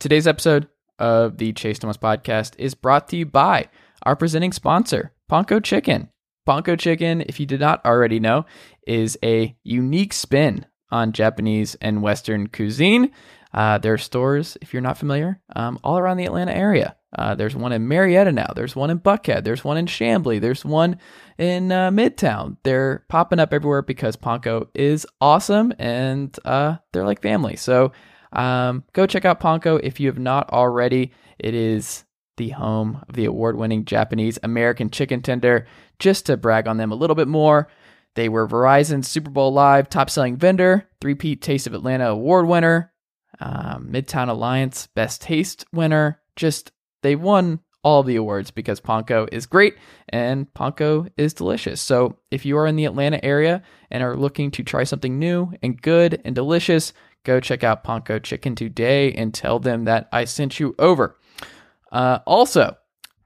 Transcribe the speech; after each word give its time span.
Today's 0.00 0.26
episode 0.26 0.66
of 0.98 1.36
the 1.36 1.52
Chase 1.52 1.78
Thomas 1.78 1.98
podcast 1.98 2.54
is 2.56 2.74
brought 2.74 3.06
to 3.10 3.18
you 3.18 3.26
by 3.26 3.68
our 4.02 4.16
presenting 4.16 4.50
sponsor, 4.50 5.12
Ponko 5.30 5.62
Chicken. 5.62 6.08
Ponko 6.48 6.78
Chicken, 6.78 7.20
if 7.20 7.38
you 7.38 7.44
did 7.44 7.60
not 7.60 7.84
already 7.84 8.18
know, 8.18 8.46
is 8.86 9.18
a 9.22 9.54
unique 9.62 10.14
spin 10.14 10.64
on 10.90 11.12
Japanese 11.12 11.74
and 11.82 12.00
Western 12.00 12.46
cuisine. 12.46 13.10
Uh, 13.52 13.76
there 13.76 13.92
are 13.92 13.98
stores, 13.98 14.56
if 14.62 14.72
you're 14.72 14.80
not 14.80 14.96
familiar, 14.96 15.42
um, 15.54 15.78
all 15.84 15.98
around 15.98 16.16
the 16.16 16.24
Atlanta 16.24 16.56
area. 16.56 16.96
Uh, 17.18 17.34
there's 17.34 17.54
one 17.54 17.72
in 17.72 17.86
Marietta 17.86 18.32
now. 18.32 18.50
There's 18.56 18.74
one 18.74 18.88
in 18.88 19.00
Buckhead. 19.00 19.44
There's 19.44 19.64
one 19.64 19.76
in 19.76 19.84
Chamblee. 19.84 20.40
There's 20.40 20.64
one 20.64 20.96
in 21.36 21.70
uh, 21.70 21.90
Midtown. 21.90 22.56
They're 22.62 23.04
popping 23.10 23.38
up 23.38 23.52
everywhere 23.52 23.82
because 23.82 24.16
Ponko 24.16 24.68
is 24.74 25.06
awesome 25.20 25.74
and 25.78 26.34
uh, 26.46 26.76
they're 26.92 27.04
like 27.04 27.20
family. 27.20 27.56
So 27.56 27.92
um, 28.32 28.84
go 28.92 29.06
check 29.06 29.24
out 29.24 29.40
Ponko 29.40 29.80
if 29.82 30.00
you 30.00 30.08
have 30.08 30.18
not 30.18 30.50
already. 30.50 31.12
It 31.38 31.54
is 31.54 32.04
the 32.36 32.50
home 32.50 33.02
of 33.08 33.14
the 33.14 33.26
award 33.26 33.56
winning 33.56 33.84
Japanese 33.84 34.38
American 34.42 34.90
chicken 34.90 35.22
tender. 35.22 35.66
Just 35.98 36.26
to 36.26 36.36
brag 36.36 36.66
on 36.66 36.78
them 36.78 36.92
a 36.92 36.96
little 36.96 37.16
bit 37.16 37.28
more, 37.28 37.68
they 38.14 38.28
were 38.28 38.48
Verizon's 38.48 39.08
Super 39.08 39.30
Bowl 39.30 39.52
Live 39.52 39.88
top 39.88 40.10
selling 40.10 40.36
vendor, 40.36 40.88
three 41.00 41.14
Peat 41.14 41.42
Taste 41.42 41.66
of 41.66 41.74
Atlanta 41.74 42.08
award 42.08 42.46
winner, 42.46 42.92
um, 43.40 43.88
Midtown 43.90 44.28
Alliance 44.28 44.88
Best 44.94 45.22
Taste 45.22 45.64
winner. 45.72 46.20
Just 46.36 46.72
they 47.02 47.16
won 47.16 47.60
all 47.82 48.02
the 48.02 48.16
awards 48.16 48.50
because 48.50 48.80
Ponko 48.80 49.28
is 49.32 49.46
great 49.46 49.74
and 50.08 50.52
Ponko 50.54 51.08
is 51.16 51.32
delicious. 51.32 51.80
So 51.80 52.18
if 52.30 52.44
you 52.44 52.58
are 52.58 52.66
in 52.66 52.76
the 52.76 52.84
Atlanta 52.84 53.24
area 53.24 53.62
and 53.90 54.02
are 54.02 54.16
looking 54.16 54.50
to 54.52 54.62
try 54.62 54.84
something 54.84 55.18
new 55.18 55.52
and 55.62 55.80
good 55.80 56.20
and 56.24 56.34
delicious, 56.34 56.92
go 57.24 57.40
check 57.40 57.64
out 57.64 57.84
Ponko 57.84 58.22
Chicken 58.22 58.54
today 58.54 59.12
and 59.12 59.32
tell 59.32 59.58
them 59.58 59.84
that 59.84 60.08
I 60.12 60.24
sent 60.24 60.60
you 60.60 60.74
over. 60.78 61.16
Uh, 61.92 62.20
also, 62.26 62.76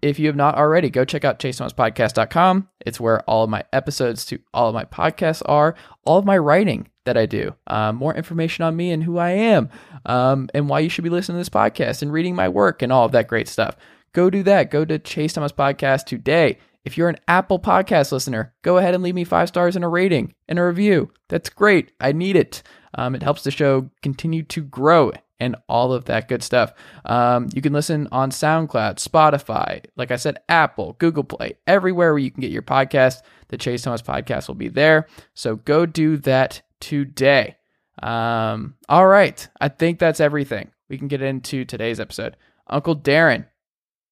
if 0.03 0.19
you 0.19 0.27
have 0.27 0.37
not 0.37 0.57
already, 0.57 0.91
go 0.91 1.05
check 1.05 1.25
out 1.25 1.39
chasethomaspodcast.com. 1.39 2.69
It's 2.81 3.01
where 3.01 3.23
all 3.23 3.45
of 3.45 3.51
my 3.51 3.65
episodes 3.73 4.27
to 4.27 4.39
all 4.53 4.69
of 4.69 4.75
my 4.75 4.85
podcasts 4.85 5.43
are, 5.47 5.75
all 6.05 6.19
of 6.19 6.27
my 6.27 6.37
writing 6.37 6.89
that 7.05 7.17
I 7.17 7.27
do, 7.27 7.55
uh, 7.67 7.93
more 7.93 8.15
information 8.15 8.65
on 8.65 8.77
me 8.77 8.91
and 8.91 9.03
who 9.03 9.19
I 9.19 9.31
am, 9.31 9.71
um, 10.05 10.49
and 10.55 10.69
why 10.69 10.81
you 10.81 10.89
should 10.89 11.05
be 11.05 11.11
listening 11.11 11.37
to 11.37 11.41
this 11.41 11.49
podcast 11.49 12.03
and 12.03 12.13
reading 12.13 12.35
my 12.35 12.49
work 12.49 12.83
and 12.83 12.93
all 12.93 13.07
of 13.07 13.13
that 13.13 13.29
great 13.29 13.49
stuff. 13.49 13.77
Go 14.13 14.31
do 14.31 14.43
that. 14.43 14.71
Go 14.71 14.85
to 14.85 14.99
Chase 14.99 15.33
Thomas 15.33 15.53
Podcast 15.53 16.05
today. 16.05 16.59
If 16.85 16.99
you're 16.99 17.09
an 17.09 17.19
Apple 17.27 17.59
Podcast 17.59 18.13
listener, 18.13 18.55
go 18.63 18.77
ahead 18.77 18.95
and 18.95 19.03
leave 19.03 19.15
me 19.15 19.25
five 19.25 19.49
stars 19.49 19.75
and 19.75 19.85
a 19.85 19.89
rating 19.89 20.35
and 20.49 20.59
a 20.59 20.65
review. 20.65 21.11
That's 21.29 21.49
great. 21.49 21.93
I 21.99 22.13
need 22.13 22.37
it. 22.37 22.63
Um, 22.95 23.15
it 23.15 23.23
helps 23.23 23.43
the 23.43 23.51
show 23.51 23.91
continue 24.03 24.43
to 24.45 24.63
grow 24.63 25.13
and 25.41 25.57
all 25.69 25.93
of 25.93 26.05
that 26.07 26.29
good 26.29 26.43
stuff. 26.43 26.73
Um, 27.05 27.49
you 27.55 27.61
can 27.61 27.73
listen 27.73 28.09
on 28.13 28.31
SoundCloud, 28.31 28.97
Spotify, 28.97 29.85
like 29.97 30.11
I 30.11 30.17
said, 30.17 30.39
Apple, 30.49 30.97
Google 30.99 31.25
Play, 31.25 31.59
everywhere 31.67 32.13
where 32.13 32.19
you 32.19 32.31
can 32.31 32.41
get 32.41 32.53
your 32.53 32.63
podcast. 32.63 33.23
The 33.49 33.59
Chase 33.59 33.83
Thomas 33.83 34.03
podcast 34.03 34.49
will 34.49 34.55
be 34.55 34.69
there. 34.69 35.07
So 35.35 35.57
go 35.57 35.87
do 35.87 36.17
that 36.19 36.63
today. 36.81 37.57
Um, 38.03 38.77
all 38.89 39.07
right. 39.07 39.47
I 39.61 39.69
think 39.69 39.99
that's 39.99 40.21
everything. 40.21 40.71
We 40.89 40.99
can 40.99 41.09
get 41.09 41.23
into 41.23 41.65
today's 41.65 42.01
episode. 42.01 42.37
Uncle 42.67 42.97
Darren, 42.97 43.47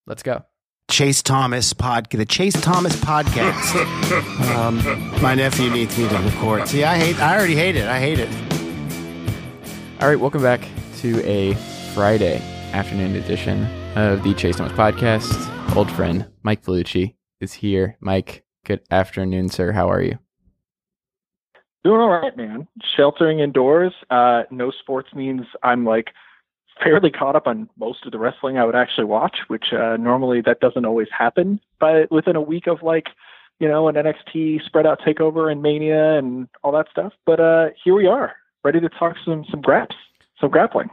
let's 0.06 0.22
go. 0.22 0.44
Chase 0.91 1.22
Thomas 1.22 1.72
pod, 1.72 2.10
the 2.10 2.26
Chase 2.26 2.60
Thomas 2.60 2.97
podcast. 2.97 4.54
um, 4.54 5.22
my 5.22 5.34
nephew 5.34 5.71
needs 5.71 5.97
me 5.97 6.09
to 6.09 6.19
record. 6.19 6.69
See, 6.69 6.84
I 6.84 6.98
hate. 6.98 7.19
I 7.19 7.37
already 7.37 7.54
hate 7.54 7.76
it. 7.76 7.87
I 7.87 7.98
hate 7.98 8.19
it. 8.19 8.28
All 10.03 10.09
right, 10.09 10.19
welcome 10.19 10.43
back 10.43 10.67
to 10.97 11.25
a 11.25 11.55
Friday 11.95 12.43
afternoon 12.73 13.15
edition 13.15 13.67
of 13.97 14.25
the 14.25 14.35
Chase 14.35 14.57
Thomas 14.57 14.73
podcast. 14.73 15.77
Old 15.77 15.89
friend 15.93 16.27
Mike 16.43 16.65
Piellucci 16.65 17.15
is 17.41 17.53
here. 17.53 17.97
Mike, 18.01 18.45
good 18.67 18.81
afternoon, 18.91 19.49
sir. 19.49 19.71
How 19.71 19.89
are 19.89 20.03
you? 20.03 20.19
Doing 21.85 22.01
all 22.01 22.09
right, 22.09 22.37
man. 22.37 22.67
Sheltering 22.97 23.39
indoors. 23.39 23.93
Uh, 24.11 24.43
no 24.51 24.73
sports 24.73 25.11
means 25.15 25.43
I'm 25.63 25.85
like 25.85 26.09
fairly 26.83 27.13
caught 27.13 27.37
up 27.37 27.47
on 27.47 27.71
most 27.79 28.05
of 28.05 28.11
the 28.11 28.19
wrestling 28.19 28.59
I 28.59 28.65
would 28.65 28.75
actually 28.75 29.05
watch, 29.05 29.37
which 29.47 29.67
uh, 29.73 29.99
normally 29.99 30.41
that 30.41 30.59
doesn't 30.59 30.84
always 30.84 31.09
happen. 31.17 31.61
But 31.79 32.11
within 32.11 32.34
a 32.34 32.43
week 32.43 32.67
of 32.67 32.83
like, 32.83 33.07
you 33.61 33.69
know, 33.69 33.87
an 33.87 33.95
NXT 33.95 34.65
spread 34.67 34.84
out 34.84 35.01
takeover 35.07 35.53
and 35.53 35.63
Mania 35.63 36.19
and 36.19 36.49
all 36.65 36.73
that 36.73 36.89
stuff. 36.91 37.13
But 37.25 37.39
uh, 37.39 37.67
here 37.84 37.95
we 37.95 38.09
are, 38.09 38.33
ready 38.65 38.81
to 38.81 38.89
talk 38.89 39.17
some 39.25 39.45
some 39.50 39.61
graps, 39.61 39.97
some 40.41 40.50
grappling, 40.50 40.91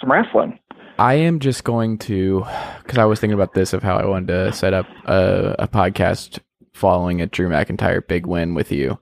some 0.00 0.10
wrestling. 0.10 0.58
I 0.98 1.14
am 1.14 1.40
just 1.40 1.64
going 1.64 1.98
to, 1.98 2.46
because 2.82 2.96
I 2.96 3.04
was 3.04 3.20
thinking 3.20 3.34
about 3.34 3.52
this 3.52 3.74
of 3.74 3.82
how 3.82 3.96
I 3.98 4.06
wanted 4.06 4.28
to 4.28 4.52
set 4.54 4.72
up 4.72 4.86
a, 5.04 5.54
a 5.58 5.68
podcast 5.68 6.38
following 6.72 7.20
a 7.20 7.26
Drew 7.26 7.50
McIntyre 7.50 8.06
big 8.06 8.24
win 8.24 8.54
with 8.54 8.72
you. 8.72 8.98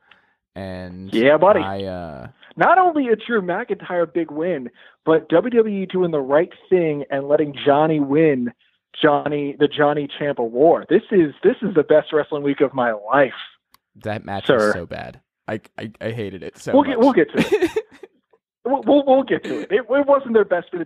And 0.57 1.13
Yeah, 1.15 1.37
buddy. 1.37 1.61
I, 1.61 1.85
uh, 1.85 2.29
Not 2.57 2.79
only 2.79 3.09
a 3.09 3.17
Drew 3.17 3.41
McIntyre 3.43 4.13
big 4.13 4.33
win, 4.33 4.71
but 5.05 5.29
WWE 5.29 5.89
doing 5.91 6.11
the 6.11 6.21
right 6.21 6.51
thing 6.69 7.05
and 7.11 7.29
letting 7.29 7.55
Johnny 7.65 8.01
win 8.01 8.53
Johnny 9.01 9.55
the 9.59 9.69
Johnny 9.69 10.09
Champ 10.19 10.39
Award. 10.41 10.87
This 10.89 11.03
is 11.13 11.33
this 11.43 11.57
is 11.63 11.75
the 11.75 11.83
best 11.83 12.13
wrestling 12.13 12.43
week 12.43 12.61
of 12.61 12.75
my 12.75 12.93
life. 12.93 13.33
that 13.97 14.25
match 14.25 14.47
Sir. 14.47 14.57
was 14.67 14.73
so 14.73 14.87
bad. 14.87 15.21
I, 15.47 15.61
I, 15.79 15.93
I 16.01 16.11
hated 16.11 16.43
it 16.43 16.57
so 16.59 16.73
We'll 16.73 16.83
much. 16.85 16.91
get 16.91 16.99
we'll 17.01 17.13
get 17.13 17.31
to 17.33 17.39
it. 17.39 17.85
we'll, 18.65 18.83
we'll 18.87 19.05
we'll 19.07 19.23
get 19.23 19.45
to 19.45 19.61
it. 19.61 19.73
it. 19.73 19.87
It 19.89 20.07
wasn't 20.07 20.35
their 20.35 20.45
best, 20.45 20.69
but 20.73 20.81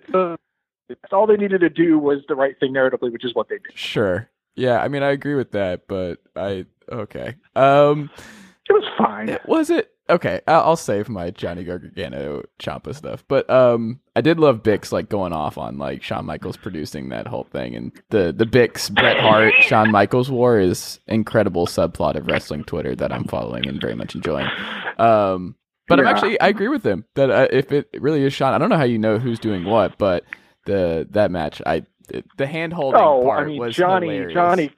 it's 0.88 1.12
all 1.12 1.26
they 1.26 1.36
needed 1.36 1.60
to 1.60 1.70
do 1.70 1.98
was 1.98 2.20
the 2.28 2.34
right 2.34 2.58
thing 2.58 2.72
narratively, 2.72 3.12
which 3.12 3.24
is 3.24 3.34
what 3.34 3.48
they 3.48 3.56
did. 3.56 3.76
Sure. 3.76 4.28
Yeah, 4.56 4.80
I 4.80 4.88
mean, 4.88 5.02
I 5.02 5.10
agree 5.10 5.34
with 5.34 5.52
that, 5.52 5.86
but 5.86 6.18
I, 6.34 6.66
okay. 6.90 7.36
Um, 7.54 8.10
It 8.68 8.72
was 8.72 8.84
fine. 8.98 9.38
Was 9.46 9.70
it 9.70 9.92
okay? 10.10 10.40
I'll, 10.46 10.60
I'll 10.60 10.76
save 10.76 11.08
my 11.08 11.30
Johnny 11.30 11.64
Gargano 11.64 12.42
Ciampa 12.58 12.94
stuff, 12.94 13.24
but 13.28 13.48
um, 13.48 14.00
I 14.16 14.20
did 14.20 14.38
love 14.38 14.62
Bix 14.62 14.92
like 14.92 15.08
going 15.08 15.32
off 15.32 15.56
on 15.56 15.78
like 15.78 16.02
Shawn 16.02 16.26
Michaels 16.26 16.56
producing 16.56 17.08
that 17.10 17.26
whole 17.26 17.44
thing, 17.44 17.74
and 17.76 17.92
the 18.10 18.32
the 18.36 18.44
Bix 18.44 18.92
Bret 18.92 19.18
Hart 19.20 19.54
Shawn 19.60 19.90
Michaels 19.90 20.30
war 20.30 20.58
is 20.58 21.00
incredible 21.06 21.66
subplot 21.66 22.16
of 22.16 22.26
wrestling 22.26 22.64
Twitter 22.64 22.94
that 22.96 23.12
I'm 23.12 23.24
following 23.24 23.66
and 23.66 23.80
very 23.80 23.94
much 23.94 24.14
enjoying. 24.14 24.48
Um, 24.98 25.54
but 25.88 26.00
I'm 26.00 26.06
actually 26.06 26.40
I 26.40 26.48
agree 26.48 26.68
with 26.68 26.84
him 26.84 27.04
that 27.14 27.30
uh, 27.30 27.48
if 27.50 27.72
it 27.72 27.88
really 27.98 28.22
is 28.22 28.32
Shawn, 28.32 28.54
I 28.54 28.58
don't 28.58 28.68
know 28.68 28.76
how 28.76 28.84
you 28.84 28.98
know 28.98 29.18
who's 29.18 29.38
doing 29.38 29.64
what, 29.64 29.98
but 29.98 30.24
the 30.66 31.06
that 31.10 31.30
match 31.30 31.60
I 31.66 31.84
the 32.36 32.46
hand 32.46 32.72
holding 32.72 33.00
Oh, 33.00 33.22
part 33.24 33.44
I 33.44 33.46
mean 33.46 33.58
was 33.58 33.74
Johnny 33.74 34.08
hilarious. 34.08 34.34
Johnny. 34.34 34.72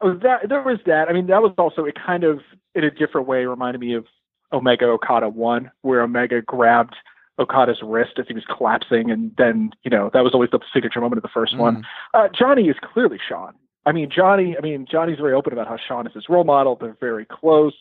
Oh, 0.00 0.14
that 0.14 0.48
there 0.48 0.62
was 0.62 0.78
that. 0.86 1.08
I 1.08 1.12
mean, 1.12 1.26
that 1.26 1.42
was 1.42 1.52
also 1.58 1.84
it. 1.84 1.96
Kind 2.04 2.24
of 2.24 2.40
in 2.74 2.84
a 2.84 2.90
different 2.90 3.26
way 3.26 3.44
reminded 3.46 3.80
me 3.80 3.94
of 3.94 4.06
Omega 4.52 4.86
Okada 4.86 5.28
one, 5.28 5.70
where 5.82 6.02
Omega 6.02 6.40
grabbed 6.40 6.94
Okada's 7.38 7.80
wrist 7.82 8.12
as 8.18 8.26
he 8.28 8.34
was 8.34 8.44
collapsing, 8.56 9.10
and 9.10 9.32
then 9.36 9.70
you 9.82 9.90
know 9.90 10.10
that 10.12 10.22
was 10.22 10.34
always 10.34 10.50
the 10.50 10.60
signature 10.72 11.00
moment 11.00 11.18
of 11.18 11.22
the 11.22 11.28
first 11.34 11.56
one. 11.56 11.76
Mm. 11.76 11.82
Uh, 12.14 12.28
Johnny 12.28 12.68
is 12.68 12.76
clearly 12.92 13.18
Shawn. 13.28 13.54
I 13.86 13.92
mean, 13.92 14.10
Johnny. 14.10 14.56
I 14.56 14.60
mean, 14.60 14.86
Johnny's 14.90 15.18
very 15.18 15.32
open 15.34 15.52
about 15.52 15.66
how 15.66 15.76
Shawn 15.76 16.06
is 16.06 16.14
his 16.14 16.28
role 16.28 16.44
model. 16.44 16.76
They're 16.80 16.96
very 17.00 17.24
close. 17.24 17.74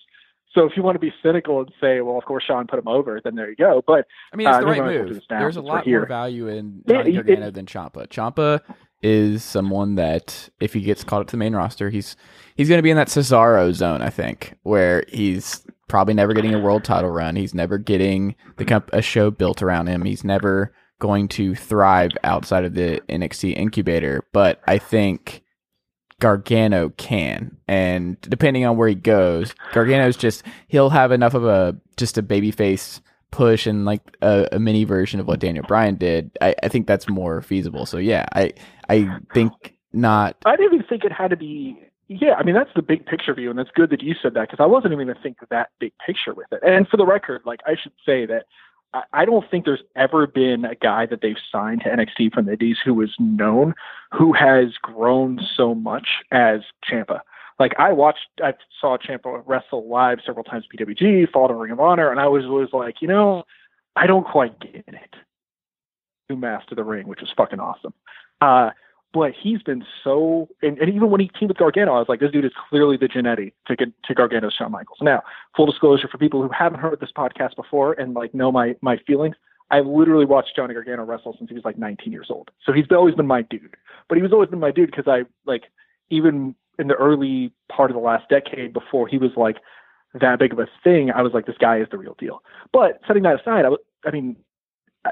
So 0.57 0.65
if 0.65 0.75
you 0.75 0.81
want 0.81 0.95
to 0.95 0.99
be 0.99 1.13
cynical 1.21 1.59
and 1.59 1.71
say, 1.79 2.01
well, 2.01 2.17
of 2.17 2.25
course 2.25 2.43
Shawn 2.45 2.65
put 2.65 2.79
him 2.79 2.87
over, 2.87 3.21
then 3.23 3.35
there 3.35 3.47
you 3.47 3.55
go. 3.55 3.83
But 3.85 4.07
I 4.33 4.35
mean, 4.35 4.47
it's 4.47 4.57
Uh, 4.57 4.61
the 4.61 4.65
right 4.65 4.77
no, 4.77 4.83
we'll 4.85 5.03
do 5.07 5.13
move. 5.13 5.23
There's 5.29 5.57
a 5.57 5.61
lot 5.61 5.85
more 5.85 6.05
value 6.07 6.47
in 6.47 6.81
Johnny 6.87 7.11
Gargano 7.13 7.51
than 7.51 7.67
Ciampa. 7.67 8.07
Ciampa 8.07 8.61
is 9.03 9.43
someone 9.43 9.93
that, 9.95 10.49
if 10.59 10.73
he 10.73 10.81
gets 10.81 11.03
called 11.03 11.21
up 11.21 11.27
to 11.27 11.33
the 11.33 11.37
main 11.37 11.55
roster, 11.55 11.91
he's 11.91 12.15
he's 12.55 12.67
going 12.67 12.79
to 12.79 12.83
be 12.83 12.89
in 12.89 12.97
that 12.97 13.09
Cesaro 13.09 13.71
zone, 13.71 14.01
I 14.01 14.09
think, 14.09 14.57
where 14.63 15.03
he's 15.09 15.63
probably 15.87 16.15
never 16.15 16.33
getting 16.33 16.55
a 16.55 16.59
world 16.59 16.83
title 16.83 17.11
run. 17.11 17.35
He's 17.35 17.53
never 17.53 17.77
getting 17.77 18.35
the 18.55 18.65
comp- 18.65 18.89
a 18.93 19.03
show 19.03 19.29
built 19.29 19.61
around 19.61 19.87
him. 19.87 20.01
He's 20.01 20.23
never 20.23 20.73
going 20.99 21.27
to 21.27 21.53
thrive 21.53 22.11
outside 22.23 22.65
of 22.65 22.73
the 22.73 22.99
NXT 23.09 23.55
incubator. 23.55 24.23
But 24.33 24.59
I 24.67 24.79
think 24.79 25.43
Gargano 26.19 26.89
can, 26.89 27.57
and 27.67 28.19
depending 28.21 28.65
on 28.65 28.77
where 28.77 28.87
he 28.87 28.95
goes, 28.95 29.53
Gargano's 29.73 30.17
just 30.17 30.43
he'll 30.67 30.89
have 30.89 31.11
enough 31.11 31.33
of 31.33 31.45
a 31.45 31.77
just 31.95 32.17
a 32.17 32.23
babyface 32.23 33.01
push 33.31 33.67
and 33.67 33.85
like 33.85 34.01
a, 34.21 34.47
a 34.53 34.59
mini 34.59 34.83
version 34.83 35.19
of 35.19 35.27
what 35.27 35.39
Daniel 35.39 35.65
Bryan 35.67 35.95
did, 35.95 36.31
I, 36.41 36.55
I 36.63 36.67
think 36.69 36.87
that's 36.87 37.09
more 37.09 37.41
feasible. 37.41 37.85
So 37.85 37.97
yeah, 37.97 38.25
I 38.33 38.53
I 38.89 39.19
think 39.33 39.77
not. 39.93 40.37
I 40.45 40.55
didn't 40.55 40.75
even 40.75 40.87
think 40.87 41.03
it 41.03 41.11
had 41.11 41.29
to 41.29 41.37
be. 41.37 41.77
Yeah, 42.07 42.35
I 42.35 42.43
mean 42.43 42.55
that's 42.55 42.69
the 42.75 42.81
big 42.81 43.05
picture 43.05 43.33
view, 43.33 43.49
and 43.49 43.59
it's 43.59 43.71
good 43.75 43.89
that 43.89 44.01
you 44.01 44.15
said 44.21 44.33
that 44.35 44.49
because 44.49 44.63
I 44.63 44.65
wasn't 44.65 44.93
even 44.93 45.07
going 45.07 45.17
to 45.17 45.21
think 45.21 45.37
that 45.49 45.69
big 45.79 45.91
picture 46.05 46.33
with 46.33 46.47
it. 46.51 46.61
And 46.63 46.87
for 46.87 46.97
the 46.97 47.05
record, 47.05 47.41
like 47.45 47.59
I 47.65 47.75
should 47.81 47.91
say 48.05 48.25
that 48.25 48.45
I, 48.93 49.25
don't 49.25 49.49
think 49.49 49.65
there's 49.65 49.83
ever 49.95 50.27
been 50.27 50.65
a 50.65 50.75
guy 50.75 51.05
that 51.07 51.21
they've 51.21 51.37
signed 51.51 51.81
to 51.81 51.89
NXT 51.89 52.33
from 52.33 52.45
the 52.45 52.53
Indies 52.53 52.77
who 52.83 52.93
was 52.93 53.13
known 53.19 53.73
who 54.11 54.33
has 54.33 54.75
grown 54.81 55.39
so 55.55 55.75
much 55.75 56.07
as 56.31 56.61
Ciampa. 56.89 57.19
Like 57.59 57.73
I 57.79 57.91
watched, 57.91 58.27
I 58.41 58.53
saw 58.79 58.97
Ciampa 58.97 59.43
wrestle 59.45 59.89
live 59.89 60.19
several 60.25 60.43
times 60.43 60.65
PWG, 60.73 61.31
followed 61.31 61.51
in 61.51 61.57
Ring 61.57 61.71
of 61.71 61.79
Honor, 61.79 62.11
and 62.11 62.19
I 62.19 62.27
was 62.27 62.45
was 62.45 62.69
like, 62.71 63.01
you 63.01 63.07
know, 63.07 63.43
I 63.95 64.07
don't 64.07 64.25
quite 64.25 64.59
get 64.59 64.85
it. 64.87 65.15
New 66.29 66.37
Master 66.37 66.75
the 66.75 66.83
Ring, 66.83 67.07
which 67.07 67.21
was 67.21 67.31
fucking 67.35 67.59
awesome. 67.59 67.93
Uh, 68.41 68.71
but 69.17 69.33
he's 69.33 69.61
been 69.63 69.83
so, 70.03 70.47
and, 70.61 70.77
and 70.77 70.89
even 70.93 71.09
when 71.09 71.19
he 71.19 71.29
teamed 71.29 71.49
with 71.49 71.57
Gargano, 71.57 71.93
I 71.93 71.99
was 71.99 72.07
like, 72.07 72.19
this 72.19 72.31
dude 72.31 72.45
is 72.45 72.51
clearly 72.69 72.97
the 72.97 73.07
Jannetty 73.07 73.51
to 73.67 73.75
get 73.75 73.89
to 74.03 74.13
Gargano's 74.13 74.53
Shawn 74.53 74.71
Michaels. 74.71 74.99
Now, 75.01 75.23
full 75.55 75.65
disclosure 75.65 76.07
for 76.07 76.17
people 76.17 76.41
who 76.41 76.49
haven't 76.49 76.79
heard 76.79 76.99
this 76.99 77.11
podcast 77.15 77.55
before 77.55 77.93
and 77.93 78.13
like 78.13 78.33
know 78.33 78.51
my 78.51 78.75
my 78.81 78.97
feelings, 79.07 79.35
I've 79.71 79.87
literally 79.87 80.25
watched 80.25 80.55
Johnny 80.55 80.73
Gargano 80.73 81.03
wrestle 81.03 81.35
since 81.37 81.49
he 81.49 81.55
was 81.55 81.65
like 81.65 81.77
19 81.77 82.13
years 82.13 82.27
old. 82.29 82.51
So 82.63 82.71
he's 82.71 82.85
always 82.91 83.15
been 83.15 83.27
my 83.27 83.41
dude. 83.41 83.75
But 84.07 84.17
he 84.17 84.21
was 84.21 84.31
always 84.31 84.49
been 84.49 84.59
my 84.59 84.71
dude 84.71 84.91
because 84.91 85.07
I 85.07 85.23
like 85.45 85.63
even 86.09 86.55
in 86.77 86.87
the 86.87 86.95
early 86.95 87.51
part 87.69 87.89
of 87.89 87.95
the 87.95 88.01
last 88.01 88.29
decade 88.29 88.71
before 88.71 89.07
he 89.07 89.17
was 89.17 89.31
like 89.35 89.57
that 90.13 90.39
big 90.39 90.53
of 90.53 90.59
a 90.59 90.67
thing, 90.83 91.11
I 91.11 91.21
was 91.21 91.33
like, 91.33 91.45
this 91.45 91.57
guy 91.57 91.79
is 91.79 91.87
the 91.91 91.97
real 91.97 92.15
deal. 92.19 92.43
But 92.71 93.01
setting 93.07 93.23
that 93.23 93.41
aside, 93.41 93.65
I, 93.65 93.69
was, 93.69 93.79
I 94.05 94.11
mean, 94.11 94.37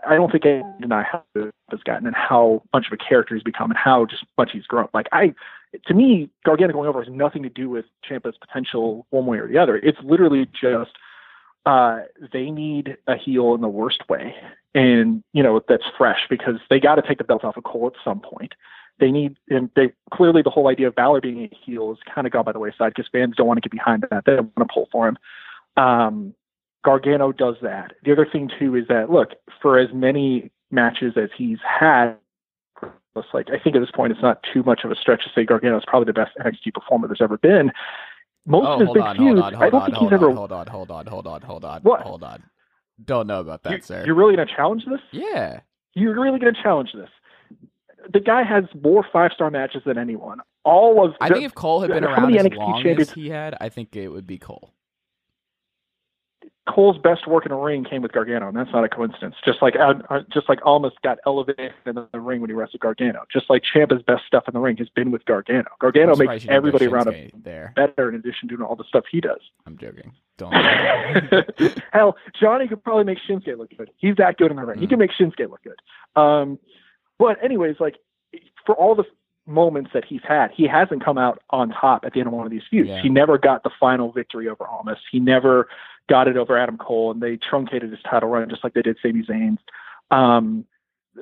I 0.06 0.16
don't 0.16 0.32
think 0.32 0.46
I 0.46 0.62
deny 0.80 1.04
how 1.04 1.24
has 1.36 1.80
gotten 1.84 2.08
and 2.08 2.16
how 2.16 2.64
much 2.74 2.88
of 2.88 2.94
a 2.94 2.98
character 2.98 3.36
he's 3.36 3.44
become 3.44 3.72
and 3.72 3.78
how 3.78 4.06
just 4.06 4.24
much 4.38 4.52
he's 4.52 4.66
grown. 4.66 4.88
Like 4.94 5.08
I, 5.12 5.34
to 5.86 5.94
me, 5.94 6.30
Gargano 6.46 6.74
going 6.74 6.90
over 6.90 7.04
has 7.04 7.12
nothing 7.12 7.44
to 7.44 7.50
do 7.50 7.70
with 7.70 7.86
Ciampa's 8.08 8.38
potential 8.38 9.06
one 9.10 9.26
way 9.26 9.38
or 9.38 9.48
the 9.48 9.58
other. 9.58 9.78
It's 9.78 9.98
literally 10.04 10.48
just 10.60 10.92
uh, 11.66 12.02
they 12.32 12.52
need 12.52 12.98
a 13.08 13.16
heel 13.16 13.56
in 13.56 13.62
the 13.62 13.68
worst 13.68 14.08
way, 14.10 14.36
and 14.74 15.24
you 15.34 15.42
know 15.42 15.62
that's 15.68 15.84
fresh 15.98 16.28
because 16.30 16.56
they 16.70 16.80
got 16.80 16.96
to 16.96 17.02
take 17.02 17.18
the 17.18 17.24
belt 17.24 17.44
off 17.44 17.58
of 17.58 17.64
Cole 17.64 17.88
at 17.88 18.04
some 18.04 18.20
point. 18.20 18.54
They 19.00 19.12
need, 19.12 19.36
and 19.50 19.70
they 19.76 19.92
clearly 20.14 20.42
the 20.42 20.50
whole 20.50 20.68
idea 20.68 20.88
of 20.88 20.96
Balor 20.96 21.22
being 21.22 21.44
a 21.44 21.56
heel 21.66 21.92
is 21.92 21.98
kind 22.14 22.26
of 22.26 22.32
gone 22.32 22.46
by 22.46 22.54
the 22.54 22.60
wayside 22.60 22.94
because 22.96 23.10
fans 23.12 23.36
don't 23.36 23.48
want 23.48 23.58
to 23.58 23.68
get 23.68 23.72
behind 23.72 24.06
that. 24.10 24.24
They 24.26 24.36
don't 24.36 24.56
want 24.56 24.70
to 24.70 24.74
pull 24.74 24.88
for 24.92 25.08
him. 25.08 25.18
Um, 25.76 26.34
Gargano 26.86 27.32
does 27.32 27.56
that. 27.64 27.94
The 28.04 28.12
other 28.12 28.26
thing 28.32 28.50
too 28.60 28.76
is 28.76 28.88
that 28.88 29.10
look 29.10 29.32
for 29.62 29.78
as 29.80 29.90
many 29.92 30.52
matches 30.72 31.14
as 31.18 31.30
he's 31.36 31.58
had. 31.68 32.16
It's 33.18 33.28
like 33.34 33.48
I 33.50 33.58
think 33.58 33.76
at 33.76 33.80
this 33.80 33.92
point 33.92 34.12
it's 34.12 34.22
not 34.22 34.44
too 34.54 34.62
much 34.64 34.82
of 34.84 34.92
a 34.92 34.96
stretch 34.96 35.24
to 35.24 35.30
say 35.34 35.44
Gargano 35.46 35.78
is 35.78 35.84
probably 35.88 36.06
the 36.06 36.14
best 36.14 36.32
NXT 36.40 36.74
performer 36.74 37.08
there's 37.08 37.22
ever 37.22 37.38
been. 37.38 37.72
Most 38.46 38.68
oh, 38.68 38.74
of 38.74 38.80
his 38.82 38.86
hold 38.88 38.94
big 38.96 39.04
on, 39.04 39.16
feuds, 39.18 39.26
hold 39.28 39.40
on, 39.40 39.56
I 39.56 39.58
hold 39.58 39.72
don't 39.72 39.82
on, 39.82 39.86
think 39.88 39.98
hold 39.98 40.12
he's 40.12 40.16
ever. 40.16 40.30
on, 40.30 40.36
hold 40.36 40.52
on, 40.52 40.68
hold 40.68 40.92
on, 40.92 41.06
hold 41.08 41.28
on, 41.28 41.42
hold 41.42 41.66
on, 41.66 41.82
What? 41.82 42.02
hold 42.02 42.24
on. 42.24 42.44
Don't 43.04 43.26
know 43.28 43.40
about 43.40 43.64
that, 43.64 43.72
you, 43.74 43.82
sir. 43.82 44.04
You're 44.06 44.16
really 44.16 44.36
going 44.36 44.48
to 44.48 44.54
challenge 44.54 44.86
this? 44.86 45.00
Yeah. 45.12 45.62
You're 45.96 46.14
really 46.22 46.40
going 46.40 46.54
to 46.54 46.62
challenge 46.62 46.92
this? 46.94 47.10
The 48.14 48.20
guy 48.20 48.44
has 48.44 48.66
more 48.84 49.04
five 49.12 49.32
star 49.34 49.50
matches 49.50 49.82
than 49.86 49.98
anyone. 49.98 50.40
All 50.64 51.04
of 51.04 51.16
I 51.20 51.30
the- 51.30 51.36
think 51.36 51.46
if 51.46 51.56
Cole 51.56 51.82
had 51.82 51.90
been 51.90 52.04
around 52.04 52.36
as 52.36 52.46
NXT 52.46 52.56
long 52.58 52.84
champions- 52.84 53.10
as 53.10 53.16
he 53.16 53.30
had, 53.30 53.58
I 53.60 53.70
think 53.70 53.96
it 53.96 54.10
would 54.10 54.28
be 54.28 54.38
Cole. 54.38 54.75
Cole's 56.75 56.98
best 56.98 57.25
work 57.25 57.45
in 57.45 57.54
a 57.54 57.57
ring 57.57 57.86
came 57.86 58.01
with 58.01 58.12
Gargano, 58.12 58.50
and 58.50 58.57
that's 58.57 58.69
not 58.74 58.83
a 58.83 58.89
coincidence. 58.89 59.36
Just 59.45 59.62
like 59.62 59.75
uh, 59.80 59.94
just 60.33 60.50
like 60.50 60.60
almost 60.66 61.01
got 61.04 61.19
elevated 61.25 61.72
in 61.86 61.95
the 61.95 62.19
ring 62.19 62.42
when 62.42 62.50
he 62.50 62.54
wrestled 62.54 62.81
Gargano. 62.81 63.22
Just 63.31 63.50
like 63.50 63.63
Ciampa's 63.63 64.04
best 64.04 64.24
stuff 64.27 64.44
in 64.50 64.54
the 64.54 64.60
ring 64.60 64.75
has 64.77 64.89
been 64.89 65.10
with 65.10 65.24
Gargano. 65.24 65.69
Gargano 65.80 66.18
makes 66.18 66.33
you 66.33 66.39
didn't 66.39 66.50
go 66.50 66.56
everybody 66.57 66.86
around 66.88 67.13
him 67.13 67.31
there. 67.45 67.72
better 67.77 68.10
in 68.10 68.16
addition 68.16 68.50
to 68.50 68.57
doing 68.57 68.68
all 68.68 68.75
the 68.75 68.83
stuff 68.89 69.06
he 69.10 69.22
does. 69.22 69.39
I'm 69.66 69.77
joking. 69.77 70.12
Don't. 70.38 70.51
Hell, 71.94 72.18
Johnny 72.38 72.68
could 72.68 72.83
probably 72.83 73.06
make 73.06 73.19
Shinsuke 73.27 73.57
look 73.57 73.69
good. 73.77 73.89
He's 73.98 74.16
that 74.18 74.36
good 74.38 74.51
in 74.51 74.57
the 74.57 74.66
ring. 74.66 74.80
He 74.80 74.86
Mm. 74.86 74.89
can 74.89 75.00
make 75.00 75.12
Shinsuke 75.12 75.50
look 75.50 75.62
good. 75.63 75.80
Um, 76.22 76.60
but 77.18 77.42
anyways, 77.42 77.77
like 77.80 77.95
for 78.66 78.75
all 78.75 78.95
the 78.95 79.06
moments 79.48 79.92
that 79.94 80.04
he's 80.04 80.22
had, 80.27 80.51
he 80.51 80.68
hasn't 80.68 81.06
come 81.06 81.18
out 81.18 81.42
on 81.51 81.69
top 81.69 82.04
at 82.04 82.13
the 82.13 82.19
end 82.19 82.27
of 82.27 82.33
one 82.33 82.45
of 82.45 82.51
these 82.51 82.63
feuds. 82.69 82.89
Yeah. 82.89 83.01
He 83.01 83.10
never 83.10 83.38
got 83.38 83.63
the 83.63 83.69
final 83.80 84.12
victory 84.12 84.50
over 84.50 84.66
Almas. 84.68 84.98
He 85.12 85.19
never 85.19 85.68
got 86.10 86.28
it 86.28 86.38
over 86.38 86.57
Adam 86.57 86.78
Cole, 86.78 87.12
and 87.12 87.22
they 87.22 87.38
truncated 87.38 87.92
his 87.92 88.00
title 88.10 88.30
run 88.30 88.50
just 88.50 88.63
like 88.63 88.74
they 88.74 88.81
did 88.81 88.98
Sami 89.02 89.24
Zayn's. 89.24 89.60
Um, 90.12 90.66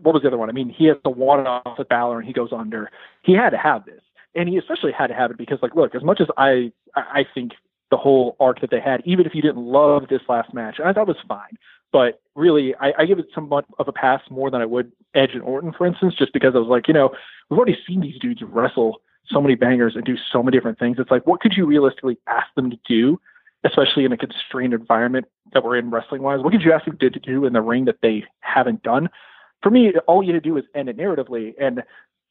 what 0.01 0.13
was 0.13 0.24
the 0.24 0.27
other 0.27 0.38
one? 0.38 0.50
I 0.50 0.53
mean, 0.53 0.69
he 0.69 0.85
has 0.85 0.97
the 1.03 1.09
one 1.09 1.45
off 1.45 1.77
with 1.77 1.89
Balor, 1.89 2.19
and 2.19 2.27
he 2.27 2.33
goes 2.33 2.50
under. 2.51 2.89
He 3.21 3.33
had 3.33 3.51
to 3.51 3.57
have 3.57 3.85
this, 3.85 4.01
and 4.35 4.50
he 4.50 4.57
especially 4.57 4.91
had 4.91 5.07
to 5.07 5.13
have 5.13 5.31
it 5.31 5.38
because, 5.38 5.59
like, 5.62 5.75
look, 5.75 5.95
as 5.95 6.03
much 6.03 6.19
as 6.19 6.27
I, 6.38 6.71
I 6.95 7.25
think 7.33 7.51
the 7.91 7.97
whole 7.97 8.35
arc 8.39 8.62
that 8.62 8.71
they 8.71 8.80
had, 8.80 9.01
even 9.06 9.25
if 9.25 9.35
you 9.35 9.41
didn't 9.41 9.63
love 9.63 10.07
this 10.09 10.21
last 10.27 10.53
match, 10.53 10.80
and 10.80 10.88
I 10.88 10.94
thought 10.94 11.03
it 11.03 11.07
was 11.07 11.18
fine. 11.27 11.57
But 11.91 12.21
really, 12.36 12.74
I, 12.81 12.94
I 12.97 13.06
give 13.06 13.19
it 13.19 13.27
somewhat 13.36 13.65
of 13.77 13.88
a 13.88 13.91
pass 13.91 14.21
more 14.31 14.50
than 14.50 14.62
I 14.62 14.65
would 14.65 14.91
Edge 15.13 15.33
and 15.33 15.44
Orton, 15.44 15.74
for 15.77 15.86
instance, 15.86 16.15
just 16.18 16.33
because 16.33 16.56
I 16.56 16.57
was 16.57 16.68
like, 16.68 16.88
you 16.88 16.94
know, 16.94 17.12
we've 17.50 17.57
already 17.57 17.77
seen 17.88 18.01
these 18.01 18.18
dudes 18.19 18.41
wrestle 18.41 19.01
so 19.27 19.39
many 19.39 19.53
bangers 19.53 19.95
and 19.95 20.03
do 20.03 20.15
so 20.31 20.41
many 20.41 20.57
different 20.57 20.79
things. 20.79 20.97
It's 21.00 21.12
like, 21.12 21.27
what 21.27 21.39
could 21.39 21.53
you 21.56 21.68
realistically 21.68 22.18
ask 22.27 22.47
them 22.56 22.71
to 22.71 22.79
do, 22.88 23.21
especially 23.63 24.06
in 24.06 24.12
a 24.12 24.18
constrained 24.18 24.74
environment 24.74 25.25
that 25.54 25.63
we're 25.63 25.77
in 25.77 25.89
wrestling 25.89 26.21
wise? 26.21 26.42
What 26.42 26.51
could 26.51 26.62
you 26.62 26.74
ask 26.74 26.86
them 26.86 26.98
to 26.98 27.10
do 27.10 27.45
in 27.45 27.54
the 27.54 27.62
ring 27.62 27.86
that 27.86 27.98
they 28.01 28.25
haven't 28.42 28.83
done? 28.83 29.10
For 29.62 29.69
me, 29.69 29.94
all 30.07 30.24
you 30.24 30.33
had 30.33 30.44
to 30.44 30.50
do 30.50 30.57
is 30.57 30.65
end 30.75 30.89
it 30.89 30.98
narratively. 30.98 31.54
And 31.60 31.83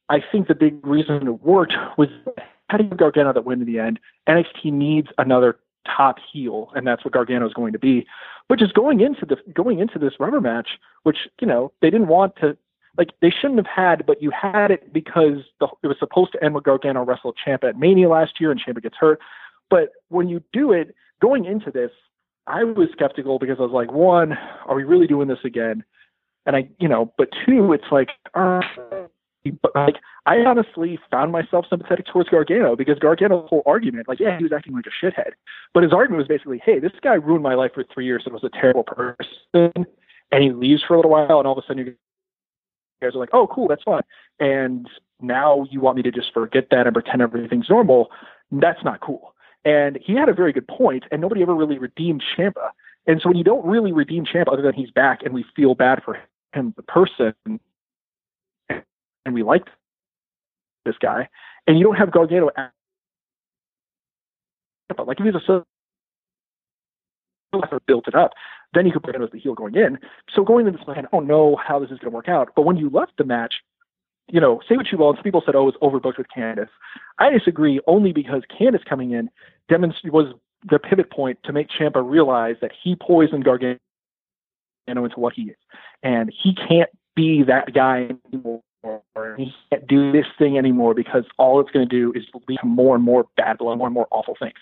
I 0.09 0.23
think 0.31 0.47
the 0.47 0.55
big 0.55 0.85
reason 0.85 1.27
it 1.27 1.41
worked 1.41 1.73
was 1.97 2.09
how 2.69 2.77
do 2.77 2.83
you 2.85 2.89
Gargano 2.91 3.33
that 3.33 3.45
win 3.45 3.61
in 3.61 3.67
the 3.67 3.79
end? 3.79 3.99
NXT 4.27 4.71
needs 4.71 5.07
another 5.17 5.57
top 5.85 6.17
heel, 6.31 6.71
and 6.75 6.87
that's 6.87 7.03
what 7.03 7.13
Gargano 7.13 7.45
is 7.47 7.53
going 7.53 7.73
to 7.73 7.79
be. 7.79 8.05
Which 8.47 8.61
is 8.61 8.71
going 8.71 8.99
into 8.99 9.25
the 9.25 9.37
going 9.53 9.79
into 9.79 9.99
this 9.99 10.13
rubber 10.19 10.41
match, 10.41 10.69
which 11.03 11.27
you 11.39 11.47
know 11.47 11.71
they 11.81 11.89
didn't 11.89 12.07
want 12.07 12.35
to, 12.37 12.57
like 12.97 13.11
they 13.21 13.29
shouldn't 13.29 13.57
have 13.57 13.67
had, 13.67 14.05
but 14.05 14.21
you 14.21 14.31
had 14.31 14.69
it 14.69 14.91
because 14.91 15.37
the, 15.59 15.67
it 15.81 15.87
was 15.87 15.97
supposed 15.99 16.33
to 16.33 16.43
end 16.43 16.53
with 16.53 16.63
Gargano 16.63 17.03
wrestled 17.03 17.37
Champ 17.43 17.63
at 17.63 17.79
Mania 17.79 18.09
last 18.09 18.39
year, 18.39 18.51
and 18.51 18.61
Ciampa 18.61 18.81
gets 18.81 18.97
hurt. 18.97 19.19
But 19.69 19.89
when 20.09 20.27
you 20.27 20.43
do 20.51 20.71
it, 20.71 20.93
going 21.21 21.45
into 21.45 21.71
this, 21.71 21.91
I 22.47 22.63
was 22.63 22.89
skeptical 22.91 23.39
because 23.39 23.57
I 23.59 23.63
was 23.63 23.71
like, 23.71 23.91
one, 23.91 24.37
are 24.65 24.75
we 24.75 24.83
really 24.83 25.07
doing 25.07 25.27
this 25.27 25.39
again? 25.43 25.83
And 26.45 26.55
I, 26.55 26.67
you 26.79 26.89
know, 26.89 27.13
but 27.17 27.29
two, 27.45 27.71
it's 27.71 27.85
like, 27.91 28.09
uh, 28.33 28.61
but 29.61 29.75
like 29.75 29.95
I 30.25 30.37
honestly 30.39 30.99
found 31.11 31.31
myself 31.31 31.65
sympathetic 31.69 32.05
towards 32.05 32.29
Gargano 32.29 32.75
because 32.75 32.99
Gargano's 32.99 33.49
whole 33.49 33.63
argument, 33.65 34.07
like, 34.07 34.19
yeah, 34.19 34.37
he 34.37 34.43
was 34.43 34.53
acting 34.53 34.73
like 34.73 34.85
a 34.85 35.05
shithead, 35.05 35.31
but 35.73 35.83
his 35.83 35.91
argument 35.91 36.19
was 36.19 36.27
basically, 36.27 36.61
hey, 36.63 36.79
this 36.79 36.91
guy 37.01 37.13
ruined 37.13 37.43
my 37.43 37.55
life 37.55 37.71
for 37.73 37.83
three 37.93 38.05
years 38.05 38.23
and 38.25 38.33
was 38.33 38.43
a 38.43 38.49
terrible 38.49 38.83
person, 38.83 39.87
and 40.31 40.43
he 40.43 40.51
leaves 40.51 40.81
for 40.87 40.93
a 40.93 40.97
little 40.97 41.11
while, 41.11 41.39
and 41.39 41.47
all 41.47 41.57
of 41.57 41.63
a 41.63 41.67
sudden 41.67 41.85
you 41.85 41.95
guys 43.01 43.15
are 43.15 43.19
like, 43.19 43.29
oh, 43.33 43.47
cool, 43.47 43.67
that's 43.67 43.83
fine, 43.83 44.03
and 44.39 44.87
now 45.21 45.65
you 45.69 45.81
want 45.81 45.97
me 45.97 46.03
to 46.03 46.11
just 46.11 46.33
forget 46.33 46.67
that 46.71 46.87
and 46.87 46.93
pretend 46.93 47.21
everything's 47.21 47.69
normal? 47.69 48.09
That's 48.51 48.83
not 48.83 49.01
cool. 49.01 49.32
And 49.65 49.97
he 50.01 50.13
had 50.15 50.29
a 50.29 50.33
very 50.33 50.51
good 50.51 50.67
point, 50.67 51.05
and 51.11 51.21
nobody 51.21 51.41
ever 51.41 51.55
really 51.55 51.77
redeemed 51.77 52.23
Ciampa. 52.35 52.69
And 53.07 53.21
so 53.21 53.29
when 53.29 53.37
you 53.37 53.43
don't 53.43 53.65
really 53.65 53.91
redeem 53.91 54.25
Ciampa, 54.25 54.51
other 54.51 54.61
than 54.61 54.73
he's 54.73 54.91
back 54.91 55.23
and 55.23 55.33
we 55.33 55.45
feel 55.55 55.75
bad 55.75 56.03
for 56.03 56.17
him, 56.53 56.73
the 56.75 56.83
person, 56.83 57.33
and 58.69 59.33
we 59.33 59.43
liked 59.43 59.69
this 60.85 60.95
guy, 60.99 61.29
and 61.67 61.77
you 61.77 61.83
don't 61.85 61.95
have 61.95 62.11
Gargano 62.11 62.49
act- 62.57 62.73
like 65.05 65.19
if 65.19 65.25
he's 65.25 65.35
a 65.35 65.63
built 67.87 68.07
it 68.07 68.15
up, 68.15 68.31
then 68.73 68.85
you 68.85 68.91
could 68.91 69.03
put 69.03 69.15
him 69.15 69.23
as 69.23 69.29
the 69.31 69.39
heel 69.39 69.53
going 69.53 69.75
in. 69.75 69.99
So 70.33 70.43
going 70.43 70.65
into 70.65 70.77
this 70.77 70.85
plan, 70.85 71.05
oh 71.11 71.17
I 71.17 71.19
don't 71.19 71.27
know 71.27 71.55
how 71.55 71.79
this 71.79 71.91
is 71.91 71.99
going 71.99 72.11
to 72.11 72.15
work 72.15 72.29
out. 72.29 72.49
But 72.55 72.63
when 72.63 72.77
you 72.77 72.89
left 72.89 73.13
the 73.17 73.23
match, 73.23 73.55
you 74.29 74.39
know, 74.39 74.61
say 74.67 74.75
what 74.75 74.91
you 74.91 74.97
will, 74.97 75.09
and 75.09 75.17
some 75.17 75.23
people 75.23 75.43
said, 75.45 75.55
oh, 75.55 75.67
it 75.67 75.75
was 75.79 75.91
overbooked 75.91 76.17
with 76.17 76.27
Candice. 76.35 76.69
I 77.19 77.29
disagree 77.29 77.79
only 77.87 78.13
because 78.13 78.43
Candice 78.49 78.85
coming 78.85 79.11
in 79.11 79.29
demonst- 79.69 80.09
was 80.09 80.33
the 80.69 80.79
pivot 80.79 81.11
point 81.11 81.39
to 81.43 81.53
make 81.53 81.67
Ciampa 81.69 82.01
realize 82.03 82.55
that 82.61 82.71
he 82.83 82.95
poisoned 82.95 83.43
Gargano 83.43 83.77
into 84.87 85.19
what 85.19 85.33
he 85.33 85.43
is. 85.43 85.57
And 86.01 86.31
he 86.41 86.55
can't 86.55 86.89
be 87.15 87.43
that 87.43 87.73
guy 87.73 88.09
anymore. 88.31 88.61
He 89.37 89.53
can't 89.69 89.87
do 89.87 90.11
this 90.11 90.25
thing 90.37 90.57
anymore 90.57 90.93
because 90.93 91.23
all 91.37 91.61
it's 91.61 91.71
going 91.71 91.87
to 91.87 91.95
do 91.95 92.11
is 92.17 92.25
lead 92.47 92.59
to 92.59 92.65
more 92.65 92.95
and 92.95 93.03
more 93.03 93.27
bad 93.37 93.57
blood, 93.57 93.77
more 93.77 93.87
and 93.87 93.93
more 93.93 94.07
awful 94.11 94.35
things. 94.37 94.55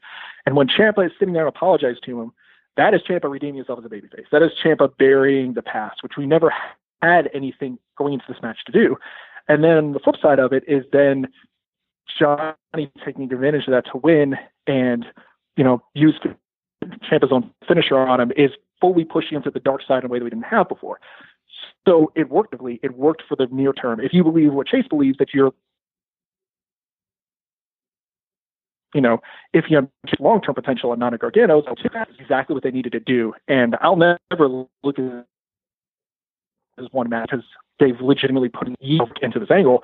And 0.46 0.56
when 0.56 0.68
Ciampa 0.68 1.06
is 1.06 1.12
sitting 1.18 1.34
there 1.34 1.48
and 1.48 1.56
apologizes 1.56 2.00
to 2.06 2.22
him, 2.22 2.32
that 2.78 2.94
is 2.94 3.02
Ciampa 3.02 3.30
redeeming 3.30 3.56
himself 3.56 3.80
as 3.80 3.86
a 3.86 3.90
babyface. 3.90 4.26
That 4.32 4.44
is 4.44 4.52
Ciampa 4.64 4.96
burying 4.98 5.54
the 5.54 5.64
past, 5.64 6.04
which 6.04 6.14
we 6.18 6.26
never 6.26 6.54
had 7.02 7.30
anything 7.34 7.80
going 7.98 8.14
into 8.14 8.26
this 8.28 8.42
match 8.42 8.60
to 8.66 8.72
do. 8.72 8.98
And 9.52 9.66
then 9.66 9.92
the 9.92 10.00
flip 10.00 10.16
side 10.22 10.40
of 10.40 10.54
it 10.54 10.64
is 10.66 10.86
then 10.94 11.28
Johnny 12.18 12.90
taking 13.04 13.30
advantage 13.34 13.68
of 13.68 13.72
that 13.72 13.84
to 13.92 13.98
win 14.02 14.36
and, 14.66 15.06
you 15.58 15.64
know, 15.66 15.84
use 15.94 16.18
Ciampa's 17.04 17.34
own 17.34 17.52
finisher 17.68 17.98
on 17.98 18.22
him 18.22 18.32
is 18.38 18.52
fully 18.80 19.04
pushing 19.04 19.32
you 19.32 19.38
into 19.40 19.52
the 19.52 19.60
dark 19.60 19.82
side 19.86 20.06
in 20.06 20.06
a 20.06 20.08
way 20.08 20.20
that 20.20 20.24
we 20.24 20.30
didn't 20.30 20.46
have 20.46 20.70
before. 20.70 21.02
So 21.86 22.14
it 22.16 22.30
worked. 22.30 22.56
It 22.82 22.96
worked 22.96 23.24
for 23.28 23.36
the 23.36 23.48
near 23.52 23.74
term. 23.74 24.00
If 24.00 24.14
you 24.14 24.24
believe 24.24 24.54
what 24.54 24.68
Chase 24.68 24.88
believes, 24.90 25.18
that 25.18 25.34
you're 25.34 25.52
you 28.94 29.02
know, 29.02 29.20
if 29.52 29.66
you 29.70 29.76
have 29.76 29.90
long 30.22 30.40
term 30.42 30.56
potential 30.56 30.94
at 30.94 31.00
Nana 31.00 31.18
Gargano, 31.18 31.62
that's 31.62 32.12
exactly 32.20 32.54
what 32.54 32.64
they 32.64 32.72
needed 32.72 32.94
to 32.94 33.02
do. 33.02 33.34
And 33.50 33.76
I'll 33.82 33.98
never 33.98 34.48
look 34.48 34.98
at 34.98 35.26
as 36.78 36.88
one 36.92 37.10
match 37.10 37.32
because 37.32 37.46
they've 37.80 38.00
legitimately 38.00 38.50
put 38.50 38.68
an 38.68 38.76
E 38.82 39.00
into 39.22 39.40
this 39.40 39.52
angle. 39.52 39.84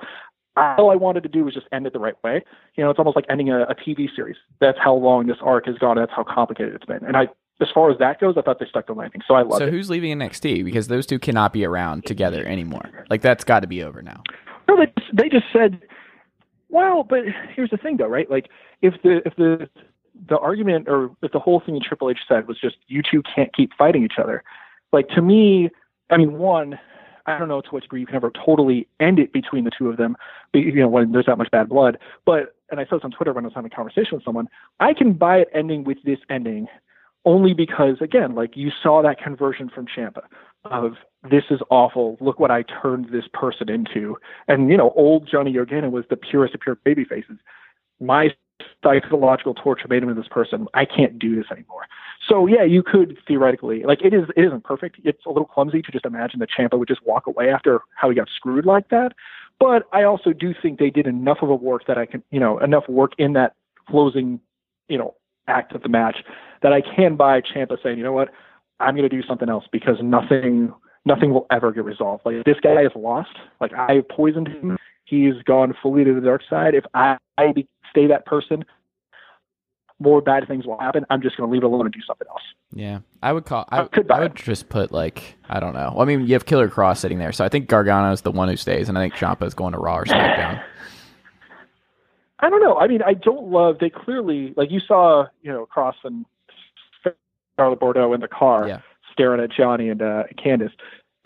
All 0.56 0.90
I 0.90 0.96
wanted 0.96 1.22
to 1.22 1.28
do 1.28 1.44
was 1.44 1.54
just 1.54 1.66
end 1.70 1.86
it 1.86 1.92
the 1.92 2.00
right 2.00 2.16
way. 2.24 2.42
You 2.74 2.82
know, 2.82 2.90
it's 2.90 2.98
almost 2.98 3.14
like 3.14 3.26
ending 3.30 3.48
a, 3.48 3.62
a 3.62 3.76
TV 3.76 4.08
series. 4.14 4.36
That's 4.60 4.78
how 4.82 4.94
long 4.94 5.28
this 5.28 5.36
arc 5.40 5.66
has 5.66 5.78
gone. 5.78 5.96
That's 5.96 6.10
how 6.10 6.24
complicated 6.24 6.74
it's 6.74 6.84
been. 6.84 7.04
And 7.04 7.16
I, 7.16 7.28
as 7.60 7.68
far 7.72 7.92
as 7.92 7.98
that 7.98 8.20
goes, 8.20 8.34
I 8.36 8.42
thought 8.42 8.58
they 8.58 8.66
stuck 8.66 8.88
the 8.88 8.92
landing. 8.92 9.22
So 9.28 9.34
I 9.34 9.42
love 9.42 9.58
so 9.58 9.64
it. 9.64 9.68
So 9.68 9.70
who's 9.70 9.88
leaving 9.88 10.18
NXT? 10.18 10.64
Because 10.64 10.88
those 10.88 11.06
two 11.06 11.20
cannot 11.20 11.52
be 11.52 11.64
around 11.64 12.06
together 12.06 12.44
anymore. 12.44 13.04
Like 13.08 13.22
that's 13.22 13.44
got 13.44 13.60
to 13.60 13.68
be 13.68 13.84
over 13.84 14.02
now. 14.02 14.22
No, 14.66 14.76
they 14.76 14.92
they 15.12 15.28
just 15.28 15.46
said 15.52 15.80
well, 16.68 17.02
but 17.02 17.20
here's 17.54 17.70
the 17.70 17.76
thing, 17.76 17.96
though, 17.96 18.06
right? 18.06 18.30
Like, 18.30 18.50
if 18.82 18.94
the 19.02 19.22
if 19.24 19.34
the 19.36 19.68
the 20.28 20.38
argument 20.38 20.88
or 20.88 21.10
if 21.22 21.32
the 21.32 21.38
whole 21.38 21.60
thing 21.60 21.80
Triple 21.82 22.10
H 22.10 22.18
said 22.28 22.48
was 22.48 22.58
just 22.60 22.76
you 22.88 23.02
two 23.08 23.22
can't 23.34 23.54
keep 23.54 23.72
fighting 23.76 24.04
each 24.04 24.18
other, 24.22 24.42
like 24.92 25.08
to 25.10 25.22
me, 25.22 25.70
I 26.10 26.16
mean, 26.16 26.34
one, 26.34 26.78
I 27.28 27.38
don't 27.38 27.48
know 27.48 27.60
to 27.60 27.68
what 27.70 27.82
degree 27.82 28.00
you 28.00 28.06
can 28.06 28.16
ever 28.16 28.32
totally 28.44 28.88
end 29.00 29.18
it 29.18 29.32
between 29.32 29.64
the 29.64 29.70
two 29.76 29.88
of 29.88 29.96
them, 29.96 30.16
you 30.54 30.72
know, 30.74 30.88
when 30.88 31.12
there's 31.12 31.26
that 31.26 31.38
much 31.38 31.50
bad 31.50 31.68
blood. 31.68 31.98
But 32.24 32.54
and 32.70 32.80
I 32.80 32.84
said 32.84 32.96
this 32.96 33.04
on 33.04 33.10
Twitter 33.10 33.32
when 33.32 33.44
I 33.44 33.48
was 33.48 33.54
having 33.54 33.70
a 33.72 33.74
conversation 33.74 34.10
with 34.12 34.24
someone, 34.24 34.48
I 34.80 34.92
can 34.94 35.12
buy 35.12 35.38
it 35.38 35.48
ending 35.54 35.84
with 35.84 35.98
this 36.04 36.18
ending 36.30 36.66
only 37.24 37.52
because 37.52 37.96
again, 38.00 38.34
like 38.34 38.56
you 38.56 38.70
saw 38.82 39.02
that 39.02 39.18
conversion 39.20 39.68
from 39.68 39.86
Ciampa 39.86 40.22
of 40.64 40.94
this 41.30 41.44
is 41.50 41.60
awful. 41.70 42.16
Look 42.20 42.38
what 42.40 42.50
I 42.50 42.62
turned 42.62 43.10
this 43.12 43.24
person 43.32 43.68
into. 43.68 44.16
And 44.46 44.70
you 44.70 44.76
know, 44.76 44.92
old 44.96 45.28
Johnny 45.30 45.52
Gargano 45.52 45.90
was 45.90 46.04
the 46.10 46.16
purest 46.16 46.54
of 46.54 46.60
pure 46.60 46.76
baby 46.76 47.04
faces. 47.04 47.36
My 48.00 48.30
psychological 48.82 49.54
torture 49.54 49.86
made 49.88 50.02
him 50.02 50.14
this 50.14 50.28
person. 50.28 50.66
I 50.74 50.84
can't 50.84 51.18
do 51.18 51.36
this 51.36 51.46
anymore. 51.50 51.86
So 52.26 52.46
yeah, 52.46 52.64
you 52.64 52.82
could 52.82 53.16
theoretically 53.26 53.84
like 53.84 54.02
it 54.02 54.12
is 54.12 54.24
it 54.36 54.44
isn't 54.44 54.64
perfect. 54.64 54.98
It's 55.04 55.24
a 55.26 55.30
little 55.30 55.46
clumsy 55.46 55.82
to 55.82 55.92
just 55.92 56.04
imagine 56.04 56.40
that 56.40 56.50
Ciampa 56.50 56.78
would 56.78 56.88
just 56.88 57.04
walk 57.06 57.26
away 57.26 57.50
after 57.50 57.80
how 57.94 58.10
he 58.10 58.16
got 58.16 58.28
screwed 58.34 58.66
like 58.66 58.88
that. 58.90 59.12
But 59.58 59.84
I 59.92 60.04
also 60.04 60.32
do 60.32 60.54
think 60.60 60.78
they 60.78 60.90
did 60.90 61.06
enough 61.06 61.38
of 61.42 61.50
a 61.50 61.54
work 61.54 61.86
that 61.86 61.98
I 61.98 62.06
can 62.06 62.22
you 62.30 62.40
know, 62.40 62.58
enough 62.58 62.88
work 62.88 63.12
in 63.18 63.32
that 63.32 63.54
closing, 63.88 64.40
you 64.88 64.98
know, 64.98 65.14
act 65.48 65.74
of 65.74 65.82
the 65.82 65.88
match 65.88 66.18
that 66.62 66.72
I 66.72 66.80
can 66.80 67.16
buy 67.16 67.40
Ciampa 67.40 67.82
saying, 67.82 67.98
you 67.98 68.04
know 68.04 68.12
what, 68.12 68.30
I'm 68.80 68.94
going 68.94 69.08
to 69.08 69.14
do 69.14 69.26
something 69.26 69.48
else 69.48 69.64
because 69.70 69.96
nothing 70.02 70.72
nothing 71.04 71.32
will 71.32 71.46
ever 71.50 71.72
get 71.72 71.84
resolved. 71.84 72.24
Like 72.26 72.44
this 72.44 72.58
guy 72.62 72.82
is 72.82 72.92
lost. 72.94 73.30
Like 73.60 73.72
I 73.72 74.02
poisoned 74.10 74.48
him. 74.48 74.78
He's 75.08 75.34
gone 75.44 75.74
fully 75.82 76.04
to 76.04 76.14
the 76.14 76.20
dark 76.20 76.42
side. 76.48 76.74
If 76.74 76.84
I, 76.92 77.16
I 77.38 77.54
stay 77.90 78.06
that 78.08 78.26
person, 78.26 78.64
more 79.98 80.20
bad 80.20 80.46
things 80.46 80.66
will 80.66 80.78
happen. 80.78 81.04
I'm 81.10 81.22
just 81.22 81.36
going 81.36 81.48
to 81.48 81.52
leave 81.52 81.62
it 81.62 81.66
alone 81.66 81.86
and 81.86 81.92
do 81.92 82.00
something 82.06 82.26
else. 82.28 82.42
Yeah, 82.72 83.00
I 83.22 83.32
would 83.32 83.46
call. 83.46 83.66
I, 83.70 83.80
I, 83.80 83.88
I 84.10 84.20
would 84.20 84.36
just 84.36 84.68
put 84.68 84.92
like 84.92 85.36
I 85.48 85.60
don't 85.60 85.74
know. 85.74 85.92
Well, 85.94 86.02
I 86.02 86.04
mean, 86.04 86.26
you 86.26 86.34
have 86.34 86.46
Killer 86.46 86.68
Kross 86.68 86.98
sitting 86.98 87.18
there, 87.18 87.32
so 87.32 87.44
I 87.44 87.48
think 87.48 87.68
Gargano 87.68 88.12
is 88.12 88.20
the 88.20 88.30
one 88.30 88.48
who 88.48 88.56
stays, 88.56 88.88
and 88.88 88.98
I 88.98 89.02
think 89.02 89.14
Ciampa 89.14 89.46
is 89.46 89.54
going 89.54 89.72
to 89.72 89.78
Raw 89.78 89.98
or 89.98 90.04
SmackDown. 90.04 90.62
I 92.40 92.50
don't 92.50 92.62
know. 92.62 92.76
I 92.76 92.86
mean, 92.86 93.02
I 93.02 93.14
don't 93.14 93.50
love. 93.50 93.78
They 93.80 93.90
clearly 93.90 94.52
like 94.56 94.70
you 94.70 94.80
saw, 94.80 95.26
you 95.42 95.50
know, 95.50 95.66
Kross 95.74 95.94
and 96.04 96.24
Scarlett 97.56 97.80
Bordeaux 97.80 98.12
in 98.12 98.20
the 98.20 98.28
car 98.28 98.68
yeah. 98.68 98.80
staring 99.12 99.42
at 99.42 99.50
Johnny 99.50 99.88
and 99.88 100.00
uh, 100.00 100.24
Candice. 100.36 100.70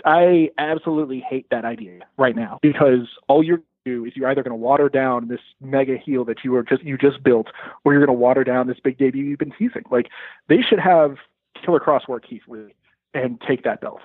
I 0.04 0.50
absolutely 0.58 1.20
hate 1.20 1.46
that 1.50 1.64
idea 1.64 2.00
right 2.16 2.34
now 2.34 2.58
because 2.62 3.08
all 3.28 3.42
you're 3.42 3.62
do 3.84 4.04
is 4.04 4.12
you're 4.16 4.28
either 4.28 4.42
going 4.42 4.52
to 4.52 4.56
water 4.56 4.88
down 4.88 5.28
this 5.28 5.40
mega 5.60 5.96
heel 5.96 6.24
that 6.24 6.38
you 6.44 6.52
were 6.52 6.62
just 6.62 6.82
you 6.82 6.96
just 6.96 7.22
built, 7.22 7.48
or 7.84 7.92
you're 7.92 8.04
going 8.04 8.16
to 8.16 8.20
water 8.20 8.44
down 8.44 8.66
this 8.66 8.78
big 8.82 8.98
debut 8.98 9.24
you've 9.24 9.38
been 9.38 9.52
teasing. 9.58 9.84
Like 9.90 10.08
they 10.48 10.62
should 10.62 10.78
have 10.78 11.16
Killer 11.64 11.80
Kross 11.80 12.08
work 12.08 12.26
Keith 12.28 12.42
Lee 12.48 12.74
and 13.14 13.40
take 13.46 13.64
that 13.64 13.80
belt. 13.80 14.00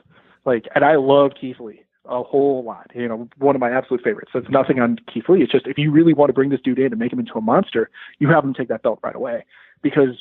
Like, 0.46 0.65
and 0.75 0.84
I 0.84 0.96
love 0.96 1.31
Keith 1.39 1.60
Lee 1.60 1.81
a 2.05 2.24
whole 2.24 2.63
lot. 2.63 2.89
You 2.96 3.07
know, 3.07 3.29
one 3.38 3.55
of 3.55 3.60
my 3.60 3.72
absolute 3.72 4.01
favorites. 4.03 4.31
So 4.31 4.39
it's 4.39 4.50
nothing 4.50 4.79
on 4.79 4.98
Keith 5.13 5.25
Lee. 5.27 5.43
It's 5.43 5.51
just 5.51 5.67
if 5.67 5.77
you 5.77 5.91
really 5.91 6.13
want 6.13 6.29
to 6.29 6.34
bring 6.34 6.50
this 6.50 6.62
dude 6.63 6.79
in 6.79 6.88
and 6.88 7.00
make 7.00 7.12
him 7.12 7.19
into 7.19 7.34
a 7.34 7.41
monster, 7.41 7.89
you 8.19 8.29
have 8.29 8.43
him 8.43 8.53
take 8.53 8.69
that 8.69 8.84
belt 8.84 9.00
right 9.03 9.15
away 9.15 9.46
because 9.81 10.17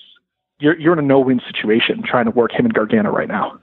you're 0.58 0.78
you're 0.78 0.92
in 0.92 0.98
a 0.98 1.02
no-win 1.02 1.40
situation 1.46 2.02
trying 2.02 2.24
to 2.24 2.30
work 2.30 2.52
him 2.52 2.64
and 2.64 2.74
Gargano 2.74 3.10
right 3.10 3.28
now. 3.28 3.58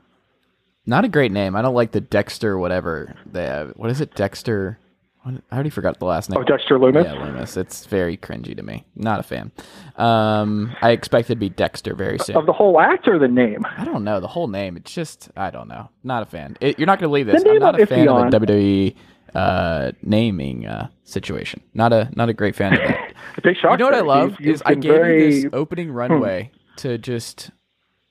Not 0.86 1.06
a 1.06 1.10
great 1.10 1.32
name. 1.32 1.56
I 1.56 1.62
don't 1.62 1.76
like 1.76 1.92
the 1.92 2.02
Dexter 2.02 2.58
whatever 2.58 3.16
they 3.26 3.46
have. 3.46 3.72
What 3.78 3.90
is 3.90 4.02
it, 4.02 4.16
Dexter? 4.16 4.80
I 5.26 5.40
already 5.54 5.70
forgot 5.70 6.00
the 6.00 6.06
last 6.06 6.30
name. 6.30 6.38
Oh, 6.40 6.44
Dexter 6.44 6.78
Lumis. 6.78 7.06
Yeah, 7.06 7.14
Lumis. 7.14 7.56
It's 7.56 7.86
very 7.86 8.18
cringy 8.18 8.56
to 8.58 8.62
me. 8.62 8.84
Not 8.96 9.22
a 9.22 9.24
fan. 9.24 9.52
Um, 9.96 10.76
I 10.82 10.92
expected 10.92 11.36
to 11.36 11.40
be 11.40 11.50
Dexter 11.50 11.96
very 11.96 12.20
soon. 12.20 12.36
Of 12.36 12.46
the 12.46 12.52
whole 12.52 12.80
act 12.80 13.08
or 13.08 13.18
the 13.18 13.30
name? 13.30 13.66
I 13.78 13.86
don't 13.86 14.04
know 14.04 14.20
the 14.20 14.28
whole 14.28 14.48
name. 14.48 14.76
It's 14.76 14.94
just 14.94 15.30
I 15.38 15.50
don't 15.50 15.70
know. 15.70 15.90
Not 16.04 16.24
a 16.24 16.26
fan. 16.26 16.58
It, 16.60 16.78
you're 16.78 16.88
not 16.88 17.00
going 17.00 17.08
to 17.08 17.10
believe 17.10 17.28
this. 17.28 17.44
I'm 17.46 17.60
not 17.60 17.80
a 17.80 17.86
fan 17.86 18.08
of 18.08 18.32
the 18.32 18.40
WWE 18.40 18.96
uh, 19.34 19.92
naming 20.02 20.66
uh, 20.66 20.90
situation. 21.06 21.62
Not 21.74 21.94
a 21.94 22.10
not 22.16 22.28
a 22.28 22.34
great 22.34 22.56
fan 22.56 22.74
of 22.74 22.80
that. 22.80 23.14
big 23.44 23.56
shock. 23.58 23.72
You 23.72 23.78
know 23.78 23.86
what 23.86 23.96
I 23.96 24.02
love 24.02 24.42
is 24.42 24.62
I 24.66 24.76
gave 24.76 24.92
very... 24.92 25.36
you 25.36 25.42
this 25.44 25.50
opening 25.54 25.88
hmm. 25.88 25.96
runway 25.96 26.52
hmm. 26.54 26.76
to 26.78 26.98
just 26.98 27.52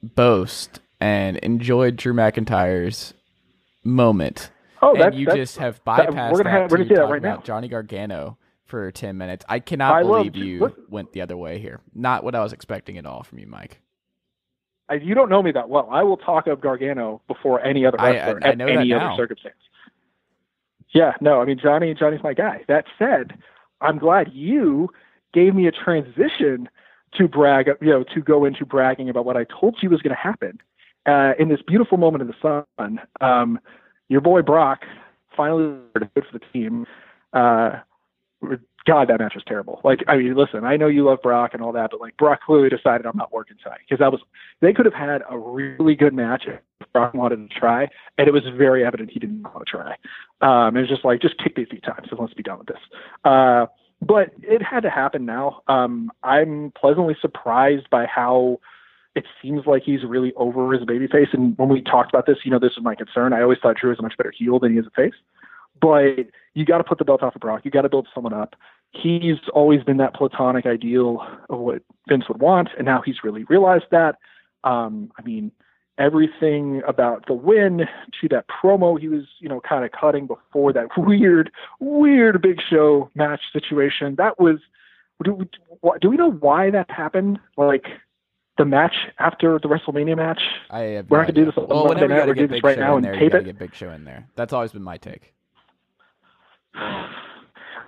boast 0.03 0.81
and 0.99 1.37
enjoy 1.39 1.91
Drew 1.91 2.15
McIntyre's 2.15 3.13
moment 3.85 4.51
Oh, 4.83 4.97
and 4.97 5.15
you 5.15 5.27
just 5.27 5.59
have 5.59 5.83
bypassed 5.85 6.15
that. 6.15 6.33
We're 6.33 6.39
gonna 6.39 6.51
have, 6.51 6.71
we're 6.71 6.79
gonna 6.79 6.89
see 6.89 6.95
that 6.97 7.09
right 7.09 7.23
now. 7.23 7.39
Johnny 7.39 7.69
Gargano 7.69 8.37
for 8.65 8.91
ten 8.91 9.17
minutes. 9.17 9.45
I 9.49 9.61
cannot 9.61 9.95
I 9.95 10.03
believe 10.03 10.35
you 10.35 10.61
what? 10.61 10.91
went 10.91 11.13
the 11.13 11.21
other 11.21 11.37
way 11.37 11.61
here. 11.61 11.81
Not 11.95 12.25
what 12.25 12.35
I 12.35 12.43
was 12.43 12.53
expecting 12.53 12.99
at 12.99 13.07
all 13.07 13.23
from 13.23 13.39
you, 13.39 13.47
Mike. 13.47 13.81
I, 14.89 14.95
you 14.95 15.15
don't 15.15 15.31
know 15.31 15.43
me 15.43 15.53
that 15.53 15.69
well. 15.69 15.89
I 15.91 16.03
will 16.03 16.17
talk 16.17 16.49
of 16.49 16.61
Gargano 16.61 17.23
before 17.29 17.65
any 17.65 17.87
other 17.87 17.97
wrestler 17.99 18.41
I, 18.43 18.47
I, 18.47 18.51
I 18.51 18.53
at 18.53 18.61
any 18.61 18.93
other 18.93 19.15
circumstance. 19.17 19.55
Yeah, 20.93 21.13
no, 21.21 21.41
I 21.41 21.45
mean 21.45 21.59
Johnny. 21.63 21.95
Johnny's 21.95 22.23
my 22.23 22.35
guy. 22.35 22.65
That 22.67 22.85
said, 22.99 23.39
I'm 23.81 23.99
glad 23.99 24.33
you 24.33 24.91
gave 25.33 25.55
me 25.55 25.69
a 25.69 25.73
transition 25.73 26.69
to 27.15 27.29
brag. 27.29 27.69
You 27.81 27.91
know, 27.91 28.05
to 28.15 28.21
go 28.21 28.45
into 28.45 28.67
bragging 28.67 29.09
about 29.09 29.25
what 29.25 29.37
I 29.37 29.45
told 29.45 29.77
you 29.81 29.91
was 29.91 30.03
going 30.03 30.15
to 30.15 30.21
happen 30.21 30.61
uh, 31.07 31.33
in 31.39 31.49
this 31.49 31.61
beautiful 31.67 31.99
moment 31.99 32.23
in 32.23 32.29
the 32.29 32.65
sun. 32.77 33.01
Um, 33.21 33.61
your 34.13 34.21
boy 34.21 34.43
Brock 34.43 34.85
finally 35.35 35.79
good 35.95 36.11
for 36.15 36.39
the 36.39 36.45
team. 36.53 36.87
Uh, 37.33 37.81
God, 38.85 39.09
that 39.09 39.21
match 39.21 39.35
was 39.35 39.45
terrible. 39.47 39.81
Like, 39.85 40.01
I 40.07 40.17
mean, 40.17 40.35
listen, 40.35 40.65
I 40.65 40.77
know 40.77 40.89
you 40.89 41.05
love 41.05 41.23
Brock 41.23 41.53
and 41.55 41.63
all 41.63 41.73
that, 41.73 41.91
but 41.93 42.01
like 42.01 42.17
Brock 42.19 42.41
clearly 42.45 42.69
decided 42.69 43.07
I'm 43.07 43.17
not 43.17 43.33
working 43.33 43.57
tonight 43.63 43.81
because 43.89 44.01
that 44.01 44.13
was 44.13 44.21
they 44.61 44.73
could 44.73 44.85
have 44.85 44.95
had 44.95 45.23
a 45.31 45.39
really 45.39 45.95
good 45.95 46.13
match 46.13 46.45
if 46.47 46.61
Brock 46.93 47.15
wanted 47.15 47.49
to 47.49 47.59
try, 47.59 47.89
and 48.19 48.29
it 48.29 48.33
was 48.33 48.43
very 48.57 48.85
evident 48.85 49.11
he 49.11 49.21
didn't 49.21 49.43
want 49.43 49.65
to 49.65 49.71
try. 49.71 49.97
Um, 50.41 50.77
it 50.77 50.81
was 50.81 50.89
just 50.91 51.05
like 51.05 51.23
just 51.23 51.39
kick 51.39 51.57
me 51.57 51.63
a 51.63 51.67
few 51.67 51.81
times 51.81 52.09
and 52.11 52.21
let's 52.21 52.35
be 52.35 52.43
done 52.43 52.59
with 52.59 52.67
this. 52.67 52.81
Uh, 53.25 53.67
but 54.03 54.33
it 54.43 54.63
had 54.63 54.81
to 54.81 54.91
happen 54.91 55.25
now. 55.25 55.63
Um, 55.69 56.11
I'm 56.23 56.73
pleasantly 56.79 57.17
surprised 57.21 57.89
by 57.89 58.05
how 58.07 58.59
it 59.15 59.25
seems 59.41 59.67
like 59.67 59.83
he's 59.85 60.05
really 60.05 60.33
over 60.37 60.73
his 60.73 60.85
baby 60.85 61.07
face. 61.07 61.29
And 61.33 61.57
when 61.59 61.69
we 61.69 61.83
talked 61.83 62.11
about 62.13 62.27
this, 62.27 62.39
you 62.45 62.51
know, 62.51 62.59
this 62.59 62.77
was 62.77 62.85
my 62.85 62.95
concern. 62.95 63.33
I 63.33 63.43
always 63.43 63.59
thought 63.63 63.77
Drew 63.77 63.91
was 63.91 63.99
a 63.99 64.03
much 64.03 64.17
better 64.17 64.33
heel 64.37 64.59
than 64.59 64.73
he 64.73 64.79
is 64.79 64.87
a 64.87 64.91
face. 64.91 65.15
But 65.81 66.29
you 66.55 66.65
got 66.65 66.79
to 66.79 66.85
put 66.85 66.99
the 66.99 67.05
belt 67.05 67.23
off 67.23 67.35
of 67.35 67.41
Brock. 67.41 67.63
You 67.65 67.71
got 67.71 67.83
to 67.83 67.89
build 67.89 68.09
someone 68.15 68.33
up. 68.33 68.55
He's 68.93 69.39
always 69.53 69.83
been 69.83 69.97
that 69.99 70.15
platonic 70.15 70.67
ideal 70.67 71.27
of 71.51 71.59
what 71.59 71.83
Vince 72.09 72.25
would 72.29 72.41
want, 72.41 72.69
and 72.77 72.85
now 72.85 73.03
he's 73.05 73.25
really 73.25 73.45
realized 73.45 73.87
that. 73.91 74.17
Um, 74.65 75.11
I 75.19 75.23
mean, 75.23 75.51
everything 75.99 76.83
about 76.87 77.27
the 77.27 77.33
win 77.33 77.87
to 78.21 78.29
that 78.29 78.45
promo 78.49 78.99
he 78.99 79.09
was, 79.09 79.25
you 79.41 79.49
know, 79.49 79.61
kind 79.61 79.85
of 79.85 79.93
cutting 79.93 80.27
before 80.27 80.73
that 80.75 80.89
weird, 80.97 81.51
weird 81.81 82.41
Big 82.43 82.61
Show 82.69 83.11
match 83.15 83.41
situation. 83.53 84.15
That 84.17 84.39
was. 84.41 84.59
Do 85.25 85.47
do 86.01 86.11
we 86.11 86.17
know 86.17 86.33
why 86.33 86.71
that 86.71 86.91
happened? 86.91 87.39
Like, 87.57 87.85
the 88.63 88.69
match 88.69 88.95
after 89.19 89.59
the 89.59 89.69
WrestleMania 89.69 90.17
match. 90.17 90.41
I 90.71 90.81
have 90.81 91.11
we're 91.11 91.19
not 91.19 91.27
gonna 91.27 91.33
do 91.33 91.45
this 91.47 91.57
well, 91.57 91.87
Monday 91.87 92.07
night. 92.07 92.27
We're 92.27 92.35
do 92.35 92.47
this 92.47 92.63
right 92.63 92.79
now 92.79 92.97
and 92.97 93.05
there, 93.05 93.15
tape 93.19 93.35
it. 93.35 93.45
Get 93.45 93.59
Big 93.59 93.75
Show 93.75 93.91
in 93.91 94.05
there. 94.05 94.29
That's 94.37 94.53
always 94.53 94.71
been 94.71 94.83
my 94.83 94.99
take. 94.99 95.35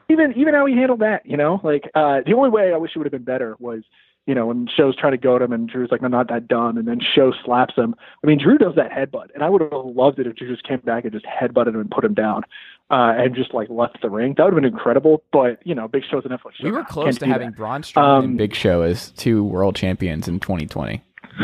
even 0.08 0.32
even 0.36 0.54
how 0.54 0.66
he 0.66 0.74
handled 0.74 1.00
that, 1.00 1.24
you 1.24 1.36
know, 1.36 1.60
like 1.62 1.88
uh, 1.94 2.22
the 2.26 2.34
only 2.34 2.50
way 2.50 2.72
I 2.74 2.76
wish 2.76 2.90
it 2.94 2.98
would 2.98 3.06
have 3.06 3.12
been 3.12 3.22
better 3.22 3.56
was, 3.60 3.82
you 4.26 4.34
know, 4.34 4.46
when 4.46 4.66
Show's 4.74 4.96
trying 4.96 5.12
to 5.12 5.18
goad 5.18 5.42
him 5.42 5.52
and 5.52 5.68
Drew's 5.68 5.90
like, 5.90 6.02
"I'm 6.02 6.10
not 6.10 6.28
that 6.28 6.48
done," 6.48 6.78
and 6.78 6.88
then 6.88 7.00
Show 7.00 7.32
slaps 7.44 7.74
him. 7.74 7.94
I 8.22 8.26
mean, 8.26 8.38
Drew 8.38 8.56
does 8.56 8.74
that 8.76 8.90
headbutt, 8.90 9.34
and 9.34 9.42
I 9.42 9.50
would 9.50 9.60
have 9.60 9.72
loved 9.72 10.18
it 10.18 10.26
if 10.26 10.36
Drew 10.36 10.48
just 10.48 10.66
came 10.66 10.80
back 10.80 11.04
and 11.04 11.12
just 11.12 11.26
headbutted 11.26 11.68
him 11.68 11.80
and 11.80 11.90
put 11.90 12.04
him 12.04 12.14
down 12.14 12.42
uh, 12.90 13.14
and 13.16 13.34
just 13.34 13.52
like 13.52 13.68
left 13.68 14.00
the 14.00 14.10
ring. 14.10 14.34
That 14.36 14.44
would 14.44 14.54
have 14.54 14.62
been 14.62 14.72
incredible. 14.72 15.22
But 15.32 15.60
you 15.66 15.74
know, 15.74 15.88
Big 15.88 16.04
Show's 16.10 16.24
a 16.24 16.28
Netflix 16.28 16.54
show. 16.54 16.64
We 16.64 16.72
were 16.72 16.84
close 16.84 17.18
to 17.18 17.26
having 17.26 17.50
that. 17.50 17.56
Braun 17.56 17.82
Strowman 17.82 18.18
um, 18.18 18.24
and 18.24 18.38
Big 18.38 18.54
Show 18.54 18.82
as 18.82 19.10
two 19.10 19.44
world 19.44 19.76
champions 19.76 20.28
in 20.28 20.40
2020. 20.40 21.02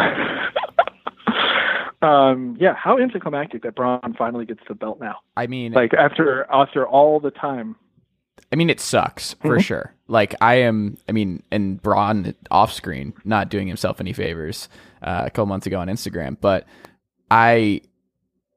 Um, 2.03 2.57
yeah, 2.59 2.75
how 2.75 2.99
anticlimactic 2.99 3.63
that 3.63 3.75
Braun 3.75 4.15
finally 4.17 4.47
gets 4.47 4.61
the 4.67 4.75
belt 4.75 5.01
now. 5.01 5.17
I 5.37 5.47
mean, 5.47 5.73
Like 5.73 5.93
after 5.93 6.47
after 6.51 6.87
all 6.87 7.21
the 7.21 7.31
time. 7.31 7.77
I 8.53 8.57
mean, 8.57 8.69
it 8.71 8.81
sucks 8.81 9.35
for 9.35 9.57
Mhm. 9.59 9.63
sure. 9.63 9.95
Like 10.09 10.35
I 10.41 10.57
am. 10.57 10.97
I 11.09 11.13
mean, 11.13 11.43
and 11.53 11.81
Braun 11.81 12.35
off 12.51 12.73
screen, 12.73 13.13
not 13.25 13.49
doing 13.49 13.69
himself 13.69 14.01
any 14.01 14.13
favors 14.13 14.69
uh, 15.03 15.23
a 15.27 15.31
couple 15.31 15.47
months 15.47 15.67
ago 15.67 15.79
on 15.79 15.89
Instagram, 15.89 16.37
but 16.41 16.67
I, 17.31 17.83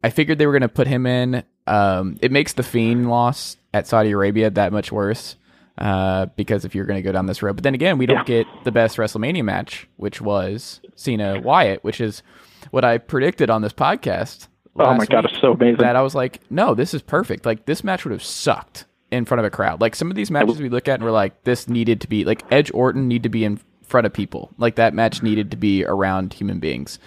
I 0.03 0.09
figured 0.09 0.38
they 0.39 0.47
were 0.47 0.51
going 0.53 0.62
to 0.63 0.67
put 0.69 0.88
him 0.88 1.05
in. 1.05 1.43
Um, 1.67 2.17
it 2.21 2.31
makes 2.31 2.53
the 2.53 2.63
Fiend 2.63 3.09
loss 3.09 3.57
at 3.73 3.88
Saudi 3.88 4.12
Arabia 4.12 4.50
that 4.50 4.71
much 4.73 4.91
worse. 4.91 5.35
Uh, 5.75 6.27
because 6.35 6.65
if 6.65 6.75
you're 6.75 6.85
going 6.85 6.97
to 6.97 7.01
go 7.01 7.12
down 7.12 7.25
this 7.25 7.41
road, 7.41 7.55
but 7.55 7.63
then 7.63 7.73
again, 7.73 7.97
we 7.97 8.05
don't 8.05 8.17
Yeah. 8.29 8.43
get 8.43 8.47
the 8.63 8.71
best 8.71 8.97
WrestleMania 8.97 9.43
match, 9.43 9.88
which 9.97 10.21
was 10.21 10.81
Cena 10.93 11.39
Wyatt, 11.41 11.83
which 11.83 12.00
is 12.00 12.21
what 12.69 12.85
I 12.85 13.00
predicted 13.00 13.50
on 13.50 13.63
this 13.63 13.73
podcast. 13.73 14.50
Oh 14.75 14.93
my 14.93 15.05
god, 15.07 15.23
week 15.25 15.33
it's 15.33 15.41
so 15.41 15.53
amazing. 15.53 15.77
that 15.77 15.95
I 15.95 16.03
was 16.03 16.13
like, 16.13 16.41
no, 16.51 16.75
this 16.75 16.93
is 16.93 17.01
perfect. 17.01 17.47
Like 17.47 17.65
this 17.65 17.83
match 17.83 18.05
would 18.05 18.12
have 18.12 18.23
sucked 18.23 18.85
in 19.13 19.25
front 19.25 19.39
of 19.39 19.46
a 19.46 19.50
crowd. 19.50 19.79
Like 19.79 19.96
some 19.96 20.10
of 20.10 20.15
these 20.15 20.32
matches 20.32 20.60
we 20.60 20.70
look 20.70 20.88
at 20.88 20.96
and 20.96 21.03
we're 21.03 21.12
like, 21.12 21.43
this 21.43 21.67
needed 21.70 22.01
to 22.01 22.08
be 22.08 22.25
like 22.25 22.43
Edge 22.51 22.72
Orton 22.74 23.08
need 23.08 23.24
to 23.24 23.29
be 23.29 23.46
in 23.46 23.60
front 23.84 24.05
of 24.05 24.13
people. 24.13 24.51
Like 24.58 24.75
that 24.75 24.93
match 24.93 25.22
needed 25.22 25.51
to 25.51 25.58
be 25.58 25.86
around 25.86 26.34
human 26.34 26.60
beings. 26.60 27.00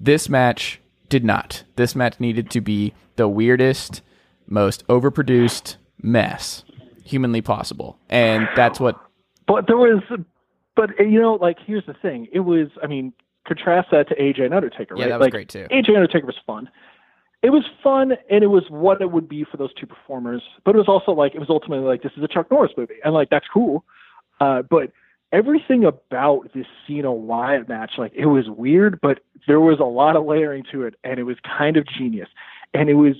This 0.00 0.28
match 0.28 0.80
did 1.08 1.24
not. 1.24 1.62
This 1.76 1.94
match 1.94 2.18
needed 2.18 2.50
to 2.50 2.60
be 2.60 2.92
the 3.16 3.28
weirdest, 3.28 4.02
most 4.46 4.86
overproduced 4.88 5.76
mess 6.02 6.64
humanly 7.04 7.40
possible. 7.40 7.98
And 8.08 8.48
that's 8.56 8.80
what 8.80 8.98
But 9.46 9.66
there 9.66 9.76
was, 9.76 10.02
but 10.74 10.90
uh, 10.98 11.04
you 11.04 11.20
know, 11.20 11.34
like 11.34 11.58
here's 11.64 11.86
the 11.86 11.94
thing. 11.94 12.28
It 12.32 12.40
was, 12.40 12.68
I 12.82 12.86
mean, 12.86 13.12
contrast 13.46 13.90
that 13.92 14.08
to 14.08 14.16
AJ 14.16 14.42
and 14.46 14.54
Undertaker, 14.54 14.96
Yeah, 14.96 15.04
right? 15.04 15.08
that 15.10 15.18
was 15.18 15.26
like, 15.26 15.32
great, 15.32 15.48
too. 15.48 15.66
AJ 15.70 15.88
and 15.88 15.96
Undertaker 15.98 16.26
was 16.26 16.36
fun. 16.46 16.68
It 17.44 17.50
was 17.50 17.64
fun, 17.82 18.14
and 18.30 18.42
it 18.42 18.46
was 18.46 18.64
what 18.70 19.02
it 19.02 19.12
would 19.12 19.28
be 19.28 19.44
for 19.44 19.58
those 19.58 19.74
two 19.74 19.86
performers. 19.86 20.40
But 20.64 20.74
it 20.74 20.78
was 20.78 20.88
also 20.88 21.12
like 21.12 21.34
it 21.34 21.40
was 21.40 21.50
ultimately 21.50 21.84
like 21.86 22.02
this 22.02 22.12
is 22.16 22.22
a 22.22 22.28
Chuck 22.28 22.50
Norris 22.50 22.72
movie, 22.74 22.94
and 23.04 23.12
like 23.12 23.28
that's 23.28 23.46
cool. 23.52 23.84
Uh, 24.40 24.62
but 24.62 24.92
everything 25.30 25.84
about 25.84 26.48
this 26.54 26.64
Cena 26.86 27.12
Wyatt 27.12 27.68
match, 27.68 27.92
like 27.98 28.12
it 28.14 28.26
was 28.26 28.48
weird, 28.48 28.98
but 29.02 29.20
there 29.46 29.60
was 29.60 29.78
a 29.78 29.84
lot 29.84 30.16
of 30.16 30.24
layering 30.24 30.64
to 30.72 30.84
it, 30.84 30.94
and 31.04 31.20
it 31.20 31.24
was 31.24 31.36
kind 31.44 31.76
of 31.76 31.86
genius. 31.86 32.30
And 32.72 32.88
it 32.88 32.94
was 32.94 33.16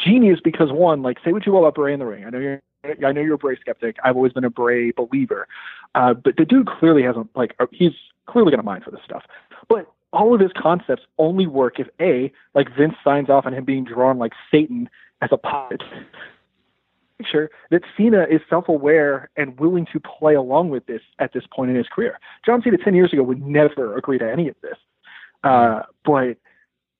genius 0.00 0.38
because 0.42 0.70
one, 0.70 1.02
like 1.02 1.18
say 1.24 1.32
what 1.32 1.44
you 1.44 1.50
will 1.50 1.64
about 1.64 1.74
Bray 1.74 1.92
in 1.92 1.98
the 1.98 2.06
ring. 2.06 2.24
I 2.24 2.30
know 2.30 2.38
you're 2.38 2.62
I 2.84 3.10
know 3.10 3.20
you're 3.20 3.34
a 3.34 3.38
Bray 3.38 3.56
skeptic. 3.60 3.96
I've 4.04 4.14
always 4.14 4.32
been 4.32 4.44
a 4.44 4.50
Bray 4.50 4.92
believer. 4.92 5.48
Uh, 5.96 6.14
but 6.14 6.36
the 6.36 6.44
dude 6.44 6.68
clearly 6.68 7.02
hasn't 7.02 7.28
like 7.34 7.56
uh, 7.58 7.66
he's 7.72 7.90
clearly 8.26 8.52
got 8.52 8.60
a 8.60 8.62
mind 8.62 8.84
for 8.84 8.92
this 8.92 9.00
stuff. 9.04 9.24
All 10.18 10.34
of 10.34 10.40
his 10.40 10.50
concepts 10.60 11.04
only 11.16 11.46
work 11.46 11.78
if 11.78 11.86
a 12.00 12.32
like 12.54 12.68
Vince 12.76 12.94
signs 13.04 13.30
off 13.30 13.46
on 13.46 13.54
him 13.54 13.64
being 13.64 13.84
drawn 13.84 14.18
like 14.18 14.32
Satan 14.50 14.90
as 15.22 15.30
a 15.32 15.36
puppet. 15.36 15.82
Sure, 17.24 17.50
that 17.70 17.82
Cena 17.96 18.26
is 18.30 18.40
self-aware 18.50 19.30
and 19.36 19.58
willing 19.58 19.86
to 19.92 20.00
play 20.00 20.34
along 20.34 20.70
with 20.70 20.86
this 20.86 21.02
at 21.18 21.32
this 21.32 21.44
point 21.54 21.70
in 21.70 21.76
his 21.76 21.86
career. 21.88 22.18
John 22.44 22.62
Cena 22.62 22.78
ten 22.78 22.94
years 22.94 23.12
ago 23.12 23.22
would 23.22 23.42
never 23.42 23.96
agree 23.96 24.18
to 24.18 24.30
any 24.30 24.48
of 24.48 24.56
this. 24.60 24.76
Uh, 25.44 25.82
but 26.04 26.36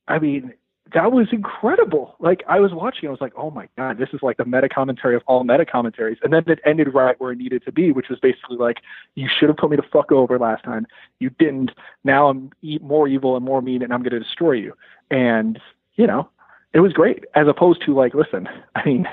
I 0.06 0.18
mean, 0.18 0.54
that 0.94 1.12
was 1.12 1.28
incredible. 1.32 2.16
Like 2.18 2.42
I 2.48 2.60
was 2.60 2.72
watching, 2.72 3.08
I 3.08 3.10
was 3.10 3.20
like, 3.20 3.32
oh 3.36 3.50
my 3.50 3.68
god, 3.76 3.98
this 3.98 4.08
is 4.12 4.20
like 4.22 4.36
the 4.36 4.44
meta 4.44 4.68
commentary 4.68 5.14
of 5.16 5.22
all 5.26 5.44
meta 5.44 5.66
commentaries. 5.66 6.18
And 6.22 6.32
then 6.32 6.44
it 6.46 6.60
ended 6.64 6.94
right 6.94 7.18
where 7.20 7.32
it 7.32 7.38
needed 7.38 7.64
to 7.64 7.72
be, 7.72 7.92
which 7.92 8.08
was 8.08 8.18
basically 8.18 8.56
like, 8.56 8.78
you 9.14 9.28
should 9.28 9.48
have 9.48 9.56
put 9.56 9.70
me 9.70 9.76
the 9.76 9.82
fuck 9.82 10.12
over 10.12 10.38
last 10.38 10.64
time. 10.64 10.86
You 11.18 11.30
didn't. 11.30 11.72
Now 12.04 12.28
I'm 12.28 12.50
more 12.80 13.08
evil 13.08 13.36
and 13.36 13.44
more 13.44 13.60
mean, 13.60 13.82
and 13.82 13.92
I'm 13.92 14.02
going 14.02 14.12
to 14.12 14.20
destroy 14.20 14.52
you. 14.52 14.74
And 15.10 15.60
you 15.96 16.06
know, 16.06 16.28
it 16.72 16.80
was 16.80 16.92
great. 16.92 17.24
As 17.34 17.48
opposed 17.48 17.84
to 17.86 17.94
like, 17.94 18.14
listen, 18.14 18.48
I 18.74 18.84
mean, 18.84 19.08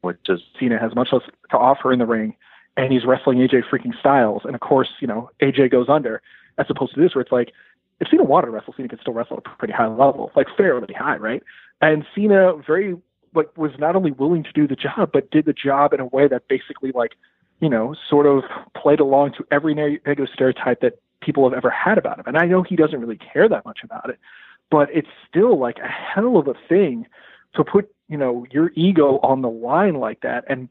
which 0.00 0.18
is 0.28 0.40
Cena 0.58 0.78
has 0.78 0.94
much 0.94 1.08
less 1.12 1.22
to 1.50 1.58
offer 1.58 1.92
in 1.92 1.98
the 1.98 2.06
ring, 2.06 2.34
and 2.76 2.92
he's 2.92 3.04
wrestling 3.04 3.38
AJ 3.38 3.64
freaking 3.70 3.98
Styles, 3.98 4.42
and 4.44 4.54
of 4.54 4.60
course, 4.60 4.88
you 5.00 5.06
know, 5.06 5.30
AJ 5.42 5.70
goes 5.70 5.88
under. 5.88 6.22
As 6.58 6.66
opposed 6.68 6.94
to 6.94 7.00
this, 7.00 7.14
where 7.14 7.22
it's 7.22 7.32
like 7.32 7.52
if 8.00 8.08
Cena 8.08 8.24
wanted 8.24 8.46
to 8.46 8.52
wrestle, 8.52 8.74
Cena 8.76 8.88
could 8.88 9.00
still 9.00 9.12
wrestle 9.12 9.36
at 9.36 9.52
a 9.52 9.56
pretty 9.56 9.74
high 9.74 9.86
level, 9.86 10.32
like 10.34 10.46
fairly 10.56 10.94
high, 10.94 11.16
right? 11.16 11.42
And 11.80 12.04
Cena 12.14 12.54
very 12.66 12.96
like 13.34 13.56
was 13.56 13.72
not 13.78 13.94
only 13.94 14.10
willing 14.10 14.42
to 14.42 14.52
do 14.52 14.66
the 14.66 14.74
job, 14.76 15.10
but 15.12 15.30
did 15.30 15.44
the 15.44 15.52
job 15.52 15.92
in 15.92 16.00
a 16.00 16.06
way 16.06 16.26
that 16.26 16.48
basically 16.48 16.92
like, 16.92 17.12
you 17.60 17.68
know, 17.68 17.94
sort 18.08 18.26
of 18.26 18.42
played 18.74 19.00
along 19.00 19.34
to 19.34 19.46
every 19.50 19.74
neg- 19.74 20.00
negative 20.06 20.32
stereotype 20.32 20.80
that 20.80 20.98
people 21.20 21.48
have 21.48 21.56
ever 21.56 21.70
had 21.70 21.98
about 21.98 22.18
him. 22.18 22.24
And 22.26 22.38
I 22.38 22.46
know 22.46 22.62
he 22.62 22.76
doesn't 22.76 22.98
really 22.98 23.18
care 23.18 23.48
that 23.48 23.64
much 23.64 23.80
about 23.84 24.08
it, 24.08 24.18
but 24.70 24.88
it's 24.92 25.08
still 25.28 25.58
like 25.58 25.76
a 25.78 25.88
hell 25.88 26.38
of 26.38 26.48
a 26.48 26.54
thing 26.68 27.06
to 27.54 27.64
put, 27.64 27.92
you 28.08 28.16
know, 28.16 28.46
your 28.50 28.70
ego 28.74 29.20
on 29.22 29.42
the 29.42 29.50
line 29.50 29.94
like 29.94 30.20
that 30.22 30.44
and 30.48 30.68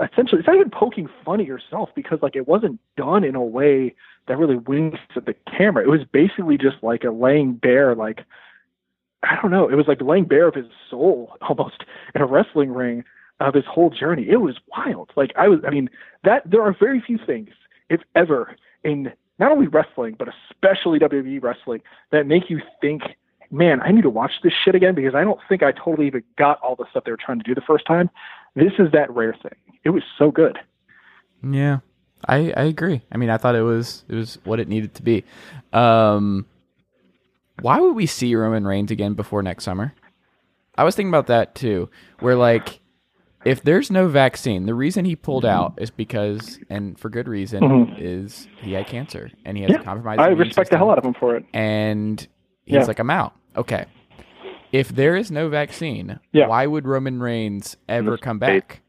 essentially 0.00 0.38
it's 0.38 0.46
not 0.46 0.56
even 0.56 0.70
poking 0.70 1.08
fun 1.24 1.40
at 1.40 1.46
yourself 1.46 1.90
because 1.94 2.18
like 2.22 2.36
it 2.36 2.48
wasn't 2.48 2.80
done 2.96 3.24
in 3.24 3.34
a 3.34 3.42
way 3.42 3.94
that 4.28 4.38
really 4.38 4.56
winks 4.56 5.00
at 5.16 5.26
the 5.26 5.34
camera. 5.50 5.82
It 5.82 5.88
was 5.88 6.04
basically 6.12 6.56
just 6.56 6.76
like 6.82 7.04
a 7.04 7.10
laying 7.10 7.54
bare, 7.54 7.94
like 7.94 8.24
I 9.22 9.38
don't 9.40 9.50
know. 9.50 9.68
It 9.68 9.76
was 9.76 9.86
like 9.86 10.00
laying 10.00 10.24
bare 10.24 10.48
of 10.48 10.54
his 10.54 10.66
soul 10.90 11.36
almost 11.42 11.84
in 12.14 12.22
a 12.22 12.26
wrestling 12.26 12.72
ring 12.72 13.04
of 13.40 13.54
his 13.54 13.64
whole 13.66 13.90
journey. 13.90 14.26
It 14.28 14.36
was 14.36 14.56
wild. 14.68 15.10
Like 15.16 15.32
I 15.36 15.48
was, 15.48 15.60
I 15.66 15.70
mean, 15.70 15.90
that 16.24 16.42
there 16.50 16.62
are 16.62 16.74
very 16.78 17.00
few 17.00 17.18
things, 17.24 17.50
if 17.90 18.00
ever, 18.14 18.56
in 18.84 19.12
not 19.38 19.52
only 19.52 19.66
wrestling 19.66 20.16
but 20.18 20.28
especially 20.28 20.98
WWE 20.98 21.42
wrestling 21.42 21.82
that 22.10 22.26
make 22.26 22.48
you 22.48 22.60
think, 22.80 23.02
man, 23.52 23.80
I 23.82 23.92
need 23.92 24.02
to 24.02 24.10
watch 24.10 24.32
this 24.42 24.52
shit 24.64 24.74
again 24.74 24.94
because 24.96 25.14
I 25.14 25.22
don't 25.22 25.38
think 25.48 25.62
I 25.62 25.70
totally 25.72 26.06
even 26.08 26.24
got 26.36 26.58
all 26.60 26.74
the 26.74 26.86
stuff 26.90 27.04
they 27.04 27.10
were 27.12 27.16
trying 27.18 27.38
to 27.38 27.44
do 27.44 27.54
the 27.54 27.60
first 27.60 27.86
time. 27.86 28.10
This 28.56 28.72
is 28.78 28.90
that 28.92 29.10
rare 29.10 29.34
thing. 29.40 29.54
It 29.84 29.90
was 29.90 30.02
so 30.18 30.30
good. 30.30 30.58
Yeah, 31.44 31.78
I 32.26 32.52
I 32.56 32.62
agree. 32.64 33.02
I 33.12 33.16
mean, 33.18 33.30
I 33.30 33.36
thought 33.36 33.54
it 33.54 33.62
was 33.62 34.04
it 34.08 34.14
was 34.14 34.38
what 34.44 34.58
it 34.60 34.68
needed 34.68 34.94
to 34.96 35.02
be. 35.02 35.24
Um, 35.72 36.46
why 37.60 37.78
would 37.80 37.94
we 37.94 38.06
see 38.06 38.34
Roman 38.34 38.66
Reigns 38.66 38.90
again 38.90 39.14
before 39.14 39.42
next 39.42 39.64
summer? 39.64 39.92
I 40.76 40.84
was 40.84 40.96
thinking 40.96 41.10
about 41.10 41.26
that 41.26 41.54
too. 41.54 41.90
Where 42.20 42.34
like, 42.36 42.80
if 43.44 43.62
there's 43.62 43.90
no 43.90 44.08
vaccine, 44.08 44.66
the 44.66 44.74
reason 44.74 45.04
he 45.04 45.16
pulled 45.16 45.44
out 45.44 45.74
is 45.78 45.90
because, 45.90 46.58
and 46.70 46.98
for 46.98 47.10
good 47.10 47.28
reason, 47.28 47.60
Mhm. 47.62 47.96
is 48.00 48.48
he 48.60 48.72
had 48.72 48.86
cancer 48.86 49.30
and 49.44 49.56
he 49.56 49.64
has 49.64 49.70
a 49.72 49.74
Yeah, 49.74 49.82
compromised. 49.82 50.20
I 50.20 50.28
respect 50.28 50.70
the 50.70 50.78
hell 50.78 50.90
out 50.90 50.98
of 50.98 51.04
him 51.04 51.14
for 51.14 51.36
it. 51.36 51.44
and 51.52 52.20
he's 52.64 52.74
Yeah. 52.76 52.84
like, 52.84 52.98
I'm 53.00 53.10
out. 53.10 53.34
Okay. 53.56 53.84
If 54.72 54.88
there 54.88 55.16
is 55.16 55.30
no 55.30 55.48
vaccine, 55.48 56.18
Yeah. 56.32 56.46
why 56.48 56.66
would 56.66 56.86
Roman 56.86 57.20
Reigns 57.20 57.76
ever 57.88 58.16
come 58.16 58.38
back? 58.38 58.80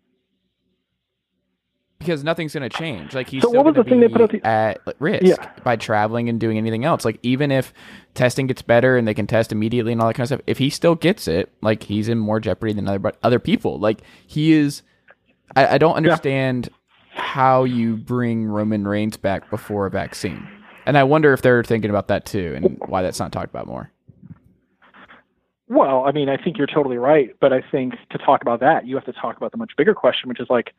Because 2.00 2.24
nothing's 2.24 2.54
going 2.54 2.70
to 2.70 2.78
change. 2.78 3.14
Like 3.14 3.30
he's 3.30 3.42
So 3.44 3.50
still 3.50 3.64
what 3.64 3.76
was 3.76 3.84
the 3.86 3.90
thing 3.90 4.02
they 4.02 4.10
put 4.10 4.32
the- 4.32 4.46
at 4.46 4.82
risk 5.00 5.24
Yeah. 5.24 5.50
by 5.64 5.78
traveling 5.78 6.28
and 6.28 6.38
doing 6.40 6.58
anything 6.58 6.84
else. 6.84 7.06
Like 7.06 7.18
even 7.24 7.50
if 7.50 7.74
testing 8.14 8.48
gets 8.48 8.62
better 8.62 8.98
and 8.98 9.08
they 9.08 9.14
can 9.14 9.26
test 9.26 9.54
immediately 9.54 9.94
and 9.94 10.02
all 10.02 10.08
that 10.08 10.16
kind 10.16 10.24
of 10.26 10.28
stuff, 10.28 10.42
if 10.46 10.58
he 10.58 10.70
still 10.70 10.96
gets 10.96 11.30
it, 11.30 11.50
like 11.62 11.84
he's 11.84 12.10
in 12.10 12.18
more 12.20 12.42
jeopardy 12.42 12.74
than 12.74 12.88
other 12.90 13.14
other 13.24 13.40
people. 13.40 13.80
Like 13.80 14.02
he 14.28 14.52
is. 14.52 14.82
I, 15.56 15.76
I 15.76 15.78
don't 15.78 15.96
understand 15.96 16.70
how 17.12 17.64
you 17.64 17.96
bring 17.96 18.46
Roman 18.46 18.86
Reigns 18.88 19.16
back 19.18 19.50
before 19.50 19.86
a 19.86 19.90
vaccine, 19.92 20.46
and 20.86 20.98
I 20.98 21.04
wonder 21.04 21.32
if 21.32 21.42
they're 21.42 21.64
thinking 21.64 21.90
about 21.92 22.08
that 22.10 22.26
too, 22.26 22.54
and 22.56 22.78
why 22.88 23.02
that's 23.02 23.20
not 23.20 23.32
talked 23.32 23.50
about 23.52 23.68
more. 23.68 23.92
Well, 25.74 26.06
I 26.06 26.12
mean, 26.12 26.30
I 26.30 26.38
think 26.38 26.60
you're 26.60 26.68
totally 26.68 26.98
right, 26.98 27.36
but 27.42 27.52
I 27.52 27.62
think 27.72 27.96
to 28.12 28.20
talk 28.20 28.44
about 28.44 28.60
that, 28.60 28.86
you 28.86 28.94
have 28.96 29.06
to 29.06 29.12
talk 29.12 29.38
about 29.38 29.52
the 29.52 29.58
much 29.58 29.72
bigger 29.76 29.96
question, 29.96 30.30
which 30.30 30.40
is 30.40 30.46
like, 30.48 30.72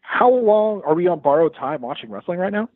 how 0.00 0.30
long 0.32 0.80
are 0.86 0.94
we 0.94 1.06
on 1.06 1.20
borrowed 1.20 1.54
time 1.54 1.82
watching 1.82 2.10
wrestling 2.10 2.38
right 2.38 2.52
now? 2.52 2.66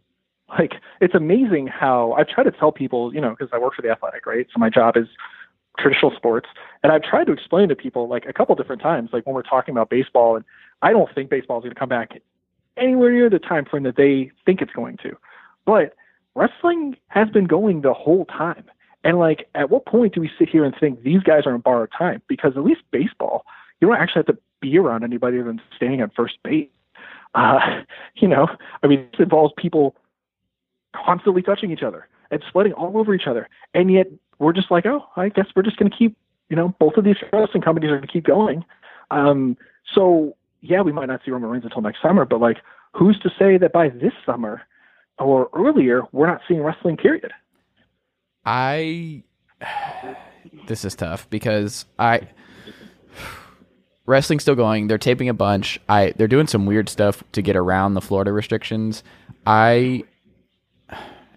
Like, 0.50 0.74
it's 1.00 1.14
amazing 1.14 1.68
how 1.68 2.12
I 2.18 2.24
try 2.24 2.44
to 2.44 2.50
tell 2.50 2.70
people, 2.70 3.14
you 3.14 3.20
know, 3.20 3.30
because 3.30 3.48
I 3.50 3.56
work 3.58 3.74
for 3.74 3.80
the 3.80 3.88
Athletic, 3.88 4.26
right? 4.26 4.46
So 4.52 4.58
my 4.58 4.68
job 4.68 4.94
is 4.94 5.06
traditional 5.78 6.12
sports, 6.14 6.50
and 6.82 6.92
I've 6.92 7.02
tried 7.02 7.24
to 7.28 7.32
explain 7.32 7.70
to 7.70 7.74
people 7.74 8.08
like 8.08 8.26
a 8.28 8.34
couple 8.34 8.54
different 8.56 8.82
times, 8.82 9.08
like 9.14 9.24
when 9.24 9.34
we're 9.34 9.40
talking 9.40 9.72
about 9.72 9.88
baseball, 9.88 10.36
and 10.36 10.44
I 10.82 10.90
don't 10.92 11.12
think 11.14 11.30
baseball 11.30 11.56
is 11.60 11.62
going 11.62 11.72
to 11.72 11.80
come 11.80 11.88
back 11.88 12.10
anywhere 12.76 13.10
near 13.10 13.30
the 13.30 13.38
time 13.38 13.64
frame 13.64 13.84
that 13.84 13.96
they 13.96 14.30
think 14.44 14.60
it's 14.60 14.72
going 14.72 14.98
to, 14.98 15.16
but 15.64 15.96
wrestling 16.34 16.96
has 17.08 17.30
been 17.30 17.46
going 17.46 17.80
the 17.80 17.94
whole 17.94 18.26
time. 18.26 18.64
And 19.04 19.18
like, 19.18 19.48
at 19.54 19.70
what 19.70 19.86
point 19.86 20.14
do 20.14 20.20
we 20.20 20.30
sit 20.38 20.48
here 20.48 20.64
and 20.64 20.74
think 20.78 21.02
these 21.02 21.22
guys 21.22 21.42
are 21.46 21.52
on 21.52 21.60
borrowed 21.60 21.90
time? 21.96 22.22
Because 22.26 22.56
at 22.56 22.64
least 22.64 22.80
baseball, 22.90 23.44
you 23.80 23.88
don't 23.88 23.96
actually 23.96 24.20
have 24.26 24.36
to 24.36 24.38
be 24.60 24.78
around 24.78 25.04
anybody 25.04 25.40
than 25.40 25.60
standing 25.76 26.02
on 26.02 26.10
first 26.16 26.38
base. 26.42 26.68
Uh, 27.34 27.82
you 28.16 28.26
know, 28.26 28.48
I 28.82 28.86
mean, 28.86 29.06
this 29.12 29.20
involves 29.20 29.52
people 29.56 29.94
constantly 30.96 31.42
touching 31.42 31.70
each 31.70 31.82
other 31.82 32.08
and 32.30 32.42
sweating 32.50 32.72
all 32.72 32.96
over 32.96 33.14
each 33.14 33.26
other, 33.26 33.48
and 33.74 33.92
yet 33.92 34.06
we're 34.38 34.52
just 34.52 34.70
like, 34.70 34.86
oh, 34.86 35.04
I 35.16 35.28
guess 35.28 35.46
we're 35.54 35.62
just 35.62 35.76
going 35.76 35.90
to 35.90 35.96
keep, 35.96 36.16
you 36.48 36.56
know, 36.56 36.74
both 36.80 36.96
of 36.96 37.04
these 37.04 37.16
wrestling 37.32 37.62
companies 37.62 37.90
are 37.90 37.96
going 37.96 38.06
to 38.06 38.12
keep 38.12 38.24
going. 38.24 38.64
Um, 39.10 39.56
so 39.92 40.34
yeah, 40.64 40.80
we 40.80 40.92
might 40.92 41.06
not 41.06 41.20
see 41.24 41.30
Roman 41.30 41.50
Reigns 41.50 41.64
until 41.64 41.82
next 41.82 42.00
summer, 42.00 42.24
but 42.24 42.40
like, 42.40 42.58
who's 42.92 43.18
to 43.20 43.30
say 43.38 43.58
that 43.58 43.72
by 43.72 43.90
this 43.90 44.12
summer 44.24 44.62
or 45.18 45.50
earlier 45.52 46.02
we're 46.12 46.26
not 46.26 46.40
seeing 46.48 46.62
wrestling? 46.62 46.96
Period. 46.96 47.32
I 48.46 49.22
this 50.68 50.84
is 50.84 50.94
tough 50.94 51.28
because 51.30 51.86
I 51.98 52.28
wrestling's 54.06 54.42
still 54.42 54.54
going. 54.54 54.88
They're 54.88 54.98
taping 54.98 55.28
a 55.28 55.34
bunch. 55.34 55.80
I 55.88 56.12
they're 56.16 56.28
doing 56.28 56.46
some 56.46 56.66
weird 56.66 56.88
stuff 56.88 57.22
to 57.32 57.42
get 57.42 57.56
around 57.56 57.94
the 57.94 58.00
Florida 58.00 58.32
restrictions. 58.32 59.02
I 59.46 60.04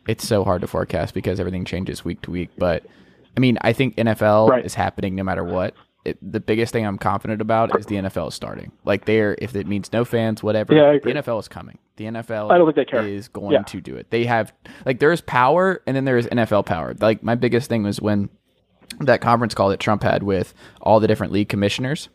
it's 0.08 0.28
so 0.28 0.43
hard 0.43 0.62
to 0.62 0.67
forecast 0.67 1.13
because 1.13 1.39
everything 1.39 1.65
changes 1.65 2.04
week 2.06 2.22
to 2.24 2.32
week. 2.32 2.50
But 2.58 2.86
I 3.36 3.39
mean, 3.39 3.58
I 3.62 3.74
think 3.74 3.96
NFL 3.98 4.50
Right. 4.50 4.65
is 4.65 4.74
happening 4.74 5.15
no 5.15 5.24
matter 5.24 5.43
what. 5.43 5.74
It, 6.08 6.17
the 6.32 6.39
biggest 6.39 6.72
thing 6.74 6.86
I'm 6.86 6.98
confident 6.98 7.41
about 7.41 7.78
is 7.80 7.86
the 7.86 7.96
NFL 7.96 8.30
is 8.30 8.34
starting. 8.36 8.72
Like 8.86 9.06
they're 9.06 9.36
if 9.39 9.56
it 9.56 9.67
means 9.67 9.91
no 9.91 10.06
fans, 10.06 10.41
whatever. 10.41 10.74
Yeah, 10.74 10.98
the. 11.04 11.12
NFL 11.22 11.39
is 11.39 11.48
coming. 11.48 11.78
The 11.98 12.06
NFL 12.06 12.52
I 12.52 12.58
don't 12.58 12.65
think 12.74 12.76
they 12.76 12.86
care. 12.86 13.06
is 13.08 13.28
going 13.28 13.54
Yeah. 13.54 13.63
to 13.63 13.82
do 13.82 13.96
it. 13.96 14.10
They 14.10 14.26
have 14.26 14.54
like 14.86 15.00
there's 15.00 15.22
power 15.22 15.82
and 15.88 15.96
then 15.96 16.06
there's 16.06 16.28
NFL 16.28 16.65
power. 16.65 16.96
Like 17.00 17.24
my 17.24 17.36
biggest 17.36 17.70
thing 17.70 17.84
was 17.84 18.00
when 18.00 18.30
that 19.00 19.20
conference 19.22 19.54
call 19.54 19.70
that 19.70 19.80
Trump 19.80 20.04
had 20.04 20.24
with 20.24 20.54
all 20.82 21.00
the 21.00 21.08
different 21.08 21.34
league 21.34 21.50
commissioners. 21.50 22.10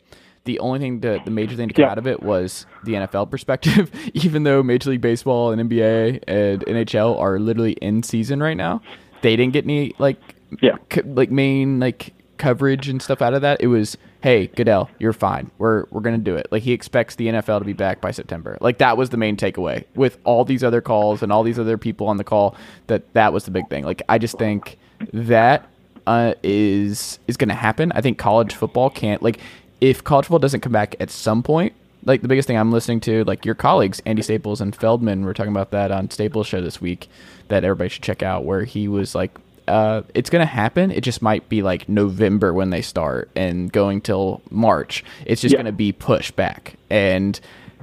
The 0.45 0.59
only 0.59 0.79
thing 0.79 0.99
that 1.01 1.23
the 1.25 1.31
major 1.31 1.55
thing 1.55 1.69
to 1.69 1.73
come 1.73 1.83
Yeah. 1.83 1.91
out 1.91 1.97
of 1.97 2.07
it 2.07 2.21
was 2.23 2.65
the 2.83 2.93
NFL 2.93 3.29
perspective. 3.29 3.89
Even 4.13 4.43
though 4.43 4.61
Major 4.63 4.89
League 4.89 4.99
Baseball 5.01 5.51
and 5.51 5.69
NBA 5.69 6.23
and 6.27 6.61
NHL 6.65 7.17
are 7.19 7.39
literally 7.39 7.73
in 7.73 8.03
season 8.03 8.41
right 8.43 8.57
now, 8.57 8.81
they 9.21 9.35
didn't 9.37 9.53
get 9.53 9.63
any 9.65 9.93
like 9.99 10.17
Yeah. 10.61 10.75
like 11.05 11.31
main 11.31 11.79
like 11.79 12.13
coverage 12.37 12.89
and 12.89 13.01
stuff 13.01 13.21
out 13.21 13.33
of 13.33 13.41
that. 13.41 13.61
It 13.61 13.67
was, 13.67 13.97
hey, 14.21 14.47
Goodell, 14.47 14.89
you're 14.99 15.13
fine. 15.13 15.51
We're 15.57 15.85
we're 15.91 16.01
gonna 16.01 16.17
do 16.17 16.35
it. 16.35 16.47
Like 16.51 16.63
he 16.63 16.71
expects 16.71 17.15
the 17.15 17.27
NFL 17.27 17.59
to 17.59 17.65
be 17.65 17.73
back 17.73 18.01
by 18.01 18.11
September. 18.11 18.57
Like 18.61 18.79
that 18.79 18.97
was 18.97 19.09
the 19.09 19.17
main 19.17 19.37
takeaway 19.37 19.85
with 19.95 20.17
all 20.23 20.45
these 20.45 20.63
other 20.63 20.81
calls 20.81 21.23
and 21.23 21.31
all 21.31 21.43
these 21.43 21.59
other 21.59 21.77
people 21.77 22.07
on 22.07 22.17
the 22.17 22.23
call. 22.23 22.55
That 22.87 23.11
that 23.13 23.33
was 23.33 23.45
the 23.45 23.51
big 23.51 23.69
thing. 23.69 23.85
Like 23.85 24.01
I 24.09 24.17
just 24.17 24.37
think 24.37 24.77
that 25.13 25.67
uh, 26.07 26.33
is 26.43 27.19
is 27.27 27.37
gonna 27.37 27.55
happen. 27.55 27.91
I 27.93 28.01
think 28.01 28.17
college 28.17 28.53
football 28.53 28.89
can't 28.89 29.21
like 29.21 29.39
if 29.81 30.03
college 30.03 30.25
football 30.25 30.39
doesn't 30.39 30.61
come 30.61 30.71
back 30.71 30.95
at 30.99 31.09
some 31.09 31.43
point. 31.43 31.73
Like 32.05 32.21
the 32.21 32.27
biggest 32.27 32.47
thing 32.47 32.57
I'm 32.57 32.71
listening 32.71 32.99
to, 33.01 33.23
like 33.23 33.45
your 33.45 33.55
colleagues 33.55 34.01
Andy 34.05 34.21
Staples 34.21 34.59
and 34.59 34.75
Feldman 34.75 35.23
were 35.23 35.33
talking 35.33 35.53
about 35.53 35.71
that 35.71 35.89
on 35.89 36.09
Staples 36.09 36.47
show 36.47 36.59
this 36.59 36.81
week 36.81 37.07
that 37.47 37.63
everybody 37.63 37.89
should 37.89 38.03
check 38.03 38.21
out, 38.21 38.43
where 38.43 38.65
he 38.65 38.89
was 38.89 39.15
like 39.15 39.31
uh, 39.67 40.01
it's 40.13 40.29
going 40.29 40.41
to 40.41 40.51
happen. 40.51 40.91
It 40.91 41.01
just 41.01 41.21
might 41.21 41.47
be 41.49 41.61
like 41.61 41.87
November 41.89 42.53
when 42.53 42.69
they 42.69 42.81
start 42.81 43.29
and 43.35 43.71
going 43.71 44.01
till 44.01 44.41
March. 44.49 45.03
It's 45.25 45.41
just 45.41 45.53
Yeah. 45.53 45.57
going 45.57 45.65
to 45.67 45.71
be 45.71 45.91
pushed 45.91 46.35
back. 46.35 46.75
And 46.89 47.39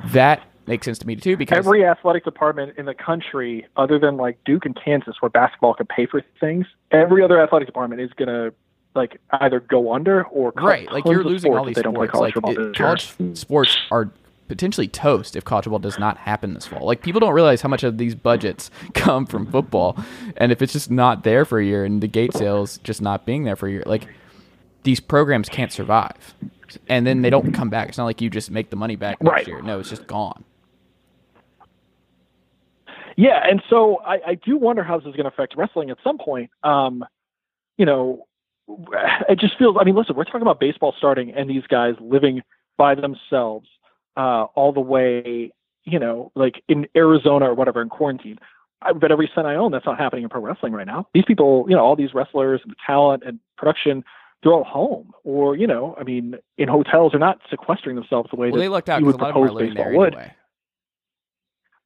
that 0.07 0.43
makes 0.67 0.85
sense 0.85 0.99
to 0.99 1.07
me 1.07 1.17
too 1.17 1.37
because 1.37 1.59
Every 1.59 1.85
athletic 1.85 2.25
department 2.25 2.75
in 2.79 2.87
the 2.87 2.95
country, 2.95 3.67
other 3.77 3.99
than 3.99 4.17
like 4.17 4.39
Duke 4.45 4.65
and 4.67 4.77
Kansas, 4.83 5.17
where 5.21 5.31
basketball 5.31 5.75
can 5.75 5.87
pay 5.87 6.07
for 6.07 6.23
things, 6.39 6.67
every 6.91 7.23
other 7.23 7.43
athletic 7.43 7.67
department 7.67 8.01
is 8.01 8.11
gonna 8.17 8.53
like 8.95 9.21
either 9.33 9.61
go 9.61 9.93
under 9.93 10.25
or 10.25 10.53
right, 10.57 10.91
like 10.93 11.05
you're 11.05 11.23
losing 11.25 11.57
all 11.57 11.65
these 11.65 11.73
if 11.73 11.77
they 11.77 11.83
don't 11.83 11.95
sports. 11.95 12.15
Like 12.37 12.37
it- 12.37 12.59
year. 12.59 12.73
college 12.73 13.15
sports 13.35 13.77
are 13.91 14.11
potentially 14.51 14.89
toast 14.89 15.37
if 15.37 15.45
college 15.45 15.65
football 15.65 15.79
does 15.79 15.99
not 15.99 16.19
happen 16.19 16.55
this 16.55 16.67
fall. 16.67 16.85
Like 16.85 17.03
people 17.03 17.21
don't 17.21 17.33
realize 17.33 17.63
how 17.63 17.69
much 17.69 17.85
of 17.85 17.99
these 17.99 18.15
budgets 18.17 18.69
come 18.95 19.25
from 19.25 19.47
football, 19.47 19.97
and 20.37 20.51
if 20.53 20.61
it's 20.61 20.73
just 20.73 20.91
not 20.91 21.23
there 21.25 21.45
for 21.45 21.59
a 21.61 21.65
year 21.65 21.85
and 21.85 22.03
the 22.03 22.09
gate 22.09 22.35
sales 22.35 22.79
just 22.79 23.01
not 23.01 23.25
being 23.25 23.45
there 23.45 23.55
for 23.57 23.69
a 23.69 23.71
year, 23.71 23.85
like 23.87 24.09
these 24.83 24.99
programs 25.01 25.49
can't 25.49 25.73
survive. 25.73 26.35
And 26.89 27.07
then 27.07 27.23
they 27.23 27.31
don't 27.31 27.53
come 27.53 27.71
back. 27.71 27.89
It's 27.89 27.99
not 27.99 28.05
like 28.05 28.21
you 28.21 28.29
just 28.31 28.51
make 28.51 28.71
the 28.71 28.77
money 28.77 28.97
back 28.97 29.23
next 29.23 29.33
Right. 29.33 29.47
year. 29.47 29.63
No, 29.63 29.81
it's 29.81 29.89
just 29.91 30.07
gone. 30.07 30.45
Yeah, 33.17 33.41
and 33.45 33.63
so 33.69 34.01
I, 34.05 34.21
I 34.29 34.35
do 34.35 34.57
wonder 34.57 34.83
how 34.83 34.97
this 34.99 35.07
is 35.07 35.15
going 35.17 35.25
to 35.25 35.29
affect 35.33 35.57
wrestling 35.57 35.91
at 35.91 35.99
some 36.03 36.17
point. 36.19 36.51
Um, 36.63 37.05
you 37.77 37.85
know, 37.87 38.27
it 39.29 39.39
just 39.39 39.59
feels. 39.59 39.77
I 39.81 39.85
mean, 39.85 39.95
listen, 39.97 40.17
we're 40.17 40.25
talking 40.25 40.43
about 40.43 40.61
baseball 40.61 40.95
starting 40.97 41.33
and 41.35 41.49
these 41.51 41.67
guys 41.69 41.95
living 42.01 42.43
by 42.79 42.95
themselves 42.95 43.69
uh, 44.17 44.45
all 44.55 44.73
the 44.73 44.81
way, 44.81 45.53
you 45.85 45.99
know, 45.99 46.33
like 46.35 46.63
in 46.69 46.87
Arizona 46.97 47.51
or 47.51 47.55
whatever 47.55 47.83
in 47.83 47.89
quarantine. 47.89 48.39
I 48.83 48.93
bet 48.93 49.13
every 49.13 49.31
cent 49.35 49.47
I 49.47 49.57
own 49.57 49.73
that's 49.73 49.85
not 49.85 49.99
happening 49.99 50.25
in 50.25 50.31
pro 50.31 50.41
wrestling 50.41 50.73
right 50.73 50.87
now. 50.87 51.07
These 51.13 51.25
people, 51.27 51.67
you 51.69 51.77
know, 51.77 51.85
all 51.85 51.97
these 51.97 52.15
wrestlers 52.15 52.61
and 52.63 52.73
the 52.73 52.77
talent 52.87 53.23
and 53.27 53.39
production, 53.59 54.03
they're 54.43 54.53
all 54.53 54.65
home 54.65 55.13
or, 55.23 55.55
you 55.55 55.67
know, 55.67 55.95
I 56.01 56.05
mean, 56.05 56.37
in 56.57 56.69
hotels, 56.69 57.13
they're 57.13 57.21
not 57.21 57.41
sequestering 57.51 57.97
themselves 57.97 58.31
the 58.31 58.37
way 58.37 58.47
Well, 58.49 58.57
that 58.57 58.61
they 58.61 58.69
lucked 58.69 58.89
out 58.89 59.01
you 59.01 59.07
would 59.07 59.17
a 59.17 59.19
lot 59.19 59.29
of 59.29 59.35
them 59.35 59.43
propose 59.43 59.69
baseball 59.69 59.93
would 59.93 60.15
anyway. 60.15 60.35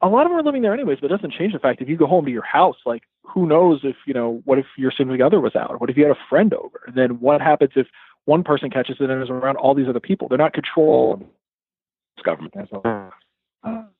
a 0.02 0.08
lot 0.08 0.24
of 0.24 0.30
them 0.30 0.38
are 0.38 0.42
living 0.44 0.62
there 0.62 0.72
anyways, 0.72 0.98
but 1.00 1.10
it 1.10 1.16
doesn't 1.16 1.32
change 1.32 1.52
the 1.52 1.58
fact 1.58 1.82
if 1.82 1.88
you 1.88 1.96
go 1.96 2.06
home 2.06 2.24
to 2.26 2.30
your 2.30 2.44
house, 2.44 2.76
like 2.86 3.02
who 3.22 3.46
knows 3.46 3.80
if 3.82 3.96
you 4.06 4.14
know 4.14 4.40
what 4.44 4.58
if 4.58 4.66
your 4.76 4.92
significant 4.92 5.26
other 5.26 5.40
was 5.40 5.56
out? 5.56 5.80
What 5.80 5.90
if 5.90 5.96
you 5.96 6.04
had 6.04 6.12
a 6.16 6.20
friend 6.30 6.54
over? 6.54 6.82
And 6.86 6.94
then 6.94 7.18
what 7.20 7.40
happens 7.40 7.72
if 7.74 7.88
one 8.26 8.44
person 8.44 8.70
catches 8.70 8.96
it 9.00 9.10
and 9.10 9.22
is 9.22 9.30
around 9.30 9.56
all 9.56 9.74
these 9.74 9.88
other 9.88 10.00
people? 10.00 10.28
They're 10.28 10.38
not 10.38 10.52
controlled. 10.52 11.26
It's 12.16 12.24
government. 12.24 12.54
That's 12.56 12.70
all. 12.72 13.10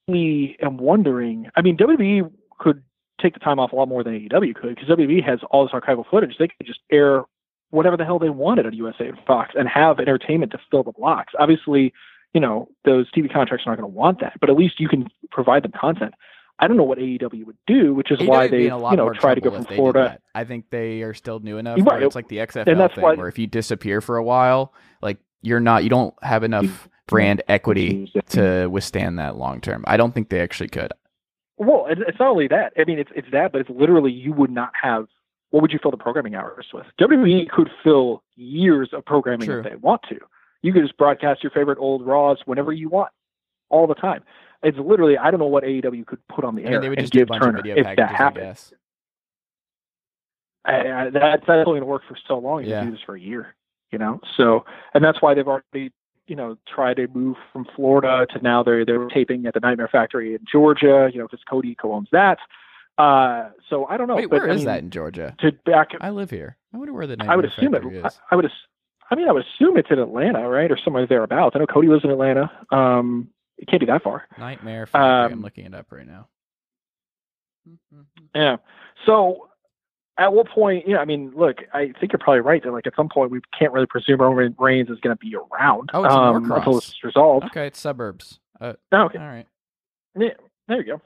We 0.06 0.56
am 0.60 0.76
wondering. 0.76 1.48
I 1.56 1.62
mean, 1.62 1.76
WWE 1.76 2.30
could 2.58 2.82
take 3.20 3.34
the 3.34 3.40
time 3.40 3.58
off 3.58 3.72
a 3.72 3.76
lot 3.76 3.88
more 3.88 4.04
than 4.04 4.12
AEW 4.14 4.54
could 4.54 4.74
because 4.74 4.88
WWE 4.88 5.24
has 5.24 5.40
all 5.50 5.64
this 5.64 5.72
archival 5.72 6.04
footage. 6.08 6.36
They 6.38 6.48
could 6.48 6.66
just 6.66 6.80
air 6.92 7.22
whatever 7.70 7.96
the 7.96 8.04
hell 8.04 8.18
they 8.18 8.30
wanted 8.30 8.66
on 8.66 8.72
USA 8.74 9.08
and 9.08 9.18
Fox 9.26 9.54
and 9.58 9.68
have 9.68 9.98
entertainment 9.98 10.52
to 10.52 10.58
fill 10.70 10.82
the 10.84 10.92
blocks. 10.92 11.32
Obviously, 11.38 11.92
you 12.32 12.40
know, 12.40 12.68
those 12.84 13.10
TV 13.12 13.32
contracts 13.32 13.66
are 13.66 13.70
not 13.70 13.80
going 13.80 13.90
to 13.90 13.96
want 13.96 14.20
that, 14.20 14.34
but 14.40 14.50
at 14.50 14.56
least 14.56 14.78
you 14.78 14.88
can 14.88 15.08
provide 15.30 15.64
them 15.64 15.72
content. 15.72 16.14
I 16.60 16.68
don't 16.68 16.76
know 16.76 16.84
what 16.84 16.98
AEW 16.98 17.46
would 17.46 17.56
do, 17.66 17.94
which 17.94 18.12
is 18.12 18.18
AEW 18.20 18.28
why 18.28 18.42
would 18.42 18.50
be 18.52 18.56
they, 18.58 18.66
in 18.66 18.72
a 18.72 18.78
lot 18.78 18.90
you 18.92 18.96
know, 18.98 19.10
try 19.12 19.34
to 19.34 19.40
go 19.40 19.50
trouble 19.50 19.56
from 19.56 19.62
if 19.64 19.68
they 19.68 19.74
did 19.74 19.80
Florida. 19.80 20.18
I 20.36 20.44
think 20.44 20.70
they 20.70 21.02
are 21.02 21.14
still 21.14 21.40
new 21.40 21.58
enough. 21.58 21.78
Right. 21.78 21.86
Where 21.86 22.02
it's 22.02 22.14
like 22.14 22.28
the 22.28 22.38
XFL 22.38 22.76
that's 22.76 22.94
thing, 22.94 23.02
why- 23.02 23.14
where 23.14 23.28
if 23.28 23.38
you 23.38 23.46
disappear 23.48 24.00
for 24.00 24.18
a 24.18 24.22
while, 24.24 24.72
like 25.02 25.18
you're 25.42 25.60
not, 25.60 25.82
you 25.82 25.90
don't 25.90 26.14
have 26.22 26.44
enough 26.44 26.88
brand 27.06 27.42
equity 27.48 28.10
to 28.30 28.66
withstand 28.68 29.18
that 29.18 29.36
long 29.36 29.60
term. 29.60 29.84
I 29.86 29.96
don't 29.96 30.12
think 30.14 30.28
they 30.28 30.40
actually 30.40 30.68
could. 30.68 30.92
Well, 31.56 31.86
it's 31.88 32.18
not 32.18 32.28
only 32.30 32.48
that. 32.48 32.72
I 32.78 32.84
mean, 32.84 32.98
it's 32.98 33.10
it's 33.14 33.28
that, 33.32 33.52
but 33.52 33.60
it's 33.60 33.70
literally 33.70 34.10
you 34.12 34.32
would 34.32 34.50
not 34.50 34.72
have. 34.80 35.06
What 35.50 35.62
would 35.62 35.72
you 35.72 35.78
fill 35.80 35.92
the 35.92 35.96
programming 35.96 36.34
hours 36.34 36.66
with? 36.74 36.86
WWE 37.00 37.48
could 37.48 37.70
fill 37.84 38.24
years 38.34 38.88
of 38.92 39.04
programming 39.04 39.46
True. 39.46 39.60
if 39.60 39.64
they 39.70 39.76
want 39.76 40.02
to. 40.08 40.18
You 40.62 40.72
could 40.72 40.82
just 40.82 40.96
broadcast 40.96 41.44
your 41.44 41.50
favorite 41.52 41.78
old 41.78 42.04
Raws 42.04 42.38
whenever 42.46 42.72
you 42.72 42.88
want, 42.88 43.12
all 43.68 43.86
the 43.86 43.94
time. 43.94 44.24
It's 44.64 44.78
literally 44.78 45.16
I 45.16 45.30
don't 45.30 45.38
know 45.38 45.46
what 45.46 45.62
AEW 45.62 46.06
could 46.06 46.26
put 46.26 46.44
on 46.44 46.56
the 46.56 46.66
I 46.66 46.70
air 46.70 46.80
they 46.80 46.88
would 46.88 46.98
and 46.98 47.04
just 47.04 47.12
do 47.12 47.22
a 47.22 47.26
bunch 47.26 47.42
Turner 47.42 47.58
of 47.58 47.64
video 47.64 47.76
if 47.76 47.84
packages, 47.84 48.02
that 48.08 48.14
I 48.14 48.16
happened. 48.16 48.44
guess. 48.46 48.72
I, 50.64 50.72
I, 51.06 51.10
that's 51.10 51.44
that's 51.46 51.66
only 51.68 51.78
going 51.78 51.80
to 51.82 51.86
work 51.86 52.02
for 52.08 52.16
so 52.26 52.38
long. 52.38 52.64
You 52.64 52.70
Yeah. 52.70 52.84
do 52.84 52.90
this 52.90 53.00
for 53.04 53.14
a 53.14 53.20
year, 53.20 53.54
you 53.92 53.98
know. 53.98 54.20
So, 54.36 54.64
and 54.94 55.04
that's 55.04 55.20
why 55.20 55.34
they've 55.34 55.46
already, 55.46 55.92
you 56.26 56.36
know, 56.36 56.56
try 56.72 56.94
to 56.94 57.06
move 57.08 57.36
from 57.52 57.66
Florida 57.76 58.26
to 58.32 58.40
now 58.42 58.62
they're 58.62 58.84
they're 58.84 59.06
taping 59.08 59.46
at 59.46 59.54
the 59.54 59.60
Nightmare 59.60 59.88
Factory 59.88 60.34
in 60.34 60.40
Georgia, 60.50 61.10
you 61.12 61.18
know, 61.18 61.26
because 61.26 61.44
Cody 61.48 61.74
co-owns 61.74 62.08
that. 62.12 62.38
Uh, 62.96 63.50
so 63.68 63.86
I 63.86 63.96
don't 63.96 64.06
know. 64.08 64.16
Wait, 64.16 64.30
but, 64.30 64.40
where 64.40 64.50
I 64.50 64.54
is 64.54 64.58
mean, 64.58 64.66
that 64.66 64.82
in 64.82 64.90
Georgia? 64.90 65.34
To 65.40 65.52
back, 65.66 65.90
I 66.00 66.10
live 66.10 66.30
here. 66.30 66.56
I 66.72 66.78
wonder 66.78 66.92
where 66.92 67.06
the 67.06 67.16
I 67.20 67.36
would 67.36 67.44
Nightmare 67.44 67.52
assume 67.58 67.74
it. 67.74 67.82
Factory 67.82 68.02
I, 68.02 68.06
is. 68.06 68.20
I 68.30 68.36
would. 68.36 68.50
I 69.10 69.14
mean, 69.16 69.28
I 69.28 69.32
would 69.32 69.44
assume 69.44 69.76
it's 69.76 69.90
in 69.90 69.98
Atlanta, 69.98 70.48
right, 70.48 70.70
or 70.70 70.78
somewhere 70.82 71.06
thereabouts. 71.06 71.54
I 71.54 71.58
know 71.58 71.66
Cody 71.66 71.88
lives 71.88 72.04
in 72.04 72.10
Atlanta. 72.10 72.50
Um, 72.70 73.28
it 73.58 73.68
can't 73.68 73.80
be 73.80 73.86
that 73.86 74.02
far. 74.02 74.26
Nightmare 74.38 74.86
Factory. 74.86 75.10
I'm 75.26 75.32
Um, 75.34 75.42
looking 75.42 75.66
it 75.66 75.74
up 75.74 75.92
right 75.92 76.06
now. 76.06 76.28
Yeah. 78.34 78.56
So 79.06 79.48
at 80.16 80.32
what 80.32 80.48
point, 80.48 80.86
you 80.86 80.94
know, 80.94 81.00
I 81.00 81.04
mean, 81.04 81.32
look, 81.34 81.58
I 81.72 81.92
think 81.98 82.12
you're 82.12 82.20
probably 82.20 82.40
right 82.40 82.62
that 82.62 82.72
like 82.72 82.86
at 82.86 82.94
some 82.96 83.08
point 83.08 83.30
we 83.30 83.40
can't 83.58 83.72
really 83.72 83.86
presume 83.86 84.20
Roman 84.20 84.54
Reigns 84.58 84.88
is 84.88 85.00
going 85.00 85.16
to 85.16 85.20
be 85.20 85.34
around 85.34 85.90
Oh, 85.92 86.04
it's 86.04 86.14
um, 86.14 86.50
until 86.50 86.78
it's 86.78 87.02
resolved. 87.02 87.46
Okay, 87.46 87.66
it's 87.66 87.80
suburbs. 87.80 88.38
Uh, 88.60 88.74
Oh, 88.92 89.06
okay. 89.06 89.18
All 89.18 89.26
right. 89.26 89.46
Yeah, 90.16 90.30
there 90.68 90.82
you 90.82 90.98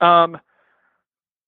go. 0.00 0.06
Um, 0.06 0.38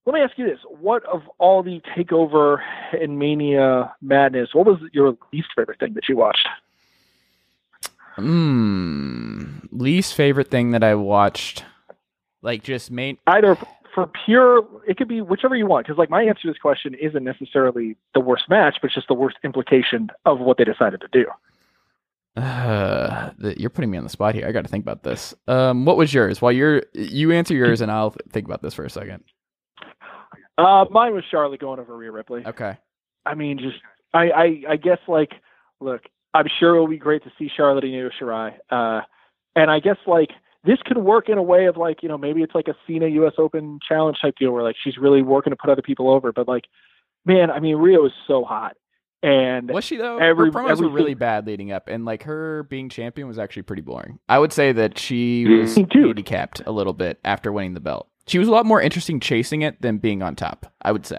let 0.06 0.14
me 0.14 0.20
ask 0.20 0.36
you 0.36 0.46
this: 0.46 0.58
What 0.68 1.04
of 1.04 1.22
all 1.38 1.62
the 1.62 1.80
takeover 1.96 2.58
and 3.00 3.18
Mania 3.18 3.94
madness? 4.00 4.50
What 4.52 4.66
was 4.66 4.78
your 4.92 5.16
least 5.32 5.48
favorite 5.56 5.80
thing 5.80 5.94
that 5.94 6.08
you 6.08 6.16
watched? 6.16 6.46
Mm, 8.16 9.68
least 9.72 10.14
favorite 10.14 10.50
thing 10.50 10.72
that 10.72 10.84
I 10.84 10.94
watched, 10.94 11.64
like 12.42 12.62
just 12.62 12.90
main. 12.90 13.18
Either 13.26 13.56
for 13.94 14.10
pure, 14.24 14.66
it 14.86 14.96
could 14.96 15.08
be 15.08 15.20
whichever 15.20 15.54
you 15.54 15.66
want. 15.66 15.86
Because 15.86 15.98
like 15.98 16.10
my 16.10 16.22
answer 16.22 16.42
to 16.42 16.48
this 16.48 16.58
question 16.58 16.94
isn't 16.94 17.24
necessarily 17.24 17.96
the 18.14 18.20
worst 18.20 18.48
match, 18.48 18.76
but 18.80 18.88
it's 18.88 18.94
just 18.94 19.08
the 19.08 19.14
worst 19.14 19.36
implication 19.44 20.10
of 20.24 20.40
what 20.40 20.58
they 20.58 20.64
decided 20.64 21.00
to 21.00 21.08
do. 21.12 21.26
Uh, 22.40 23.30
the, 23.38 23.58
you're 23.60 23.70
putting 23.70 23.90
me 23.90 23.98
on 23.98 24.04
the 24.04 24.10
spot 24.10 24.34
here. 24.34 24.46
I 24.46 24.52
got 24.52 24.62
to 24.62 24.68
think 24.68 24.84
about 24.84 25.02
this. 25.02 25.34
Um, 25.46 25.84
what 25.84 25.96
was 25.96 26.12
yours? 26.12 26.40
While 26.40 26.52
you're 26.52 26.82
you 26.94 27.32
answer 27.32 27.54
yours, 27.54 27.80
and 27.80 27.90
I'll 27.90 28.14
think 28.30 28.46
about 28.46 28.62
this 28.62 28.74
for 28.74 28.84
a 28.84 28.90
second. 28.90 29.24
Uh, 30.58 30.84
mine 30.90 31.14
was 31.14 31.24
Charlotte 31.30 31.60
going 31.60 31.80
over 31.80 31.96
Rhea 31.96 32.12
Ripley. 32.12 32.44
Okay. 32.46 32.76
I 33.24 33.34
mean, 33.34 33.58
just 33.58 33.78
I, 34.12 34.30
I, 34.30 34.62
I 34.70 34.76
guess 34.76 34.98
like, 35.08 35.32
look, 35.80 36.02
I'm 36.34 36.46
sure 36.58 36.74
it'll 36.74 36.88
be 36.88 36.98
great 36.98 37.24
to 37.24 37.32
see 37.38 37.50
Charlotte 37.54 37.84
and 37.84 37.94
Io 37.94 38.10
Shirai. 38.20 38.54
Uh, 38.70 39.02
and 39.56 39.70
I 39.70 39.80
guess 39.80 39.96
like 40.06 40.30
this 40.64 40.78
could 40.84 40.98
work 40.98 41.28
in 41.28 41.38
a 41.38 41.42
way 41.42 41.66
of 41.66 41.76
like, 41.76 42.02
you 42.02 42.08
know, 42.08 42.16
maybe 42.18 42.42
it's 42.42 42.54
like 42.54 42.68
a 42.68 42.74
Cena 42.86 43.08
U.S. 43.08 43.32
Open 43.38 43.78
challenge 43.86 44.18
type 44.22 44.34
deal 44.38 44.52
where 44.52 44.62
like 44.62 44.76
she's 44.82 44.96
really 44.98 45.22
working 45.22 45.50
to 45.50 45.56
put 45.56 45.70
other 45.70 45.82
people 45.82 46.08
over. 46.10 46.32
But 46.32 46.46
like, 46.48 46.64
man, 47.24 47.50
I 47.50 47.60
mean, 47.60 47.76
Rhea 47.76 48.02
is 48.04 48.12
so 48.26 48.44
hot, 48.44 48.76
And 49.22 49.70
Was 49.70 49.84
she 49.84 49.96
though? 49.96 50.18
Every- 50.18 50.46
her 50.46 50.52
promos 50.52 50.80
were 50.80 50.88
really 50.88 51.14
bad 51.14 51.46
leading 51.46 51.72
up, 51.72 51.88
and 51.88 52.04
like 52.04 52.22
her 52.24 52.62
being 52.64 52.88
champion 52.88 53.26
was 53.28 53.38
actually 53.38 53.62
pretty 53.62 53.82
boring. 53.82 54.18
I 54.28 54.38
would 54.38 54.52
say 54.52 54.72
that 54.72 54.98
she 54.98 55.46
was 55.46 55.74
Dude. 55.74 55.92
handicapped 55.94 56.62
a 56.66 56.70
little 56.72 56.92
bit 56.92 57.18
after 57.24 57.52
winning 57.52 57.74
the 57.74 57.80
belt. 57.80 58.08
She 58.26 58.38
was 58.38 58.46
a 58.46 58.52
lot 58.52 58.66
more 58.66 58.80
interesting 58.80 59.18
chasing 59.18 59.62
it 59.62 59.82
than 59.82 59.98
being 59.98 60.22
on 60.22 60.36
top. 60.36 60.72
I 60.82 60.92
would 60.92 61.06
say. 61.06 61.18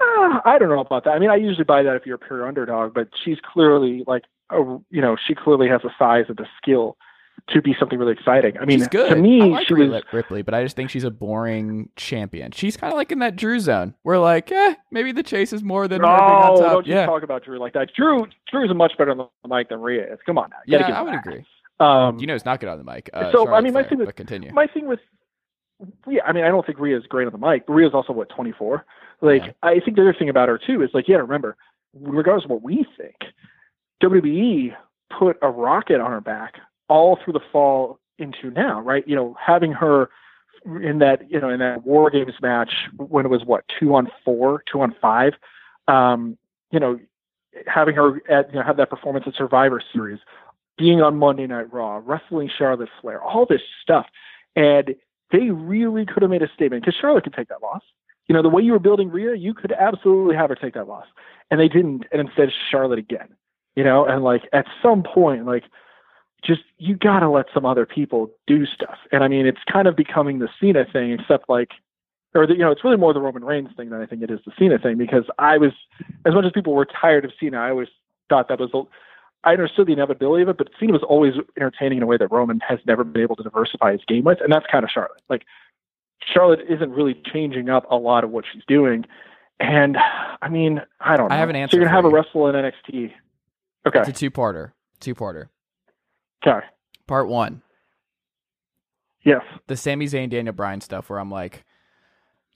Uh, 0.00 0.40
I 0.44 0.56
don't 0.58 0.68
know 0.68 0.80
about 0.80 1.04
that. 1.04 1.10
I 1.10 1.18
mean, 1.18 1.30
I 1.30 1.36
usually 1.36 1.64
buy 1.64 1.82
that 1.82 1.96
if 1.96 2.06
you're 2.06 2.16
a 2.16 2.18
pure 2.18 2.46
underdog, 2.46 2.94
but 2.94 3.08
she's 3.24 3.38
clearly 3.52 4.04
like, 4.06 4.24
a, 4.50 4.56
you 4.90 5.00
know, 5.00 5.16
she 5.26 5.34
clearly 5.34 5.68
has 5.68 5.82
the 5.82 5.90
size 5.98 6.24
of 6.28 6.36
the 6.36 6.46
skill 6.60 6.96
to 7.48 7.60
be 7.62 7.74
something 7.78 7.98
really 7.98 8.12
exciting. 8.12 8.56
I 8.58 8.64
mean, 8.64 8.78
she's 8.78 8.88
good. 8.88 9.10
to 9.10 9.16
me, 9.16 9.42
like 9.42 9.66
she 9.66 9.74
Rhea 9.74 9.88
was. 9.90 10.02
Ripley, 10.12 10.42
but 10.42 10.54
I 10.54 10.62
just 10.62 10.76
think 10.76 10.90
she's 10.90 11.04
a 11.04 11.10
boring 11.10 11.88
champion. 11.96 12.52
She's 12.52 12.76
kind 12.76 12.92
of 12.92 12.96
like 12.96 13.10
in 13.12 13.18
that 13.20 13.36
Drew 13.36 13.58
zone. 13.60 13.94
Where 14.02 14.18
like, 14.18 14.50
eh, 14.52 14.74
maybe 14.90 15.12
the 15.12 15.22
chase 15.22 15.52
is 15.52 15.62
more 15.62 15.88
than 15.88 16.00
being 16.00 16.10
on 16.10 16.18
top. 16.18 16.58
don't 16.58 16.86
you 16.86 16.94
yeah, 16.94 17.06
talk 17.06 17.22
about 17.22 17.44
Drew 17.44 17.58
like 17.58 17.72
that. 17.74 17.90
Drew, 17.94 18.26
Drew's 18.50 18.72
much 18.74 18.92
better 18.96 19.10
on 19.10 19.18
the 19.18 19.48
mic 19.48 19.68
than 19.68 19.80
Rhea 19.80 20.12
is. 20.12 20.18
Come 20.24 20.38
on 20.38 20.50
now. 20.50 20.56
You 20.66 20.78
yeah, 20.78 20.98
I 20.98 21.02
would 21.02 21.12
that. 21.12 21.26
agree. 21.26 21.44
Um, 21.80 22.18
You 22.18 22.26
know, 22.26 22.34
it's 22.34 22.44
not 22.44 22.60
good 22.60 22.68
on 22.68 22.78
the 22.78 22.84
mic. 22.84 23.10
Uh, 23.12 23.32
So, 23.32 23.52
I 23.52 23.60
mean, 23.60 23.72
my 23.72 23.80
Flair, 23.82 23.88
thing 23.90 23.98
with- 23.98 24.14
continue. 24.14 24.52
my 24.52 24.66
thing 24.66 24.86
with 24.86 25.00
yeah, 26.06 26.22
I 26.24 26.32
mean, 26.32 26.44
I 26.44 26.48
don't 26.48 26.64
think 26.64 26.78
Rhea's 26.78 27.04
great 27.08 27.26
on 27.26 27.32
the 27.32 27.44
mic, 27.44 27.66
but 27.66 27.72
Rhea's 27.72 27.92
also 27.92 28.12
what 28.12 28.28
24. 28.28 28.84
Like, 29.20 29.42
Yeah. 29.46 29.52
I 29.64 29.80
think 29.80 29.96
the 29.96 30.02
other 30.02 30.14
thing 30.16 30.28
about 30.28 30.48
her 30.48 30.56
too 30.58 30.80
is 30.82 30.90
like, 30.94 31.08
yeah, 31.08 31.16
remember, 31.16 31.56
regardless 32.00 32.44
of 32.44 32.50
what 32.50 32.62
we 32.62 32.86
think, 32.96 33.16
WWE 34.02 34.74
put 35.18 35.36
a 35.42 35.50
rocket 35.50 36.00
on 36.00 36.10
her 36.10 36.20
back 36.20 36.54
all 36.92 37.18
through 37.24 37.32
the 37.32 37.40
fall 37.50 37.98
into 38.18 38.50
now, 38.50 38.78
right? 38.80 39.02
You 39.08 39.16
know, 39.16 39.34
having 39.40 39.72
her 39.72 40.10
in 40.64 40.98
that 40.98 41.30
you 41.30 41.40
know 41.40 41.48
in 41.48 41.58
that 41.60 41.86
War 41.86 42.10
Games 42.10 42.34
match 42.42 42.72
when 42.96 43.24
it 43.24 43.30
was 43.30 43.44
what 43.44 43.64
two 43.80 43.94
on 43.94 44.08
four, 44.24 44.62
two 44.70 44.82
on 44.82 44.94
five, 45.00 45.32
um, 45.88 46.36
you 46.70 46.78
know, 46.78 47.00
having 47.66 47.94
her 47.94 48.20
at 48.30 48.50
you 48.52 48.58
know 48.58 48.62
have 48.62 48.76
that 48.76 48.90
performance 48.90 49.24
at 49.26 49.34
Survivor 49.34 49.82
Series, 49.92 50.20
being 50.76 51.00
on 51.00 51.16
Monday 51.16 51.46
Night 51.46 51.72
Raw, 51.72 52.02
wrestling 52.04 52.50
Charlotte 52.56 52.90
Flair, 53.00 53.22
all 53.22 53.46
this 53.46 53.62
stuff, 53.82 54.06
and 54.54 54.94
they 55.32 55.48
really 55.50 56.04
could 56.04 56.22
have 56.22 56.30
made 56.30 56.42
a 56.42 56.52
statement 56.54 56.84
because 56.84 56.98
Charlotte 57.00 57.24
could 57.24 57.34
take 57.34 57.48
that 57.48 57.62
loss. 57.62 57.82
You 58.28 58.34
know, 58.34 58.42
the 58.42 58.50
way 58.50 58.62
you 58.62 58.72
were 58.72 58.78
building 58.78 59.10
Rhea, 59.10 59.34
you 59.34 59.54
could 59.54 59.72
absolutely 59.72 60.36
have 60.36 60.50
her 60.50 60.56
take 60.56 60.74
that 60.74 60.86
loss, 60.86 61.06
and 61.50 61.58
they 61.58 61.68
didn't, 61.68 62.04
and 62.12 62.20
instead 62.20 62.50
Charlotte 62.70 62.98
again. 62.98 63.28
You 63.74 63.84
know, 63.84 64.04
and 64.04 64.22
like 64.22 64.42
at 64.52 64.66
some 64.82 65.02
point, 65.02 65.46
like 65.46 65.64
just 66.42 66.62
you 66.78 66.96
gotta 66.96 67.28
let 67.28 67.46
some 67.54 67.64
other 67.64 67.86
people 67.86 68.30
do 68.46 68.66
stuff. 68.66 68.98
And 69.10 69.22
I 69.22 69.28
mean, 69.28 69.46
it's 69.46 69.62
kind 69.70 69.86
of 69.86 69.96
becoming 69.96 70.38
the 70.38 70.48
Cena 70.60 70.84
thing, 70.84 71.12
except 71.12 71.48
like, 71.48 71.70
or 72.34 72.46
the, 72.46 72.54
you 72.54 72.60
know, 72.60 72.70
it's 72.70 72.82
really 72.84 72.96
more 72.96 73.12
the 73.12 73.20
Roman 73.20 73.44
Reigns 73.44 73.70
thing 73.76 73.90
than 73.90 74.00
I 74.00 74.06
think 74.06 74.22
it 74.22 74.30
is 74.30 74.40
the 74.44 74.52
Cena 74.58 74.78
thing 74.78 74.96
because 74.96 75.24
I 75.38 75.58
was, 75.58 75.72
as 76.24 76.34
much 76.34 76.44
as 76.44 76.52
people 76.52 76.74
were 76.74 76.86
tired 76.86 77.24
of 77.24 77.32
Cena, 77.38 77.58
I 77.58 77.70
always 77.70 77.88
thought 78.28 78.48
that 78.48 78.58
was, 78.58 78.70
the, 78.72 78.84
I 79.44 79.52
understood 79.52 79.86
the 79.86 79.92
inevitability 79.92 80.42
of 80.42 80.48
it, 80.48 80.56
but 80.56 80.68
Cena 80.80 80.92
was 80.92 81.02
always 81.02 81.34
entertaining 81.56 81.98
in 81.98 82.02
a 82.02 82.06
way 82.06 82.16
that 82.16 82.32
Roman 82.32 82.60
has 82.60 82.78
never 82.86 83.04
been 83.04 83.22
able 83.22 83.36
to 83.36 83.42
diversify 83.42 83.92
his 83.92 84.00
game 84.06 84.24
with, 84.24 84.40
and 84.40 84.52
that's 84.52 84.66
kind 84.70 84.84
of 84.84 84.90
Charlotte. 84.90 85.20
Like, 85.28 85.44
Charlotte 86.24 86.60
isn't 86.68 86.90
really 86.90 87.20
changing 87.32 87.68
up 87.68 87.84
a 87.90 87.96
lot 87.96 88.24
of 88.24 88.30
what 88.30 88.44
she's 88.50 88.62
doing. 88.66 89.04
And 89.60 89.96
I 90.40 90.48
mean, 90.48 90.80
I 91.00 91.16
don't 91.16 91.28
know. 91.28 91.34
I 91.34 91.38
have 91.38 91.48
an 91.48 91.54
So 91.54 91.60
answer 91.60 91.76
you're 91.76 91.84
gonna 91.84 91.96
have 91.96 92.04
a 92.04 92.08
wrestle 92.08 92.48
in 92.48 92.54
NXT. 92.54 93.12
Okay. 93.86 94.00
It's 94.00 94.08
a 94.08 94.12
two-parter. 94.12 94.72
Two-parter. 95.00 95.48
Okay. 96.46 96.66
Part 97.06 97.28
one. 97.28 97.62
Yes. 99.24 99.42
the 99.68 99.76
Sami 99.76 100.06
Zayn 100.06 100.28
Daniel 100.30 100.52
Bryan 100.52 100.80
stuff 100.80 101.08
where 101.08 101.20
I'm 101.20 101.30
like 101.30 101.64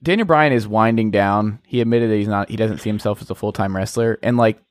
Daniel 0.03 0.27
Bryan 0.27 0.51
is 0.51 0.67
winding 0.67 1.11
down. 1.11 1.59
He 1.65 1.79
admitted 1.79 2.11
that 2.11 2.17
he's 2.17 2.27
not 2.27 2.49
he 2.49 2.57
doesn't 2.57 2.79
see 2.79 2.89
himself 2.89 3.21
as 3.21 3.29
a 3.29 3.35
full-time 3.35 3.75
wrestler 3.75 4.19
and 4.21 4.35
like 4.35 4.61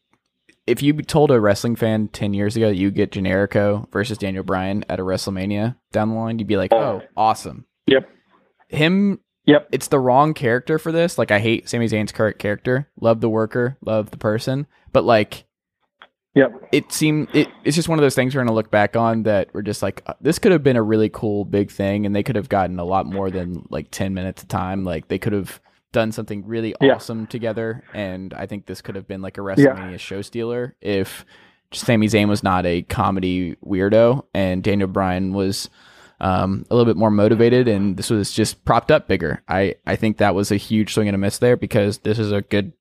if 0.67 0.83
you 0.83 0.93
told 0.95 1.31
a 1.31 1.41
wrestling 1.41 1.77
fan 1.77 2.09
10 2.09 2.35
years 2.35 2.57
ago 2.57 2.69
that 2.69 2.77
you 2.77 2.91
get 2.91 3.13
Generico 3.13 3.91
versus 3.93 4.19
Daniel 4.19 4.43
Bryan 4.45 4.85
at 4.89 4.99
a 5.01 5.03
WrestleMania 5.05 5.77
down 5.93 6.09
the 6.11 6.17
line, 6.17 6.41
you'd 6.41 6.49
be 6.49 6.57
like, 6.57 6.73
"Oh, 6.73 7.03
oh. 7.03 7.09
awesome." 7.17 7.67
Yep. 7.87 8.11
Him 8.69 9.21
Yep. 9.47 9.69
it's 9.71 9.87
the 9.89 10.01
wrong 10.01 10.35
character 10.35 10.79
for 10.79 10.91
this. 10.91 11.19
Like 11.19 11.31
I 11.31 11.39
hate 11.39 11.69
Sami 11.69 11.87
Zayn's 11.87 12.11
current 12.13 12.39
character. 12.41 12.91
Love 13.01 13.21
the 13.21 13.29
worker, 13.29 13.79
love 13.81 14.11
the 14.11 14.17
person, 14.19 14.67
but 14.93 15.05
like 15.05 15.46
Yep. 16.37 16.69
it 16.71 16.93
seemed 16.93 17.29
it, 17.35 17.49
it's 17.65 17.75
just 17.75 17.89
one 17.89 17.99
of 17.99 18.03
those 18.03 18.15
things 18.15 18.35
we're 18.35 18.43
gonna 18.43 18.53
look 18.55 18.71
back 18.71 18.95
on 18.95 19.23
that 19.25 19.49
we're 19.55 19.63
just 19.63 19.83
like 19.83 20.03
uh, 20.07 20.13
this 20.21 20.39
could 20.39 20.53
have 20.53 20.63
been 20.63 20.77
a 20.77 20.83
really 20.83 21.09
cool 21.09 21.45
big 21.47 21.71
thing 21.71 22.05
and 22.05 22.15
they 22.15 22.23
could 22.23 22.37
have 22.37 22.49
gotten 22.51 22.79
a 22.79 22.85
lot 22.85 23.07
more 23.07 23.31
than 23.31 23.65
like 23.71 23.91
10 23.91 24.13
minutes 24.13 24.43
of 24.43 24.49
time 24.49 24.85
like 24.85 25.09
they 25.09 25.19
could 25.19 25.33
have 25.33 25.61
done 25.93 26.13
something 26.13 26.47
really 26.47 26.75
Yeah. 26.81 26.97
awesome 26.97 27.27
together 27.27 27.83
and 27.95 28.35
i 28.35 28.45
think 28.45 28.67
this 28.67 28.83
could 28.83 28.97
have 28.97 29.09
been 29.09 29.23
like 29.23 29.39
a 29.39 29.41
wrestlemania 29.41 29.99
show 29.99 30.21
stealer 30.23 30.77
if 30.83 31.25
Sami 31.73 32.07
Zayn 32.07 32.29
was 32.29 32.43
not 32.43 32.67
a 32.67 32.83
comedy 32.83 33.57
weirdo 33.65 34.25
and 34.35 34.63
daniel 34.63 34.89
bryan 34.89 35.33
was 35.33 35.71
um, 36.21 36.65
a 36.71 36.75
little 36.75 36.91
bit 36.91 36.99
more 36.99 37.11
motivated 37.11 37.67
and 37.69 37.97
this 37.97 38.09
was 38.11 38.33
just 38.33 38.65
propped 38.65 38.91
up 38.91 39.07
bigger 39.09 39.43
i 39.49 39.75
i 39.87 39.97
think 39.97 40.19
that 40.19 40.35
was 40.35 40.51
a 40.51 40.57
huge 40.57 40.93
swing 40.95 41.09
and 41.09 41.15
a 41.15 41.19
miss 41.19 41.39
there 41.39 41.57
because 41.57 41.99
this 41.99 42.19
is 42.19 42.31
a 42.33 42.41
good 42.43 42.73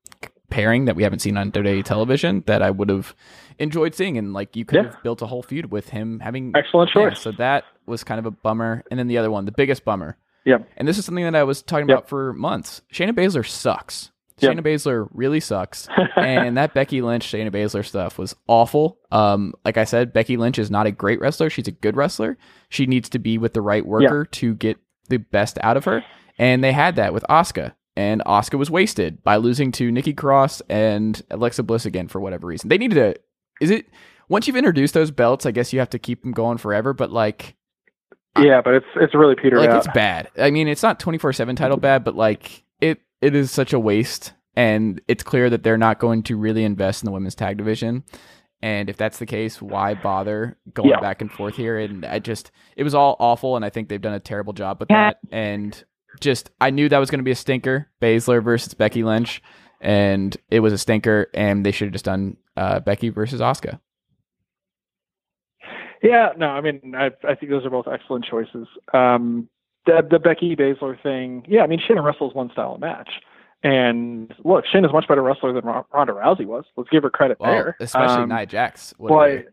pairing 0.50 0.86
that 0.86 0.96
we 0.96 1.04
haven't 1.04 1.20
seen 1.20 1.38
on 1.38 1.52
WWE 1.52 1.84
television 1.84 2.44
that 2.48 2.62
I 2.62 2.72
would 2.72 2.90
have 2.90 3.16
enjoyed 3.60 3.96
seeing, 3.96 4.18
and 4.18 4.34
like 4.34 4.56
you 4.56 4.66
could 4.66 4.76
Yeah. 4.78 4.92
have 4.92 5.04
built 5.04 5.22
a 5.22 5.26
whole 5.28 5.42
feud 5.44 5.72
with 5.72 5.90
him 5.90 6.20
having 6.20 6.52
Excellent 6.56 6.92
Yeah, 6.96 7.10
choice. 7.10 7.20
so 7.22 7.32
that 7.34 7.64
was 7.86 8.04
kind 8.04 8.20
of 8.20 8.26
a 8.26 8.32
bummer. 8.32 8.84
And 8.92 9.00
then 9.00 9.08
the 9.08 9.18
other 9.18 9.32
one, 9.32 9.46
the 9.46 9.52
biggest 9.52 9.86
bummer, 9.86 10.18
Yep. 10.46 10.68
and 10.78 10.88
this 10.88 10.98
is 10.98 11.06
something 11.06 11.24
that 11.24 11.36
I 11.36 11.44
was 11.44 11.62
talking 11.62 11.88
Yep. 11.90 11.98
about 11.98 12.10
for 12.10 12.34
months. 12.34 12.82
Shayna 12.94 13.12
Baszler 13.14 13.46
sucks. 13.48 14.12
Yep. 14.40 14.52
Shayna 14.58 14.62
Baszler 14.62 15.08
really 15.14 15.40
sucks, 15.40 15.88
and 16.18 16.58
that 16.58 16.74
Becky 16.74 17.02
Lynch 17.02 17.26
Shayna 17.26 17.50
Baszler 17.52 17.86
stuff 17.86 18.18
was 18.20 18.36
awful. 18.48 18.98
Um, 19.10 19.54
like 19.64 19.78
I 19.78 19.86
said, 19.86 20.12
Becky 20.12 20.36
Lynch 20.36 20.60
is 20.60 20.70
not 20.70 20.86
a 20.86 20.92
great 20.92 21.22
wrestler. 21.22 21.50
She's 21.50 21.70
a 21.70 21.72
good 21.72 21.96
wrestler. 21.96 22.38
She 22.68 22.86
needs 22.86 23.08
to 23.10 23.20
be 23.20 23.38
with 23.38 23.54
the 23.54 23.62
right 23.62 23.86
worker 23.86 24.26
to 24.26 24.54
get 24.56 24.78
the 25.08 25.18
best 25.18 25.58
out 25.62 25.78
of 25.78 25.86
her, 25.86 26.04
and 26.38 26.62
they 26.62 26.74
had 26.74 26.98
that 26.98 27.14
with 27.14 27.24
Asuka. 27.30 27.74
And 27.98 28.22
Asuka 28.26 28.58
was 28.58 28.70
wasted 28.70 29.24
by 29.24 29.38
losing 29.38 29.72
to 29.74 29.92
Nikki 29.92 30.14
Cross 30.14 30.62
and 30.70 31.22
Alexa 31.32 31.64
Bliss 31.64 31.86
again 31.86 32.08
for 32.10 32.20
whatever 32.20 32.48
reason. 32.48 32.68
They 32.70 32.78
needed 32.78 32.96
to. 32.96 33.16
Is 33.62 33.70
it 33.72 33.88
once 34.28 34.48
you've 34.48 34.58
introduced 34.58 34.94
those 34.94 35.12
belts? 35.12 35.46
I 35.46 35.52
guess 35.52 35.72
you 35.72 35.80
have 35.80 35.90
to 35.92 36.00
keep 36.00 36.22
them 36.22 36.34
going 36.34 36.58
forever. 36.58 36.94
But 36.94 37.12
like, 37.12 37.56
Yeah, 38.38 38.60
but 38.62 38.74
it's 38.74 38.86
it's 38.98 39.16
really 39.16 39.36
petered 39.36 39.60
like 39.60 39.70
out. 39.70 39.78
it's 39.78 39.94
bad. 39.94 40.30
I 40.38 40.52
mean, 40.52 40.68
it's 40.68 40.84
not 40.84 41.00
twenty 41.00 41.18
four 41.18 41.32
seven 41.32 41.56
title 41.56 41.78
bad, 41.78 42.04
but 42.04 42.16
like 42.16 42.64
it 42.82 43.00
it 43.22 43.34
is 43.34 43.50
such 43.50 43.72
a 43.72 43.80
waste, 43.80 44.34
and 44.58 45.00
it's 45.08 45.24
clear 45.24 45.50
that 45.50 45.64
they're 45.64 45.78
not 45.78 46.00
going 46.00 46.22
to 46.24 46.36
really 46.38 46.66
invest 46.66 47.02
in 47.02 47.06
the 47.06 47.12
women's 47.14 47.36
tag 47.36 47.58
division. 47.58 48.04
And 48.62 48.90
if 48.90 48.98
that's 48.98 49.20
the 49.20 49.26
case, 49.26 49.62
why 49.62 49.94
bother 49.94 50.58
going 50.74 50.90
Yeah. 50.90 51.00
back 51.00 51.22
and 51.22 51.32
forth 51.32 51.56
here? 51.56 51.78
And 51.78 52.04
I 52.06 52.20
just 52.20 52.52
it 52.76 52.84
was 52.84 52.94
all 52.94 53.16
awful, 53.20 53.56
and 53.56 53.64
I 53.64 53.70
think 53.70 53.88
they've 53.88 54.02
done 54.02 54.14
a 54.16 54.20
terrible 54.20 54.52
job 54.52 54.82
with 54.82 54.90
that. 54.90 55.20
And 55.32 55.82
just 56.20 56.50
I 56.62 56.70
knew 56.70 56.90
that 56.90 56.98
was 56.98 57.10
going 57.12 57.20
to 57.20 57.24
be 57.24 57.32
a 57.32 57.36
stinker, 57.36 57.90
Baszler 58.02 58.44
versus 58.44 58.74
Becky 58.74 59.04
Lynch, 59.04 59.42
and 59.82 60.36
it 60.50 60.60
was 60.62 60.74
a 60.74 60.78
stinker, 60.78 61.28
and 61.34 61.66
they 61.66 61.72
should 61.72 61.86
have 61.88 61.94
just 61.94 62.06
done 62.06 62.38
uh, 62.58 62.80
Becky 62.80 63.10
versus 63.10 63.42
Asuka. 63.42 63.80
Yeah, 66.04 66.30
no, 66.38 66.48
I 66.48 66.62
mean, 66.62 66.94
I 66.96 67.08
I 67.28 67.36
think 67.36 67.52
those 67.52 67.66
are 67.66 67.70
both 67.70 67.88
excellent 67.92 68.26
choices. 68.26 68.68
Um, 68.94 69.50
the 69.86 70.06
the 70.10 70.20
Becky 70.20 70.56
Baszler 70.56 71.02
thing, 71.02 71.44
yeah, 71.48 71.62
I 71.62 71.68
mean, 71.68 71.80
Shayna 71.80 72.04
wrestles 72.04 72.34
one 72.36 72.52
style 72.52 72.76
of 72.76 72.82
match, 72.82 73.10
and 73.64 74.32
look, 74.44 74.66
Shayna's 74.74 74.94
much 74.94 75.08
better 75.08 75.24
wrestler 75.24 75.54
than 75.54 75.66
Ro- 75.66 75.86
Ronda 75.94 76.14
Rousey 76.14 76.46
was. 76.46 76.66
Let's 76.78 76.90
give 76.90 77.04
her 77.04 77.10
credit 77.10 77.38
Well, 77.40 77.52
there. 77.52 77.76
especially 77.80 78.24
Um, 78.24 78.30
Nia 78.30 78.46
Jax. 78.46 78.94
have 79.00 79.00
But 79.00 79.46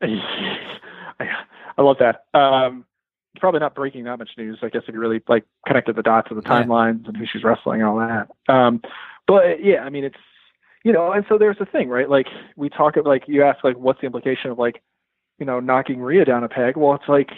I, 0.02 1.26
I 1.78 1.82
love 1.82 1.96
that. 2.00 2.24
Um, 2.38 2.84
probably 3.40 3.60
not 3.60 3.74
breaking 3.74 4.04
that 4.04 4.18
much 4.18 4.30
news, 4.36 4.58
I 4.62 4.68
guess, 4.68 4.82
if 4.86 4.94
you 4.94 5.00
really 5.00 5.22
like 5.28 5.44
connected 5.66 5.96
the 5.96 6.02
dots 6.02 6.30
of 6.30 6.36
the 6.36 6.42
Yeah. 6.44 6.62
timelines 6.64 7.06
and 7.06 7.16
who 7.16 7.26
she's 7.26 7.44
wrestling 7.44 7.80
and 7.80 7.88
all 7.88 7.98
that. 7.98 8.28
Um, 8.52 8.80
but 9.26 9.62
yeah, 9.64 9.82
I 9.84 9.90
mean, 9.90 10.04
it's 10.04 10.16
you 10.84 10.92
know, 10.92 11.12
and 11.12 11.24
so 11.28 11.38
there's 11.38 11.58
the 11.58 11.64
thing, 11.64 11.88
right? 11.88 12.10
Like 12.10 12.26
we 12.56 12.68
talk 12.68 12.96
of 12.96 13.06
like 13.06 13.24
you 13.26 13.42
ask 13.42 13.64
like 13.64 13.76
what's 13.76 14.00
the 14.00 14.06
implication 14.06 14.50
of 14.50 14.58
like 14.58 14.82
you 15.38 15.46
know 15.46 15.58
knocking 15.60 16.00
Rhea 16.00 16.24
down 16.24 16.44
a 16.44 16.48
peg? 16.48 16.76
Well, 16.76 16.94
it's 16.94 17.08
like 17.08 17.30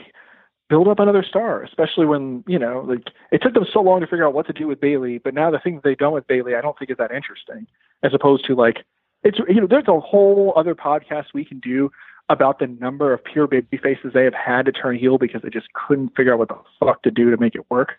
build 0.69 0.89
up 0.89 0.99
another 0.99 1.23
star, 1.23 1.63
especially 1.63 2.07
when 2.07 2.43
you 2.47 2.59
know 2.59 2.85
like 2.87 3.09
it 3.31 3.41
took 3.43 3.55
them 3.55 3.67
so 3.73 3.81
long 3.81 4.01
to 4.01 4.07
figure 4.07 4.27
out 4.27 4.35
what 4.35 4.47
to 4.49 4.53
do 4.53 4.67
with 4.67 4.81
Bayley, 4.81 5.19
but 5.19 5.33
now 5.33 5.51
the 5.51 5.61
thing 5.61 5.77
that 5.77 5.85
they've 5.85 5.97
done 5.97 6.13
with 6.13 6.27
Bayley, 6.27 6.57
I 6.57 6.61
don't 6.61 6.77
think 6.79 6.91
is 6.91 6.97
that 6.99 7.13
interesting, 7.13 7.67
as 8.03 8.13
opposed 8.13 8.45
to 8.47 8.55
like 8.57 8.85
it's 9.23 9.39
you 9.49 9.61
know 9.61 9.67
there's 9.69 9.89
a 9.89 10.01
whole 10.01 10.53
other 10.57 10.75
podcast 10.75 11.27
we 11.33 11.45
can 11.45 11.61
do 11.61 11.91
about 12.29 12.59
the 12.59 12.67
number 12.67 13.13
of 13.13 13.25
pure 13.25 13.47
baby 13.47 13.77
faces 13.77 14.13
they 14.13 14.25
have 14.25 14.35
had 14.35 14.67
to 14.67 14.73
turn 14.73 14.97
heel 14.97 15.19
because 15.19 15.43
they 15.43 15.51
just 15.51 15.73
couldn't 15.75 16.17
figure 16.17 16.33
out 16.33 16.39
what 16.39 16.49
the 16.49 16.59
fuck 16.81 17.03
to 17.03 17.11
do 17.11 17.31
to 17.31 17.37
make 17.37 17.55
it 17.55 17.71
work. 17.71 17.93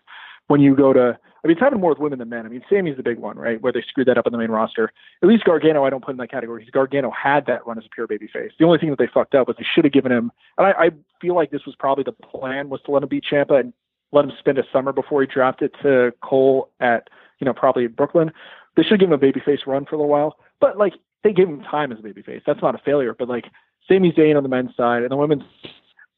When 0.48 0.60
you 0.60 0.74
go 0.74 0.94
to, 0.94 1.18
I 1.44 1.46
mean, 1.46 1.52
it's 1.52 1.60
happened 1.60 1.82
more 1.82 1.90
with 1.90 1.98
women 1.98 2.18
than 2.18 2.30
men. 2.30 2.46
I 2.46 2.48
mean, 2.48 2.62
Sami's 2.70 2.96
the 2.96 3.02
big 3.02 3.18
one, 3.18 3.36
right? 3.36 3.60
Where 3.60 3.72
they 3.72 3.82
screwed 3.86 4.08
that 4.08 4.16
up 4.16 4.26
in 4.26 4.32
the 4.32 4.38
main 4.38 4.50
roster. 4.50 4.92
At 5.22 5.28
least 5.28 5.44
Gargano, 5.44 5.84
I 5.84 5.90
don't 5.90 6.02
put 6.02 6.12
in 6.12 6.16
that 6.18 6.30
category. 6.30 6.60
because 6.60 6.72
Gargano 6.72 7.10
had 7.10 7.44
that 7.46 7.66
run 7.66 7.76
as 7.76 7.84
a 7.84 7.90
pure 7.94 8.06
baby 8.06 8.28
face. 8.32 8.52
The 8.58 8.64
only 8.64 8.78
thing 8.78 8.88
that 8.90 8.98
they 8.98 9.08
fucked 9.12 9.34
up 9.34 9.46
was 9.46 9.56
they 9.58 9.66
should 9.74 9.84
have 9.84 9.92
given 9.92 10.10
him, 10.10 10.32
and 10.56 10.66
I, 10.66 10.70
I 10.70 10.90
feel 11.20 11.34
like 11.34 11.50
this 11.50 11.66
was 11.66 11.74
probably 11.78 12.04
the 12.04 12.12
plan 12.12 12.70
was 12.70 12.80
to 12.86 12.92
let 12.92 13.02
him 13.02 13.10
beat 13.10 13.24
Ciampa 13.30 13.60
and 13.60 13.74
let 14.12 14.24
him 14.24 14.32
spend 14.38 14.58
a 14.58 14.64
summer 14.72 14.92
before 14.92 15.20
he 15.20 15.26
dropped 15.26 15.60
it 15.60 15.74
to 15.82 16.12
Cole 16.22 16.70
at, 16.80 17.08
you 17.40 17.44
know, 17.44 17.52
probably 17.52 17.86
Brooklyn. 17.86 18.32
they 18.76 18.82
should 18.82 19.00
give 19.00 19.10
him 19.10 19.12
a 19.12 19.18
babyface 19.18 19.66
run 19.66 19.84
for 19.84 19.96
a 19.96 19.98
little 19.98 20.10
while. 20.10 20.38
But 20.60 20.78
like 20.78 20.94
they 21.24 21.32
gave 21.32 21.48
him 21.48 21.62
time 21.62 21.92
as 21.92 21.98
a 21.98 22.02
babyface. 22.02 22.42
That's 22.46 22.62
not 22.62 22.74
a 22.74 22.78
failure. 22.78 23.14
But 23.18 23.28
like 23.28 23.46
Sami 23.88 24.12
Zayn 24.12 24.36
on 24.36 24.42
the 24.42 24.48
men's 24.48 24.74
side 24.76 25.02
and 25.02 25.10
the 25.10 25.16
women's 25.16 25.44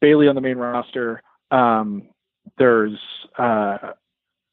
Bayley 0.01 0.27
on 0.27 0.35
the 0.35 0.41
main 0.41 0.57
roster. 0.57 1.21
Um, 1.51 2.03
there's 2.57 2.97
uh, 3.37 3.77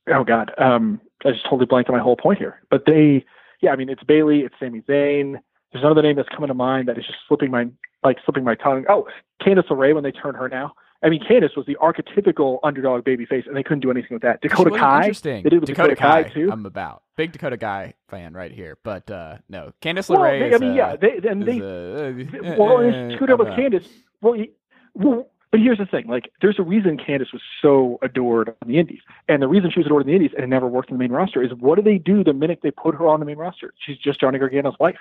oh 0.08 0.24
god, 0.24 0.52
um, 0.58 1.00
I 1.24 1.32
just 1.32 1.44
totally 1.44 1.66
blanked 1.66 1.90
on 1.90 1.96
my 1.96 2.02
whole 2.02 2.16
point 2.16 2.38
here. 2.38 2.62
But 2.70 2.84
they, 2.86 3.24
yeah, 3.60 3.70
I 3.70 3.76
mean 3.76 3.88
it's 3.88 4.02
Bayley, 4.02 4.40
it's 4.40 4.54
Sami 4.60 4.82
Zayn. 4.82 5.40
There's 5.72 5.84
another 5.84 6.02
name 6.02 6.16
that's 6.16 6.28
coming 6.30 6.48
to 6.48 6.54
mind 6.54 6.88
that 6.88 6.98
is 6.98 7.06
just 7.06 7.18
slipping 7.26 7.50
my 7.50 7.66
like 8.02 8.18
slipping 8.24 8.44
my 8.44 8.54
tongue. 8.54 8.84
Oh, 8.88 9.08
Candice 9.42 9.68
LeRae 9.68 9.94
when 9.94 10.04
they 10.04 10.12
turn 10.12 10.34
her 10.34 10.48
now. 10.48 10.72
I 11.02 11.08
mean, 11.08 11.22
Candice 11.22 11.56
was 11.56 11.64
the 11.66 11.76
archetypical 11.76 12.58
underdog 12.64 13.04
babyface, 13.04 13.46
and 13.46 13.56
they 13.56 13.62
couldn't 13.62 13.80
do 13.80 13.90
anything 13.90 14.14
with 14.14 14.22
that. 14.22 14.40
Dakota 14.40 14.70
Kai, 14.70 15.02
interesting. 15.02 15.44
they 15.44 15.50
did 15.50 15.60
with 15.60 15.68
Dakota, 15.68 15.90
Dakota, 15.90 16.00
Kai, 16.00 16.22
Kai 16.24 16.28
too. 16.30 16.50
I'm 16.50 16.66
about 16.66 17.02
big 17.16 17.32
Dakota 17.32 17.56
Kai 17.56 17.94
fan 18.08 18.34
right 18.34 18.50
here, 18.50 18.78
but 18.82 19.08
uh, 19.10 19.38
no, 19.48 19.72
Candice 19.80 20.08
well, 20.08 20.20
LeRae. 20.20 20.50
they, 20.50 20.56
I 20.56 20.58
mean, 20.58 20.70
uh, 20.70 20.74
yeah, 20.74 20.96
they 20.96 21.28
and 21.28 21.42
they 21.46 21.60
uh, 21.60 22.56
well, 22.56 22.78
uh, 22.78 22.82
and 22.82 23.12
screwed 23.12 23.30
up 23.30 23.38
with. 23.38 23.48
Candice. 23.48 23.86
Well, 24.20 24.32
he, 24.32 24.50
well, 24.94 25.28
but 25.52 25.60
here's 25.60 25.78
the 25.78 25.86
thing: 25.86 26.08
like, 26.08 26.32
there's 26.42 26.58
a 26.58 26.62
reason 26.62 26.98
Candice 26.98 27.32
was 27.32 27.42
so 27.62 27.98
adored 28.02 28.48
on 28.48 28.68
the 28.68 28.78
Indies, 28.78 29.00
and 29.28 29.40
the 29.40 29.48
reason 29.48 29.70
she 29.70 29.78
was 29.78 29.86
adored 29.86 30.02
in 30.02 30.08
the 30.08 30.14
Indies 30.14 30.32
and 30.34 30.42
it 30.42 30.48
never 30.48 30.66
worked 30.66 30.90
in 30.90 30.96
the 30.96 30.98
main 30.98 31.12
roster 31.12 31.42
is 31.42 31.52
what 31.60 31.76
do 31.76 31.82
they 31.82 31.98
do 31.98 32.24
the 32.24 32.32
minute 32.32 32.60
they 32.62 32.72
put 32.72 32.96
her 32.96 33.06
on 33.06 33.20
the 33.20 33.26
main 33.26 33.38
roster? 33.38 33.72
She's 33.78 33.98
just 33.98 34.20
Johnny 34.20 34.38
Gargano's 34.38 34.78
wife. 34.80 34.98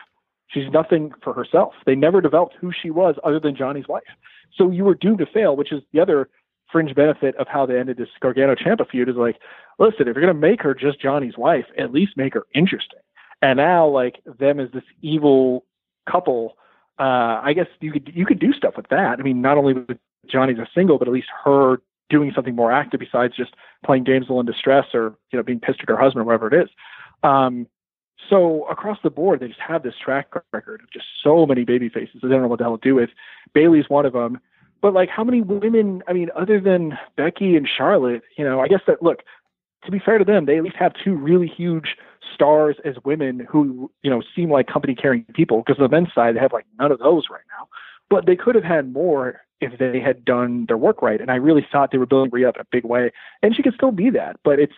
She's 0.50 0.72
nothing 0.72 1.12
for 1.24 1.34
herself. 1.34 1.74
They 1.86 1.96
never 1.96 2.22
developed 2.22 2.56
who 2.60 2.72
she 2.72 2.90
was 2.90 3.16
other 3.24 3.40
than 3.40 3.56
Johnny's 3.56 3.88
wife. 3.88 4.04
So 4.56 4.72
you 4.72 4.84
were 4.84 4.96
doomed 4.96 5.20
to 5.20 5.26
fail, 5.26 5.56
which 5.56 5.72
is 5.72 5.82
the 5.94 6.00
other 6.00 6.30
fringe 6.72 6.94
benefit 6.96 7.36
of 7.38 7.48
how 7.48 7.66
they 7.66 7.80
ended 7.80 7.98
this 7.98 8.10
Gargano 8.22 8.56
Ciampa 8.56 8.90
feud 8.90 9.10
is 9.10 9.16
like, 9.16 9.38
listen, 9.80 10.08
if 10.08 10.16
you're 10.16 10.22
gonna 10.22 10.34
make 10.34 10.62
her 10.62 10.74
just 10.74 11.02
Johnny's 11.02 11.38
wife, 11.38 11.66
at 11.78 11.92
least 11.92 12.18
make 12.18 12.34
her 12.34 12.46
interesting. 12.54 13.00
And 13.42 13.58
now 13.58 13.88
like 13.88 14.22
them 14.40 14.60
as 14.60 14.70
this 14.72 14.84
evil 15.02 15.66
couple, 16.10 16.58
uh, 17.00 17.42
I 17.44 17.54
guess 17.54 17.68
you 17.80 17.92
could 17.92 18.12
you 18.14 18.26
could 18.26 18.40
do 18.40 18.54
stuff 18.54 18.74
with 18.76 18.88
that. 18.90 19.20
I 19.20 19.24
mean, 19.24 19.42
not 19.42 19.58
only 19.58 19.74
with 19.74 19.98
Johnny's 20.30 20.58
a 20.58 20.68
single, 20.74 20.98
but 20.98 21.08
at 21.08 21.14
least 21.14 21.28
her 21.44 21.82
doing 22.10 22.32
something 22.34 22.56
more 22.56 22.72
active 22.72 23.00
besides 23.00 23.36
just 23.36 23.54
playing 23.86 24.04
damsel 24.04 24.40
in 24.40 24.46
distress 24.46 24.86
or 24.94 25.16
you 25.32 25.38
know 25.38 25.44
being 25.44 25.60
pissed 25.60 25.82
at 25.82 25.90
her 25.90 25.98
husband 25.98 26.22
or 26.22 26.26
whatever 26.26 26.48
it 26.48 26.64
is. 26.64 26.70
Um, 27.24 27.68
so 28.30 28.66
across 28.70 28.98
the 29.04 29.10
board, 29.10 29.40
they 29.40 29.48
just 29.48 29.60
have 29.60 29.84
this 29.84 29.94
track 30.04 30.28
record 30.52 30.82
of 30.82 30.92
just 30.92 31.06
so 31.24 31.46
many 31.46 31.64
baby 31.64 31.90
faces. 31.90 32.20
They 32.22 32.30
don't 32.30 32.42
know 32.42 32.48
what 32.48 32.60
the 32.60 32.66
hell 32.66 32.78
to 32.78 32.88
do 32.88 32.96
with. 32.96 33.10
Bayley's 33.54 33.90
one 33.90 34.06
of 34.06 34.14
them. 34.14 34.40
But 34.82 34.94
like, 34.94 35.10
how 35.10 35.24
many 35.24 35.42
women? 35.42 36.04
I 36.08 36.14
mean, 36.14 36.30
other 36.36 36.60
than 36.60 36.98
Becky 37.16 37.56
and 37.56 37.68
Charlotte, 37.68 38.22
you 38.38 38.44
know, 38.44 38.60
I 38.60 38.68
guess 38.68 38.82
that 38.88 39.02
look. 39.02 39.20
To 39.86 39.92
be 39.92 40.00
fair 40.00 40.18
to 40.18 40.26
them, 40.26 40.48
they 40.48 40.58
at 40.58 40.64
least 40.64 40.76
have 40.78 40.92
two 41.02 41.16
really 41.16 41.48
huge 41.48 41.96
stars 42.34 42.76
as 42.84 42.96
women 43.06 43.48
who 43.50 43.90
you 44.02 44.10
know 44.10 44.22
seem 44.36 44.52
like 44.52 44.68
company 44.68 44.96
carrying 44.96 45.24
people. 45.34 45.64
Because 45.66 45.80
the 45.80 45.88
men's 45.88 46.10
side, 46.14 46.36
they 46.36 46.40
have 46.40 46.52
like 46.54 46.66
none 46.80 46.92
of 46.92 47.00
those 47.00 47.26
right 47.32 47.44
now. 47.58 47.68
But 48.10 48.26
they 48.26 48.36
could 48.36 48.56
have 48.56 48.64
had 48.64 48.92
more 48.92 49.42
if 49.62 49.78
they 49.80 50.00
had 50.00 50.26
done 50.26 50.66
their 50.68 50.78
work 50.78 51.02
right. 51.02 51.22
And 51.22 51.32
I 51.32 51.36
really 51.36 51.66
thought 51.72 51.92
they 51.92 51.98
were 51.98 52.06
building 52.06 52.32
Rhea 52.32 52.50
up 52.50 52.56
in 52.56 52.62
a 52.62 52.66
big 52.72 52.86
way, 52.86 53.12
and 53.42 53.56
she 53.56 53.64
could 53.64 53.74
still 53.76 53.92
be 53.92 54.10
that. 54.12 54.38
But 54.44 54.60
it's 54.60 54.74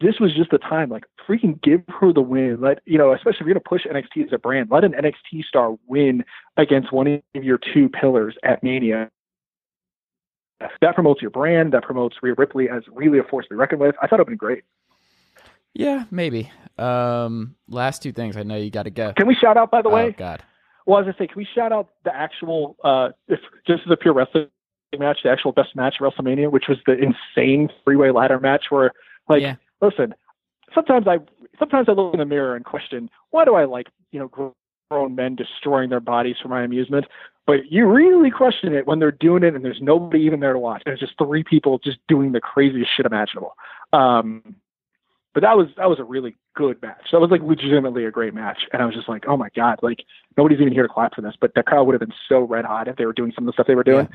this 0.00 0.20
was 0.20 0.34
just 0.34 0.50
the 0.50 0.58
time, 0.58 0.90
like 0.90 1.04
freaking 1.28 1.60
give 1.62 1.82
her 1.88 2.12
the 2.12 2.20
win. 2.20 2.60
Let 2.60 2.80
you 2.84 2.98
know, 2.98 3.12
especially 3.12 3.40
if 3.40 3.46
you're 3.46 3.54
gonna 3.54 3.60
push 3.60 3.84
NXT 3.84 4.26
as 4.26 4.32
a 4.32 4.38
brand, 4.38 4.68
let 4.70 4.84
an 4.84 4.92
NXT 4.92 5.44
star 5.44 5.76
win 5.86 6.24
against 6.56 6.92
one 6.92 7.06
of 7.34 7.44
your 7.44 7.58
two 7.58 7.88
pillars 7.88 8.36
at 8.44 8.62
Mania. 8.62 9.10
That 10.80 10.94
promotes 10.94 11.22
your 11.22 11.30
brand. 11.30 11.72
That 11.72 11.82
promotes 11.82 12.16
Rhea 12.22 12.34
Ripley 12.36 12.68
as 12.68 12.82
really 12.92 13.18
a 13.18 13.22
force 13.22 13.46
to 13.46 13.50
be 13.50 13.56
reckoned 13.56 13.80
with. 13.80 13.94
I 14.02 14.06
thought 14.06 14.18
it 14.20 14.26
would 14.26 14.32
be 14.32 14.36
great. 14.36 14.64
Yeah, 15.74 16.04
maybe. 16.10 16.50
Um, 16.76 17.54
last 17.68 18.02
two 18.02 18.12
things. 18.12 18.36
I 18.36 18.42
know 18.42 18.56
you 18.56 18.70
got 18.70 18.84
to 18.84 18.90
go. 18.90 19.12
Can 19.12 19.28
we 19.28 19.36
shout 19.36 19.56
out, 19.56 19.70
by 19.70 19.82
the 19.82 19.88
way? 19.88 20.02
oh 20.02 20.06
way? 20.06 20.14
God. 20.18 20.42
Well, 20.86 21.00
as 21.00 21.06
I 21.06 21.16
say, 21.18 21.26
can 21.28 21.36
we 21.36 21.46
shout 21.54 21.70
out 21.70 21.90
the 22.04 22.14
actual, 22.14 22.76
uh, 22.82 23.10
if 23.28 23.40
just 23.66 23.82
as 23.84 23.92
a 23.92 23.96
pure 23.96 24.14
wrestling 24.14 24.48
match, 24.98 25.18
the 25.22 25.30
actual 25.30 25.52
best 25.52 25.76
match 25.76 25.96
of 26.00 26.12
WrestleMania, 26.12 26.50
which 26.50 26.64
was 26.68 26.78
the 26.86 26.94
insane 26.94 27.68
three-way 27.84 28.10
ladder 28.10 28.40
match 28.40 28.64
where, 28.70 28.92
like, 29.28 29.42
Yeah. 29.42 29.56
Listen, 29.80 30.14
sometimes 30.74 31.06
I 31.06 31.18
sometimes 31.58 31.88
I 31.88 31.92
look 31.92 32.14
in 32.14 32.20
the 32.20 32.26
mirror 32.26 32.56
and 32.56 32.64
question 32.64 33.10
why 33.30 33.44
do 33.44 33.54
I 33.54 33.64
like 33.64 33.86
you 34.12 34.18
know 34.18 34.54
grown 34.90 35.14
men 35.14 35.36
destroying 35.36 35.90
their 35.90 36.00
bodies 36.00 36.36
for 36.42 36.48
my 36.48 36.62
amusement, 36.62 37.06
but 37.46 37.70
you 37.70 37.86
really 37.86 38.30
question 38.30 38.74
it 38.74 38.86
when 38.86 38.98
they're 38.98 39.10
doing 39.10 39.42
it 39.42 39.54
and 39.54 39.64
there's 39.64 39.80
nobody 39.80 40.22
even 40.24 40.40
there 40.40 40.52
to 40.52 40.58
watch. 40.58 40.82
There's 40.84 41.00
just 41.00 41.14
three 41.18 41.44
people 41.44 41.78
just 41.78 41.98
doing 42.08 42.32
the 42.32 42.40
craziest 42.40 42.90
shit 42.96 43.06
imaginable. 43.06 43.54
Um, 43.92 44.56
but 45.34 45.42
that 45.42 45.56
was 45.56 45.68
that 45.76 45.88
was 45.88 45.98
a 45.98 46.04
really 46.04 46.36
good 46.56 46.80
match. 46.82 47.08
That 47.12 47.20
was 47.20 47.30
like 47.30 47.42
legitimately 47.42 48.04
a 48.04 48.10
great 48.10 48.34
match, 48.34 48.58
and 48.72 48.82
I 48.82 48.86
was 48.86 48.94
just 48.94 49.08
like, 49.08 49.24
oh 49.28 49.36
my 49.36 49.48
god, 49.54 49.78
like 49.82 50.04
nobody's 50.36 50.60
even 50.60 50.72
here 50.72 50.82
to 50.82 50.92
clap 50.92 51.14
for 51.14 51.20
this. 51.20 51.34
But 51.40 51.52
the 51.54 51.62
crowd 51.62 51.84
would 51.84 51.92
have 51.92 52.00
been 52.00 52.14
so 52.28 52.40
red 52.40 52.64
hot 52.64 52.88
if 52.88 52.96
they 52.96 53.06
were 53.06 53.12
doing 53.12 53.32
some 53.34 53.44
of 53.44 53.46
the 53.46 53.52
stuff 53.52 53.66
they 53.66 53.74
were 53.74 53.84
doing. 53.84 54.08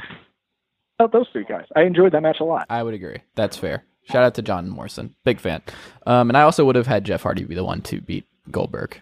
Oh, 0.99 1.07
those 1.11 1.27
three 1.31 1.45
guys, 1.45 1.65
I 1.75 1.83
enjoyed 1.83 2.11
that 2.11 2.21
match 2.21 2.37
a 2.39 2.43
lot. 2.43 2.67
I 2.69 2.83
would 2.83 2.93
agree. 2.93 3.21
That's 3.35 3.57
fair. 3.57 3.83
Shout 4.05 4.23
out 4.23 4.35
to 4.35 4.41
John 4.41 4.69
Morrison, 4.69 5.15
big 5.23 5.39
fan. 5.39 5.61
Um, 6.05 6.29
and 6.29 6.37
I 6.37 6.41
also 6.41 6.65
would 6.65 6.75
have 6.75 6.87
had 6.87 7.03
Jeff 7.05 7.23
Hardy 7.23 7.43
be 7.45 7.55
the 7.55 7.63
one 7.63 7.81
to 7.83 8.01
beat 8.01 8.25
Goldberg, 8.51 9.01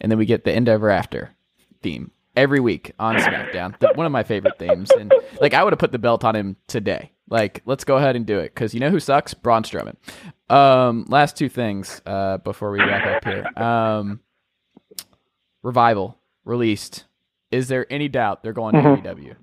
and 0.00 0.10
then 0.12 0.18
we 0.18 0.26
get 0.26 0.44
the 0.44 0.50
Endeverafter 0.52 1.30
theme 1.82 2.10
every 2.36 2.60
week 2.60 2.92
on 2.98 3.16
SmackDown. 3.16 3.78
The- 3.78 3.92
one 3.94 4.06
of 4.06 4.12
my 4.12 4.22
favorite 4.22 4.58
themes, 4.58 4.90
and 4.90 5.12
like 5.40 5.54
I 5.54 5.62
would 5.64 5.72
have 5.72 5.78
put 5.80 5.92
the 5.92 5.98
belt 5.98 6.24
on 6.24 6.36
him 6.36 6.56
today. 6.66 7.10
Like, 7.30 7.62
let's 7.64 7.84
go 7.84 7.96
ahead 7.96 8.16
and 8.16 8.26
do 8.26 8.38
it 8.38 8.54
because 8.54 8.74
you 8.74 8.80
know 8.80 8.90
who 8.90 9.00
sucks? 9.00 9.32
Braun 9.32 9.62
Strowman. 9.62 9.96
Um, 10.50 11.06
last 11.08 11.36
two 11.38 11.48
things 11.48 12.02
uh, 12.04 12.36
before 12.38 12.70
we 12.70 12.80
wrap 12.80 13.16
up 13.16 13.24
here. 13.24 13.46
Um, 13.56 14.20
Revival 15.62 16.18
released. 16.44 17.04
Is 17.50 17.68
there 17.68 17.86
any 17.90 18.08
doubt 18.08 18.42
they're 18.42 18.52
going 18.52 18.74
to 18.74 18.80
Mhm. 18.82 19.02
AEW? 19.04 19.36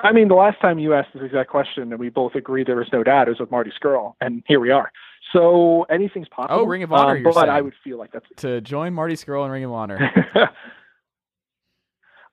I 0.00 0.12
mean, 0.12 0.28
the 0.28 0.34
last 0.34 0.60
time 0.60 0.78
you 0.78 0.92
asked 0.92 1.08
this 1.14 1.22
exact 1.22 1.50
question, 1.50 1.90
and 1.90 1.98
we 1.98 2.10
both 2.10 2.34
agreed 2.34 2.66
there 2.66 2.76
was 2.76 2.88
no 2.92 3.02
doubt, 3.02 3.28
it 3.28 3.30
was 3.30 3.40
with 3.40 3.50
Marty 3.50 3.72
Scurll, 3.80 4.14
and 4.20 4.42
here 4.46 4.60
we 4.60 4.70
are. 4.70 4.92
So 5.32 5.84
anything's 5.84 6.28
possible. 6.28 6.60
Oh, 6.60 6.64
Ring 6.64 6.82
of 6.82 6.92
Honor, 6.92 7.16
Um, 7.16 7.22
you're 7.22 7.32
but 7.32 7.48
I 7.48 7.60
would 7.62 7.74
feel 7.82 7.98
like 7.98 8.12
that's. 8.12 8.26
To 8.38 8.60
join 8.60 8.92
Marty 8.92 9.14
Scurll 9.14 9.44
and 9.44 9.52
Ring 9.52 9.64
of 9.64 9.72
Honor. 9.72 10.10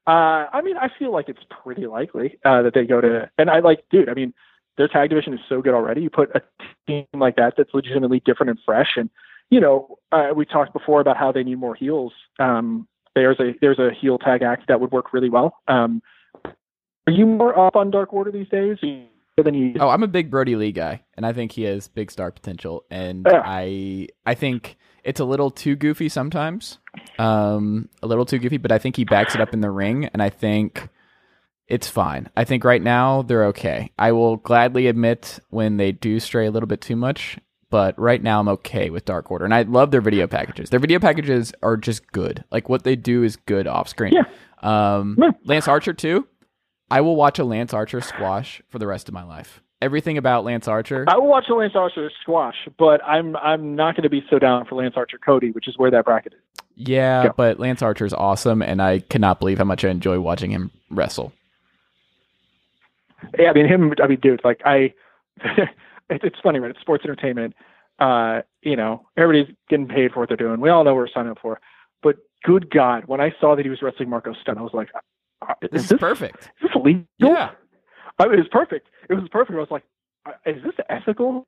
uh, 0.07 0.09
I 0.51 0.61
mean, 0.61 0.75
I 0.77 0.89
feel 0.99 1.11
like 1.11 1.29
it's 1.29 1.43
pretty 1.63 1.87
likely 1.87 2.37
uh, 2.43 2.61
that 2.63 2.73
they 2.73 2.85
go 2.85 2.99
to, 2.99 3.29
and 3.37 3.49
I 3.49 3.59
like, 3.59 3.85
dude. 3.89 4.09
I 4.09 4.13
mean, 4.13 4.33
their 4.77 4.89
tag 4.89 5.09
division 5.09 5.33
is 5.33 5.39
so 5.47 5.61
good 5.61 5.73
already. 5.73 6.01
You 6.01 6.09
put 6.09 6.35
a 6.35 6.41
team 6.85 7.05
like 7.13 7.37
that 7.37 7.53
that's 7.57 7.73
legitimately 7.73 8.21
different 8.25 8.49
and 8.49 8.59
fresh, 8.65 8.97
and 8.97 9.09
you 9.49 9.59
know, 9.61 9.97
uh, 10.11 10.31
we 10.35 10.45
talked 10.45 10.73
before 10.73 10.99
about 10.99 11.15
how 11.15 11.31
they 11.31 11.43
need 11.43 11.59
more 11.59 11.75
heels. 11.75 12.11
Um, 12.39 12.87
there's 13.15 13.39
a 13.39 13.53
there's 13.61 13.79
a 13.79 13.91
heel 13.91 14.17
tag 14.17 14.41
act 14.41 14.67
that 14.67 14.81
would 14.81 14.91
work 14.91 15.13
really 15.13 15.29
well. 15.29 15.61
Um, 15.67 16.01
are 17.07 17.13
you 17.13 17.25
more 17.25 17.57
up 17.57 17.75
on 17.75 17.91
Dark 17.91 18.13
Order 18.13 18.31
these 18.31 18.49
days? 18.49 18.77
Than 19.35 19.53
you? 19.55 19.73
Oh, 19.79 19.89
I'm 19.89 20.03
a 20.03 20.07
big 20.07 20.29
Brodie 20.29 20.55
Lee 20.55 20.71
guy, 20.71 21.01
and 21.17 21.25
I 21.25 21.33
think 21.33 21.51
he 21.53 21.63
has 21.63 21.87
big 21.87 22.11
star 22.11 22.31
potential. 22.31 22.83
And 22.91 23.25
Yeah. 23.29 23.41
I, 23.43 24.09
I 24.27 24.35
think 24.35 24.77
it's 25.03 25.19
a 25.19 25.25
little 25.25 25.49
too 25.49 25.75
goofy 25.75 26.07
sometimes, 26.07 26.77
um, 27.17 27.89
a 28.03 28.07
little 28.07 28.25
too 28.25 28.37
goofy. 28.37 28.57
But 28.57 28.71
I 28.71 28.77
think 28.77 28.95
he 28.95 29.05
backs 29.05 29.33
it 29.33 29.41
up 29.41 29.53
in 29.53 29.61
the 29.61 29.71
ring, 29.71 30.05
and 30.05 30.21
I 30.21 30.29
think 30.29 30.87
it's 31.67 31.87
fine. 31.89 32.29
I 32.37 32.43
think 32.43 32.63
right 32.63 32.81
now 32.81 33.23
they're 33.23 33.45
okay. 33.45 33.91
I 33.97 34.11
will 34.11 34.35
gladly 34.37 34.85
admit 34.85 35.39
when 35.49 35.77
they 35.77 35.91
do 35.91 36.19
stray 36.19 36.45
a 36.45 36.51
little 36.51 36.67
bit 36.67 36.81
too 36.81 36.95
much, 36.95 37.39
but 37.71 37.97
right 37.99 38.21
now 38.21 38.39
I'm 38.39 38.49
okay 38.49 38.91
with 38.91 39.03
Dark 39.05 39.31
Order, 39.31 39.45
and 39.45 39.53
I 39.53 39.63
love 39.63 39.89
their 39.89 40.01
video 40.01 40.27
packages. 40.27 40.69
Their 40.69 40.79
video 40.79 40.99
packages 40.99 41.53
are 41.63 41.75
just 41.75 42.11
good. 42.11 42.43
Like 42.51 42.69
what 42.69 42.83
they 42.83 42.95
do 42.95 43.23
is 43.23 43.35
good 43.35 43.65
off 43.65 43.89
screen. 43.89 44.13
Yeah. 44.13 44.25
Um, 44.61 45.17
Yeah. 45.19 45.31
Lance 45.43 45.67
Archer 45.67 45.93
too. 45.93 46.27
I 46.93 47.01
will 47.01 47.15
watch 47.15 47.39
a 47.39 47.43
Lance 47.43 47.73
Archer 47.73 48.01
squash 48.01 48.61
for 48.69 48.77
the 48.79 48.85
rest 48.87 49.07
of 49.07 49.13
my 49.13 49.23
life. 49.23 49.61
Everything 49.81 50.17
about 50.17 50.45
Lance 50.45 50.67
Archer. 50.67 51.05
I 51.07 51.17
will 51.17 51.27
watch 51.27 51.45
a 51.49 51.55
Lance 51.55 51.73
Archer 51.75 52.09
squash, 52.21 52.55
but 52.77 53.03
I'm 53.03 53.35
I'm 53.37 53.75
not 53.75 53.95
going 53.95 54.03
to 54.03 54.09
be 54.09 54.23
so 54.29 54.37
down 54.39 54.65
for 54.65 54.75
Lance 54.75 54.93
Archer 54.95 55.17
Cody, 55.17 55.51
which 55.51 55.67
is 55.67 55.77
where 55.77 55.89
that 55.91 56.05
bracket 56.05 56.33
is. 56.33 56.39
Yeah, 56.75 57.23
Yeah. 57.23 57.29
but 57.35 57.59
Lance 57.59 57.81
Archer 57.81 58.05
is 58.05 58.13
awesome, 58.13 58.61
and 58.61 58.81
I 58.81 58.99
cannot 58.99 59.39
believe 59.39 59.57
how 59.57 59.63
much 59.63 59.83
I 59.83 59.89
enjoy 59.89 60.19
watching 60.19 60.51
him 60.51 60.71
wrestle. 60.91 61.33
Yeah, 63.37 63.49
I 63.49 63.53
mean 63.53 63.67
him. 63.67 63.93
I 64.01 64.07
mean, 64.07 64.19
dude, 64.21 64.41
like 64.43 64.61
I, 64.65 64.93
it, 65.43 65.69
it's 66.09 66.39
funny, 66.43 66.59
right? 66.59 66.71
It's 66.71 66.79
sports 66.79 67.03
entertainment. 67.05 67.55
Uh, 67.99 68.41
you 68.61 68.75
know, 68.75 69.05
everybody's 69.17 69.55
getting 69.69 69.87
paid 69.87 70.11
for 70.11 70.19
what 70.19 70.29
they're 70.29 70.37
doing. 70.37 70.59
We 70.59 70.69
all 70.69 70.83
know 70.83 70.91
what 70.93 70.99
we're 70.99 71.07
signing 71.13 71.31
up 71.31 71.39
for. 71.41 71.59
But 72.01 72.17
good 72.43 72.69
God, 72.69 73.05
when 73.07 73.21
I 73.21 73.33
saw 73.39 73.55
that 73.55 73.63
he 73.65 73.69
was 73.69 73.81
wrestling 73.81 74.09
Marco 74.09 74.33
Stunt, 74.41 74.57
I 74.57 74.61
was 74.61 74.73
like, 74.73 74.89
This 75.61 75.69
is 75.73 75.83
is 75.83 75.89
this, 75.89 75.99
perfect. 75.99 76.45
is 76.61 76.69
this 76.73 76.83
legal? 76.83 77.05
Yeah. 77.19 77.51
I 78.19 78.25
mean, 78.25 78.35
it 78.35 78.37
was 78.37 78.47
perfect. 78.51 78.87
It 79.09 79.13
was 79.15 79.27
perfect. 79.31 79.55
I 79.55 79.59
was 79.59 79.71
like, 79.71 79.83
is 80.45 80.63
this 80.63 80.73
ethical 80.89 81.45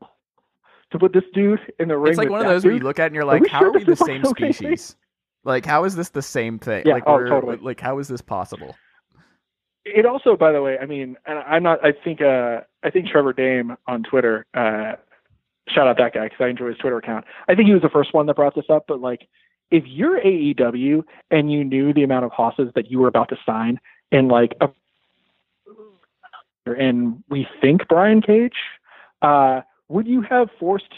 to 0.91 0.99
put 0.99 1.13
this 1.13 1.23
dude 1.33 1.59
in 1.79 1.87
the 1.87 1.97
ring? 1.97 2.11
It's 2.11 2.17
like 2.17 2.29
one 2.29 2.41
of 2.41 2.47
those 2.47 2.65
where 2.65 2.73
you 2.73 2.79
look 2.79 2.99
at 2.99 3.03
it 3.03 3.05
and 3.07 3.15
you're 3.15 3.25
like, 3.25 3.41
we 3.41 3.49
how 3.49 3.59
sure 3.59 3.69
are 3.69 3.71
we 3.71 3.83
the 3.83 3.95
same 3.95 4.23
species? 4.25 4.95
Like, 5.43 5.65
how 5.65 5.83
is 5.83 5.95
this 5.95 6.09
the 6.09 6.23
same 6.23 6.57
thing? 6.57 6.83
Yeah, 6.85 6.93
like, 6.93 7.03
oh, 7.05 7.15
we're- 7.15 7.29
totally. 7.29 7.57
like, 7.57 7.79
how 7.79 7.99
is 7.99 8.07
this 8.07 8.21
possible? 8.21 8.75
it 9.85 10.05
also, 10.05 10.35
by 10.35 10.51
the 10.51 10.61
way, 10.61 10.77
I 10.81 10.85
mean, 10.85 11.15
and 11.27 11.39
I'm 11.39 11.63
not. 11.63 11.85
I 11.85 11.91
think 11.91 12.21
uh, 12.21 12.61
I 12.83 12.89
think 12.89 13.07
Trevor 13.07 13.33
Dame 13.33 13.77
on 13.87 14.03
Twitter 14.03 14.45
uh, 14.55 14.93
shout 15.69 15.87
out 15.87 15.97
that 15.97 16.13
guy 16.13 16.25
because 16.25 16.39
I 16.41 16.47
enjoy 16.47 16.69
his 16.69 16.77
Twitter 16.77 16.97
account. 16.97 17.25
I 17.47 17.55
think 17.55 17.67
he 17.67 17.73
was 17.73 17.83
the 17.83 17.89
first 17.89 18.13
one 18.13 18.25
that 18.25 18.35
brought 18.35 18.55
this 18.55 18.65
up. 18.69 18.85
But 18.87 18.99
like, 18.99 19.27
if 19.72 19.84
you're 19.88 20.20
AEW 20.20 21.03
and 21.32 21.51
you 21.51 21.63
knew 21.63 21.93
the 21.93 22.03
amount 22.03 22.26
of 22.26 22.32
hosses 22.32 22.70
that 22.76 22.89
you 22.91 22.99
were 22.99 23.07
about 23.07 23.30
to 23.30 23.38
sign, 23.45 23.80
and 24.11 24.28
like, 24.28 24.53
a, 24.61 24.68
and 26.66 27.24
we 27.30 27.47
think 27.61 27.88
Brian 27.88 28.22
Cage, 28.22 28.53
uh, 29.22 29.61
would 29.88 30.07
you 30.07 30.22
have 30.22 30.49
forced 30.59 30.91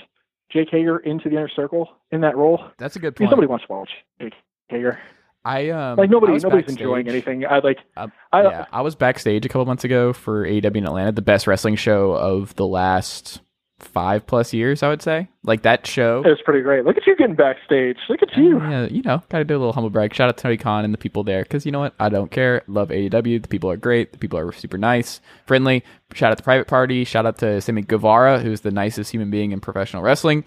Jake 0.51 0.69
Hager 0.71 0.97
into 0.99 1.29
the 1.29 1.35
inner 1.35 1.49
circle 1.49 1.89
in 2.11 2.21
that 2.21 2.37
role? 2.37 2.61
That's 2.77 2.95
a 2.95 2.99
good 2.99 3.15
point. 3.15 3.31
nobody 3.31 3.47
wants 3.47 3.65
to 3.65 3.71
watch 3.73 3.89
Jake 4.19 4.33
Hager. 4.69 4.99
I 5.45 5.69
um 5.69 5.97
Like 5.97 6.09
nobody, 6.09 6.33
I 6.33 6.37
nobody's 6.37 6.65
backstage. 6.65 6.79
enjoying 6.79 7.07
anything. 7.07 7.45
I 7.45 7.59
like. 7.59 7.77
Um, 7.95 8.11
I, 8.33 8.43
yeah, 8.43 8.65
I 8.71 8.81
was 8.81 8.95
backstage 8.95 9.45
a 9.45 9.49
couple 9.49 9.65
months 9.65 9.85
ago 9.85 10.11
for 10.11 10.45
AEW 10.45 10.75
in 10.75 10.85
Atlanta, 10.85 11.11
the 11.13 11.21
best 11.21 11.47
wrestling 11.47 11.75
show 11.77 12.11
of 12.11 12.55
the 12.55 12.65
last 12.67 13.39
five 13.79 14.25
plus 14.25 14.53
years, 14.53 14.81
I 14.81 14.89
would 14.89 15.01
say. 15.01 15.29
Like 15.43 15.61
that 15.61 15.85
show. 15.85 16.23
It 16.25 16.29
was 16.29 16.41
pretty 16.43 16.61
great. 16.61 16.83
Look 16.83 16.97
at 16.97 17.05
you 17.05 17.15
getting 17.15 17.35
backstage. 17.35 17.97
Look 18.09 18.21
at 18.21 18.35
you. 18.35 18.59
Yeah, 18.59 18.87
you 18.87 19.01
know, 19.03 19.21
gotta 19.29 19.43
do 19.43 19.55
a 19.55 19.59
little 19.59 19.73
humble 19.73 19.89
brag. 19.89 20.13
Shout 20.13 20.29
out 20.29 20.37
to 20.37 20.43
Tony 20.43 20.57
Khan 20.57 20.83
and 20.83 20.93
the 20.93 20.97
people 20.97 21.23
there, 21.23 21.43
because 21.43 21.65
you 21.65 21.71
know 21.71 21.79
what? 21.79 21.93
I 21.99 22.09
don't 22.09 22.31
care. 22.31 22.63
Love 22.67 22.89
AEW. 22.89 23.41
The 23.41 23.47
people 23.47 23.69
are 23.69 23.77
great. 23.77 24.11
The 24.11 24.17
people 24.17 24.39
are 24.39 24.51
super 24.51 24.77
nice, 24.77 25.21
friendly. 25.45 25.83
Shout 26.13 26.31
out 26.31 26.37
to 26.37 26.41
the 26.41 26.45
Private 26.45 26.67
Party. 26.67 27.03
Shout 27.03 27.25
out 27.25 27.37
to 27.39 27.61
Sammy 27.61 27.83
Guevara, 27.83 28.39
who's 28.39 28.61
the 28.61 28.71
nicest 28.71 29.11
human 29.11 29.29
being 29.29 29.51
in 29.51 29.59
professional 29.59 30.01
wrestling. 30.01 30.43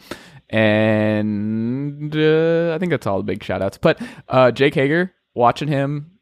And 0.49 2.15
uh, 2.15 2.75
I 2.75 2.79
think 2.79 2.91
that's 2.91 3.07
all 3.07 3.19
the 3.19 3.25
big 3.25 3.43
shout 3.45 3.63
outs. 3.63 3.79
But 3.79 4.01
uh, 4.29 4.51
Jake 4.51 4.75
Hager, 4.75 5.15
watching 5.35 5.69
him 5.69 6.19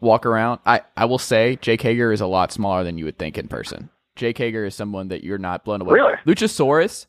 walk 0.00 0.24
around, 0.24 0.60
I, 0.64 0.82
I 0.96 1.06
will 1.06 1.18
say 1.18 1.56
Jake 1.56 1.82
Hager 1.82 2.12
is 2.12 2.20
a 2.20 2.26
lot 2.26 2.52
smaller 2.52 2.84
than 2.84 2.96
you 2.96 3.04
would 3.06 3.18
think 3.18 3.36
in 3.36 3.48
person. 3.48 3.90
Jake 4.20 4.36
Hager 4.36 4.66
is 4.66 4.74
someone 4.74 5.08
that 5.08 5.24
you're 5.24 5.38
not 5.38 5.64
blown 5.64 5.80
away. 5.80 5.94
Really? 5.94 6.12
Luchasaurus 6.26 7.06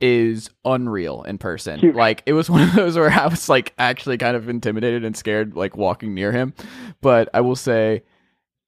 is 0.00 0.50
unreal 0.64 1.24
in 1.24 1.36
person. 1.36 1.80
Huge. 1.80 1.96
Like 1.96 2.22
it 2.26 2.32
was 2.32 2.48
one 2.50 2.62
of 2.62 2.74
those 2.74 2.96
where 2.96 3.10
I 3.10 3.26
was 3.26 3.48
like 3.48 3.74
actually 3.76 4.18
kind 4.18 4.36
of 4.36 4.48
intimidated 4.48 5.04
and 5.04 5.16
scared 5.16 5.56
like 5.56 5.76
walking 5.76 6.14
near 6.14 6.30
him. 6.30 6.54
But 7.00 7.28
I 7.34 7.40
will 7.40 7.56
say 7.56 8.04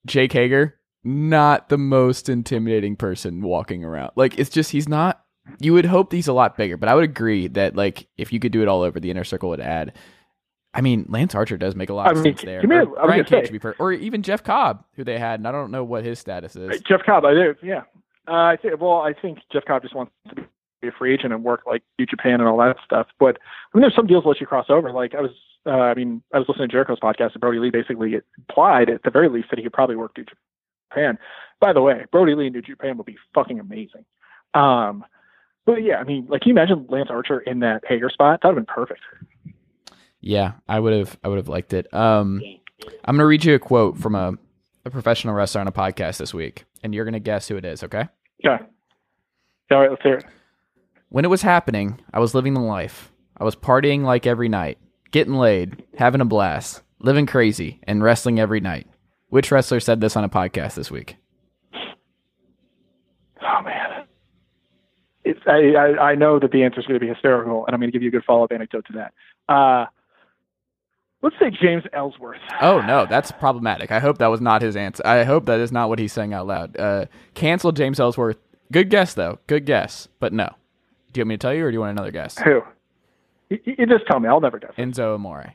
Jake 0.05 0.33
Hager 0.33 0.75
not 1.05 1.69
the 1.69 1.79
most 1.79 2.29
intimidating 2.29 2.97
person 2.97 3.41
walking 3.41 3.85
around. 3.85 4.11
Like 4.17 4.37
it's 4.37 4.51
just 4.51 4.73
he's 4.73 4.89
not 4.89 5.23
you 5.61 5.73
would 5.73 5.85
hope 5.85 6.11
he's 6.11 6.27
a 6.27 6.33
lot 6.33 6.57
bigger, 6.57 6.77
but 6.77 6.89
I 6.89 6.97
would 6.97 7.05
agree 7.05 7.47
that 7.47 7.77
like 7.77 8.09
if 8.19 8.33
you 8.33 8.41
could 8.41 8.51
do 8.51 8.63
it 8.63 8.69
all 8.69 8.83
over 8.83 8.99
the 8.99 9.13
inner 9.13 9.23
circle 9.23 9.51
would 9.51 9.61
add 9.61 9.93
I 10.77 10.81
mean, 10.83 11.07
Lance 11.09 11.35
Archer 11.35 11.57
does 11.57 11.75
make 11.75 11.89
a 11.91 11.95
lot 11.95 12.07
I 12.09 12.11
of 12.11 12.17
mean, 12.19 12.37
sense 12.37 12.43
there. 12.43 12.67
may- 12.67 12.81
Or 12.81 12.87
Brian 13.07 13.25
Cage 13.25 13.51
be 13.51 13.59
per- 13.59 13.75
or 13.79 13.93
even 13.93 14.23
Jeff 14.23 14.45
Cobb, 14.45 14.85
who 14.95 15.05
they 15.05 15.19
had, 15.19 15.41
and 15.41 15.49
I 15.49 15.53
don't 15.53 15.71
know 15.71 15.83
what 15.83 16.05
his 16.05 16.19
status 16.19 16.55
is. 16.55 16.81
Jeff 16.83 17.01
Cobb, 17.05 17.25
I 17.25 17.33
do. 17.35 17.55
Yeah. 17.63 17.83
Uh, 18.29 18.33
I 18.33 18.57
think. 18.61 18.81
Well, 18.81 19.01
I 19.01 19.13
think 19.15 19.39
Jeff 19.53 19.65
Cobb 19.65 19.83
just 19.83 19.95
wants 19.95 20.13
to 20.29 20.35
be 20.83 20.89
a 20.89 20.93
free 20.93 21.15
agent 21.15 21.33
and 21.33 21.43
work 21.43 21.63
like 21.67 21.83
New 21.99 22.07
Japan 22.07 22.35
and 22.41 22.49
all 22.49 22.59
that 22.59 22.77
stuff. 22.85 23.07
But 23.19 23.39
I 23.73 23.77
mean, 23.79 23.83
there's 23.83 23.95
some 23.95 24.07
deals 24.07 24.25
that 24.25 24.29
let 24.29 24.41
you 24.41 24.47
cross 24.47 24.67
over. 24.69 24.93
Like 24.93 25.15
I 25.15 25.21
was, 25.23 25.31
uh, 25.65 25.71
I 25.71 25.95
mean, 25.95 26.23
I 26.35 26.39
was 26.39 26.47
listening 26.49 26.69
to 26.69 26.73
Jericho's 26.73 26.99
podcast, 27.01 27.33
and 27.33 27.41
Brodie 27.41 27.59
Lee 27.61 27.71
basically 27.71 28.17
implied 28.39 28.91
at 28.91 29.03
the 29.05 29.11
very 29.11 29.29
least 29.29 29.49
that 29.51 29.59
he 29.59 29.63
could 29.63 29.73
probably 29.73 29.97
work 29.97 30.13
New 30.19 30.25
Japan. 30.91 31.19
By 31.61 31.73
the 31.73 31.81
way, 31.81 32.05
Brodie 32.13 32.35
Lee 32.35 32.49
in 32.49 32.53
New 32.53 32.63
Japan 32.63 32.97
would 32.99 33.07
be 33.07 33.17
fucking 33.35 33.59
amazing. 33.61 34.05
Um, 34.55 35.05
but 35.65 35.83
yeah, 35.83 35.97
I 35.97 36.05
mean, 36.05 36.27
like, 36.29 36.43
can 36.43 36.51
you 36.51 36.55
imagine 36.55 36.87
Lance 36.89 37.09
Archer 37.11 37.41
in 37.41 37.61
that 37.61 37.83
Hager 37.89 38.11
spot? 38.11 38.41
That 38.43 38.49
would 38.49 38.59
have 38.59 38.67
been 38.67 38.75
perfect. 38.75 39.01
Yeah, 40.21 40.53
I 40.69 40.81
would 40.81 40.93
have 40.93 41.19
I 41.23 41.29
would 41.29 41.39
have 41.39 41.49
liked 41.49 41.73
it. 41.73 41.93
Um 41.95 42.41
I'm 43.05 43.17
gonna 43.17 43.27
read 43.27 43.45
you 43.45 43.55
a 43.55 43.59
quote 43.59 43.99
from 43.99 44.15
a, 44.15 44.35
a 44.85 44.91
professional 44.91 45.35
wrestler 45.35 45.61
on 45.61 45.69
a 45.69 45.73
podcast 45.73 46.19
this 46.19 46.35
week, 46.35 46.65
and 46.83 46.95
you're 46.95 47.05
gonna 47.05 47.21
guess 47.21 47.49
who 47.49 47.57
it 47.57 47.65
is, 47.65 47.83
okay? 47.85 48.09
Yeah. 48.43 48.59
All 49.71 49.81
right, 49.81 49.91
let's 49.91 50.03
hear 50.03 50.15
it. 50.15 50.25
When 51.09 51.25
it 51.25 51.29
was 51.29 51.43
happening, 51.43 52.01
I 52.13 52.21
was 52.21 52.35
living 52.35 52.55
the 52.55 52.61
life. 52.61 53.13
I 53.37 53.45
was 53.45 53.57
partying 53.57 54.03
like 54.03 54.27
every 54.27 54.49
night, 54.49 54.79
getting 55.11 55.35
laid, 55.35 55.85
having 55.99 56.21
a 56.21 56.25
blast, 56.25 56.83
living 57.01 57.27
crazy, 57.27 57.81
and 57.85 58.03
wrestling 58.03 58.39
every 58.41 58.61
night. 58.61 58.87
Which 59.29 59.51
wrestler 59.51 59.81
said 59.81 60.01
this 60.01 60.17
on 60.17 60.25
a 60.25 60.29
podcast 60.29 60.75
this 60.75 60.91
week? 60.91 61.17
Oh 63.43 63.63
man, 63.63 64.07
it's 65.25 65.41
I, 65.47 65.75
I 65.75 66.11
I 66.11 66.15
know 66.15 66.39
that 66.39 66.51
the 66.53 66.63
answer 66.63 66.81
is 66.81 66.87
going 66.87 66.99
to 66.99 67.05
be 67.05 67.13
hysterical, 67.13 67.67
and 67.67 67.75
I'm 67.75 67.81
going 67.81 67.91
to 67.91 67.93
give 67.93 68.03
you 68.03 68.09
a 68.09 68.13
good 68.13 68.25
follow 68.25 68.45
up 68.45 68.53
anecdote 68.53 68.87
to 68.87 68.93
that. 68.95 69.13
Uh, 69.53 69.87
let's 71.27 71.37
say 71.41 71.51
James 71.51 71.83
Ellsworth. 71.93 72.39
Oh 72.61 72.81
no, 72.83 73.05
that's 73.05 73.33
problematic. 73.33 73.91
I 73.91 73.99
hope 73.99 74.19
that 74.19 74.29
was 74.29 74.41
not 74.41 74.63
his 74.63 74.77
answer. 74.77 75.05
I 75.05 75.25
hope 75.25 75.47
that 75.47 75.59
is 75.59 75.73
not 75.73 75.89
what 75.89 75.99
he's 75.99 76.13
saying 76.13 76.33
out 76.33 76.47
loud. 76.47 76.77
Uh, 76.79 77.07
cancel 77.35 77.73
James 77.73 77.99
Ellsworth. 77.99 78.39
Good 78.71 78.91
guess 78.91 79.15
though. 79.15 79.41
Good 79.49 79.67
guess, 79.67 80.09
but 80.21 80.33
no. 80.33 80.55
Do 81.13 81.19
you 81.19 81.23
want 81.23 81.29
me 81.29 81.35
to 81.35 81.39
tell 81.39 81.55
you, 81.55 81.65
or 81.65 81.71
do 81.71 81.75
you 81.75 81.81
want 81.81 81.91
another 81.91 82.13
guess? 82.13 82.39
Who? 82.39 82.63
You, 83.51 83.59
you 83.65 83.87
just 83.87 84.07
tell 84.07 84.21
me. 84.21 84.29
I'll 84.29 84.41
never 84.41 84.59
guess. 84.59 84.73
Enzo 84.79 85.15
Amore. 85.17 85.55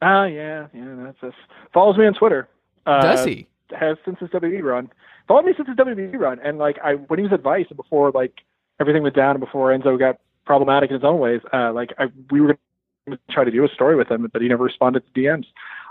Ah, 0.00 0.24
yeah, 0.24 0.68
yeah. 0.72 0.94
That's 1.04 1.20
this. 1.20 1.34
Follows 1.74 1.98
me 1.98 2.06
on 2.06 2.14
Twitter. 2.14 2.48
Uh, 2.86 3.02
Does 3.02 3.24
he? 3.24 3.46
Has 3.78 3.98
since 4.04 4.18
his 4.18 4.30
WWE 4.30 4.62
run. 4.62 4.90
Followed 5.26 5.44
me 5.44 5.52
since 5.56 5.68
his 5.68 5.76
WWE 5.76 6.18
run, 6.18 6.38
and 6.42 6.56
like 6.56 6.78
I 6.82 6.94
when 6.94 7.18
he 7.18 7.24
was 7.24 7.32
at 7.32 7.42
Vice 7.42 7.66
and 7.68 7.76
before 7.76 8.10
like 8.12 8.32
everything 8.80 9.02
went 9.02 9.14
down 9.14 9.32
and 9.32 9.40
before 9.40 9.76
Enzo 9.76 9.98
got 9.98 10.18
problematic 10.46 10.88
in 10.90 10.94
his 10.94 11.04
own 11.04 11.18
ways. 11.18 11.40
Uh, 11.52 11.72
like 11.74 11.92
I 11.98 12.06
we 12.30 12.40
were 12.40 12.56
to 13.12 13.18
try 13.30 13.44
to 13.44 13.50
do 13.50 13.64
a 13.64 13.68
story 13.68 13.96
with 13.96 14.10
him, 14.10 14.28
but 14.32 14.42
he 14.42 14.48
never 14.48 14.64
responded 14.64 15.02
to 15.06 15.20
DMs. 15.20 15.46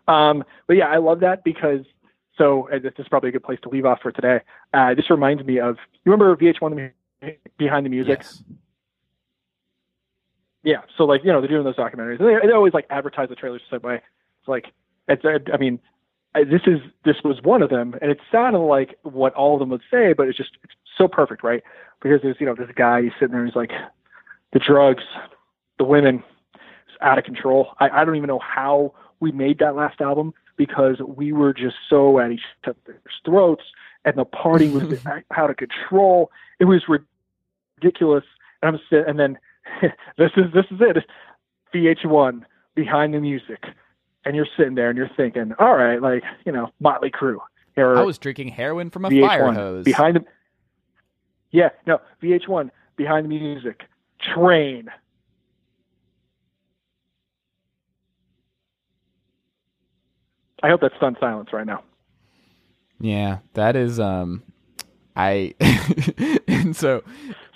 Um, 0.07 0.43
but 0.68 0.78
yeah, 0.78 0.88
I 0.88 0.97
love 0.97 1.20
that 1.22 1.43
because 1.43 1.82
so 2.38 2.70
uh, 2.72 2.80
this 2.80 2.93
is 2.97 3.07
probably 3.07 3.30
a 3.30 3.32
good 3.32 3.43
place 3.43 3.59
to 3.63 3.70
leave 3.70 3.86
off 3.86 4.01
for 4.01 4.11
today. 4.11 4.41
Uh, 4.74 4.93
this 4.93 5.09
reminds 5.09 5.43
me 5.43 5.59
of 5.59 5.78
you 6.05 6.11
remember 6.11 6.36
VH1 6.36 6.91
Behind 7.57 7.86
the 7.86 7.89
Music? 7.89 8.20
Yes. 8.20 8.43
Yeah. 10.63 10.82
So 10.97 11.05
like 11.05 11.24
you 11.24 11.32
know 11.32 11.41
they're 11.41 11.49
doing 11.49 11.63
those 11.63 11.76
documentaries. 11.76 12.20
And 12.20 12.28
they, 12.28 12.47
they 12.47 12.53
always 12.53 12.74
like 12.74 12.86
advertise 12.89 13.30
the 13.30 13.36
trailers 13.36 13.61
the 13.70 13.78
same 13.78 13.88
way. 13.88 13.95
It's 13.95 14.47
like 14.47 14.72
it's 15.07 15.24
I 15.51 15.57
mean 15.57 15.80
this 16.36 16.61
is 16.68 16.80
this 17.05 17.18
was 17.24 17.41
one 17.41 17.61
of 17.61 17.70
them, 17.70 17.95
and 18.01 18.11
it 18.11 18.20
sounded 18.32 18.59
like 18.59 18.97
what 19.03 19.34
all 19.34 19.55
of 19.55 19.59
them 19.59 19.70
would 19.70 19.82
say, 19.89 20.13
but 20.13 20.28
it's 20.28 20.38
just 20.38 20.57
it's 20.63 20.74
so 20.97 21.07
perfect, 21.07 21.43
right? 21.43 21.63
Because 22.01 22.22
there's 22.22 22.38
you 22.39 22.45
know 22.45 22.55
this 22.55 22.70
guy 22.76 23.01
he's 23.01 23.11
sitting 23.20 23.34
there, 23.34 23.45
he's 23.45 23.55
like 23.55 23.72
the 24.53 24.59
drugs, 24.59 25.03
the 25.78 25.84
women, 25.84 26.24
out 27.02 27.18
of 27.18 27.24
control. 27.24 27.70
I, 27.80 27.89
I 27.89 28.06
don't 28.06 28.16
even 28.16 28.28
know 28.28 28.39
how 28.39 28.93
we 29.20 29.32
made 29.32 29.60
that 29.60 29.76
last 29.76 30.02
album 30.02 30.34
because 30.58 30.98
we 31.00 31.32
were 31.32 31.54
just 31.54 31.76
so 31.89 32.20
at 32.20 32.32
each 32.32 32.41
other's 32.66 33.00
throats, 33.26 33.64
and 34.06 34.18
the 34.18 34.26
party 34.26 34.70
was 34.70 34.84
out 35.36 35.50
of 35.50 35.58
control. 35.58 36.32
It 36.60 36.66
was 36.66 36.84
ridiculous. 37.80 38.24
And 38.62 38.76
I'm 38.76 38.82
sit, 38.89 39.08
and 39.08 39.20
then 39.20 39.38
this 40.18 40.32
is 40.36 40.45
this 40.54 40.66
is 40.72 40.80
it. 40.82 41.06
VH1 41.74 42.43
behind 42.76 43.14
the 43.14 43.20
music, 43.20 43.66
and 44.26 44.36
you're 44.36 44.48
sitting 44.58 44.76
there 44.76 44.89
and 44.89 44.98
you're 44.98 45.10
thinking, 45.16 45.54
all 45.60 45.76
right, 45.76 46.02
like 46.02 46.24
you 46.45 46.52
know, 46.52 46.72
Motley 46.80 47.12
Crue. 47.12 47.38
Or 47.76 47.98
I 47.98 48.02
was 48.02 48.18
drinking 48.18 48.50
heroin 48.50 48.89
from 48.89 49.06
a 49.06 49.10
VH1 49.10 49.28
fire 49.28 49.52
hose. 49.52 49.86
behind 49.86 50.16
the. 50.16 50.26
Yeah, 51.52 51.70
no, 51.86 52.00
VH1 52.22 52.72
behind 52.95 53.26
the 53.26 53.30
music. 53.30 53.84
Train. 54.20 54.89
I 60.64 60.70
hope 60.70 60.82
that's 60.82 60.95
stunned 60.95 61.18
silence 61.20 61.53
right 61.53 61.66
now. 61.68 61.84
yeah, 62.99 63.39
that 63.53 63.76
is 63.76 63.99
um, 63.99 64.43
I 65.16 65.53
and 66.47 66.76
so 66.76 67.03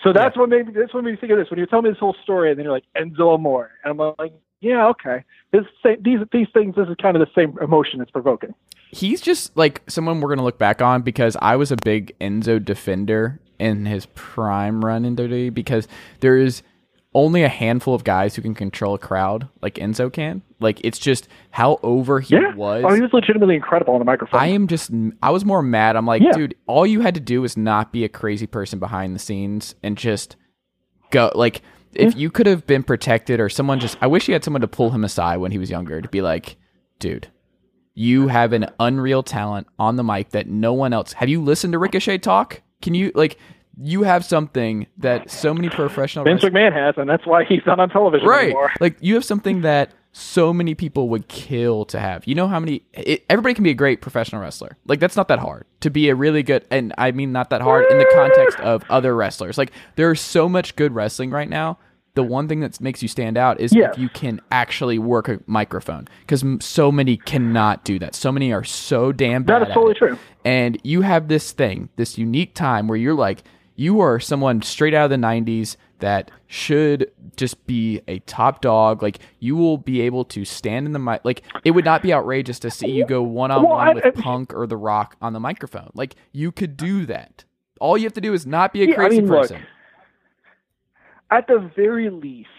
So 0.03 0.13
that's 0.13 0.35
what 0.35 0.49
made 0.49 0.67
me. 0.67 0.73
That's 0.73 0.93
what 0.93 1.03
made 1.03 1.11
me 1.11 1.17
think 1.17 1.31
of 1.31 1.37
this. 1.37 1.49
When 1.49 1.59
you 1.59 1.65
tell 1.65 1.81
me 1.81 1.89
this 1.89 1.99
whole 1.99 2.15
story, 2.23 2.49
and 2.49 2.57
then 2.57 2.65
you're 2.65 2.73
like 2.73 2.85
Enzo 2.95 3.35
Amore, 3.35 3.71
and 3.83 3.91
I'm 3.91 4.15
like, 4.17 4.33
yeah, 4.59 4.87
okay. 4.87 5.23
This 5.51 5.65
same, 5.83 6.01
these 6.01 6.19
these 6.31 6.47
things. 6.53 6.75
This 6.75 6.87
is 6.87 6.95
kind 7.01 7.15
of 7.15 7.27
the 7.27 7.31
same 7.39 7.57
emotion 7.59 8.01
it's 8.01 8.11
provoking. 8.11 8.53
he's 8.91 9.21
just 9.21 9.55
like 9.55 9.81
someone 9.87 10.21
we're 10.21 10.29
gonna 10.29 10.43
look 10.43 10.57
back 10.57 10.81
on 10.81 11.01
because 11.01 11.37
I 11.41 11.55
was 11.55 11.71
a 11.71 11.77
big 11.83 12.17
Enzo 12.19 12.63
defender 12.63 13.39
in 13.59 13.85
his 13.85 14.07
prime 14.15 14.83
run 14.83 15.05
in 15.05 15.15
WWE 15.15 15.53
because 15.53 15.87
there 16.21 16.37
is 16.37 16.63
only 17.13 17.43
a 17.43 17.49
handful 17.49 17.93
of 17.93 18.03
guys 18.05 18.35
who 18.35 18.41
can 18.41 18.55
control 18.55 18.93
a 18.95 18.97
crowd 18.99 19.49
like 19.61 19.75
Enzo 19.75 20.11
can. 20.11 20.41
Like 20.61 20.79
it's 20.83 20.97
just 20.99 21.27
how 21.49 21.77
over 21.83 22.19
he 22.21 22.35
Yeah. 22.35 22.55
was. 22.55 22.85
Oh, 22.87 22.93
he 22.93 23.01
was 23.01 23.11
legitimately 23.11 23.55
incredible 23.55 23.93
on 23.93 23.99
the 23.99 24.05
microphone. 24.05 24.39
I 24.39 24.47
am 24.47 24.67
just 24.67 24.91
I 25.21 25.29
was 25.31 25.43
more 25.43 25.61
mad. 25.61 25.95
I'm 25.97 26.05
like, 26.05 26.21
Yeah. 26.21 26.31
dude, 26.31 26.55
all 26.67 26.85
you 26.87 27.01
had 27.01 27.13
to 27.15 27.19
do 27.19 27.41
was 27.41 27.57
not 27.57 27.91
be 27.91 28.05
a 28.05 28.09
crazy 28.09 28.47
person 28.47 28.79
behind 28.79 29.13
the 29.13 29.19
scenes 29.19 29.75
and 29.83 29.97
just 29.97 30.37
go 31.09 31.31
like 31.35 31.61
if 31.93 32.15
you 32.15 32.31
could 32.31 32.47
have 32.47 32.65
been 32.65 32.83
protected 32.83 33.41
or 33.41 33.49
someone 33.49 33.81
just 33.81 33.97
I 34.01 34.07
wish 34.07 34.25
he 34.27 34.31
had 34.31 34.45
someone 34.45 34.61
to 34.61 34.67
pull 34.67 34.91
him 34.91 35.03
aside 35.03 35.37
when 35.37 35.51
he 35.51 35.57
was 35.57 35.69
younger 35.69 35.99
to 36.01 36.07
be 36.07 36.21
like, 36.21 36.55
dude, 36.99 37.27
you 37.93 38.29
have 38.29 38.53
an 38.53 38.67
unreal 38.79 39.21
talent 39.21 39.67
on 39.77 39.97
the 39.97 40.03
mic 40.03 40.29
that 40.29 40.47
no 40.47 40.71
one 40.71 40.93
else. 40.93 41.11
Have 41.13 41.27
you 41.27 41.43
listened 41.43 41.73
to 41.73 41.79
Ricochet 41.79 42.19
talk? 42.19 42.61
Can 42.81 42.95
you 42.95 43.11
like 43.15 43.37
you 43.79 44.03
have 44.03 44.25
something 44.25 44.87
that 44.97 45.29
so 45.31 45.53
many 45.53 45.69
professional 45.69 46.25
Vince 46.25 46.43
wrestlers- 46.43 46.53
McMahon 46.53 46.73
has, 46.73 46.95
and 46.97 47.09
that's 47.09 47.25
why 47.25 47.43
he's 47.45 47.61
not 47.65 47.79
on 47.79 47.89
television 47.89 48.27
right 48.27 48.45
anymore. 48.45 48.71
like 48.79 48.97
you 49.01 49.15
have 49.15 49.25
something 49.25 49.61
that 49.61 49.91
so 50.13 50.51
many 50.53 50.75
people 50.75 51.07
would 51.07 51.27
kill 51.29 51.85
to 51.85 51.97
have. 51.99 52.27
You 52.27 52.35
know 52.35 52.47
how 52.47 52.59
many? 52.59 52.83
It, 52.93 53.23
everybody 53.29 53.53
can 53.55 53.63
be 53.63 53.69
a 53.69 53.73
great 53.75 54.01
professional 54.01 54.41
wrestler. 54.41 54.77
Like 54.85 54.99
that's 54.99 55.15
not 55.15 55.29
that 55.29 55.39
hard 55.39 55.65
to 55.79 55.89
be 55.89 56.09
a 56.09 56.15
really 56.15 56.43
good, 56.43 56.65
and 56.69 56.93
I 56.97 57.11
mean 57.11 57.31
not 57.31 57.49
that 57.51 57.61
hard 57.61 57.85
in 57.89 57.97
the 57.97 58.09
context 58.13 58.59
of 58.59 58.83
other 58.89 59.15
wrestlers. 59.15 59.57
Like 59.57 59.71
there's 59.95 60.19
so 60.19 60.49
much 60.49 60.75
good 60.75 60.93
wrestling 60.93 61.31
right 61.31 61.49
now. 61.49 61.77
The 62.13 62.23
one 62.23 62.49
thing 62.49 62.59
that 62.59 62.81
makes 62.81 63.01
you 63.01 63.07
stand 63.07 63.37
out 63.37 63.61
is 63.61 63.73
Yes. 63.73 63.93
if 63.93 63.97
you 64.01 64.09
can 64.09 64.41
actually 64.51 64.99
work 64.99 65.29
a 65.29 65.39
microphone, 65.47 66.09
because 66.27 66.43
so 66.59 66.91
many 66.91 67.15
cannot 67.15 67.85
do 67.85 67.97
that. 67.99 68.13
So 68.15 68.33
many 68.33 68.51
are 68.51 68.65
so 68.65 69.13
damn 69.13 69.43
bad. 69.43 69.61
That 69.61 69.69
is 69.69 69.73
totally 69.73 69.93
true. 69.93 70.17
And 70.43 70.77
you 70.83 71.03
have 71.03 71.29
this 71.29 71.53
thing, 71.53 71.87
this 71.95 72.17
unique 72.17 72.53
time 72.53 72.89
where 72.89 72.97
you're 72.97 73.13
like, 73.13 73.43
you 73.75 73.99
are 73.99 74.19
someone 74.19 74.61
straight 74.61 74.93
out 74.93 75.05
of 75.05 75.09
the 75.09 75.15
90s 75.15 75.75
that 75.99 76.31
should 76.47 77.11
just 77.35 77.65
be 77.67 78.01
a 78.07 78.19
top 78.19 78.61
dog. 78.61 79.01
Like, 79.01 79.19
you 79.39 79.55
will 79.55 79.77
be 79.77 80.01
able 80.01 80.25
to 80.25 80.45
stand 80.45 80.85
in 80.85 80.93
the 80.93 80.99
mic. 80.99 81.21
Like, 81.23 81.43
it 81.63 81.71
would 81.71 81.85
not 81.85 82.01
be 82.01 82.13
outrageous 82.13 82.59
to 82.59 82.71
see 82.71 82.89
you 82.91 83.05
go 83.05 83.21
one 83.21 83.51
on 83.51 83.63
one 83.63 83.95
with 83.95 84.15
Punk 84.15 84.53
or 84.53 84.67
The 84.67 84.77
Rock 84.77 85.15
on 85.21 85.33
the 85.33 85.39
microphone. 85.39 85.91
Like, 85.93 86.15
you 86.31 86.51
could 86.51 86.75
do 86.75 87.05
that. 87.05 87.45
All 87.79 87.97
you 87.97 88.03
have 88.03 88.13
to 88.13 88.21
do 88.21 88.33
is 88.33 88.45
not 88.45 88.73
be 88.73 88.83
a 88.83 88.87
Yeah, 88.87 88.93
I 88.93 88.95
crazy 88.95 89.21
mean, 89.21 89.29
look, 89.29 89.41
person. 89.41 89.63
At 91.31 91.47
the 91.47 91.71
very 91.75 92.09
least, 92.09 92.49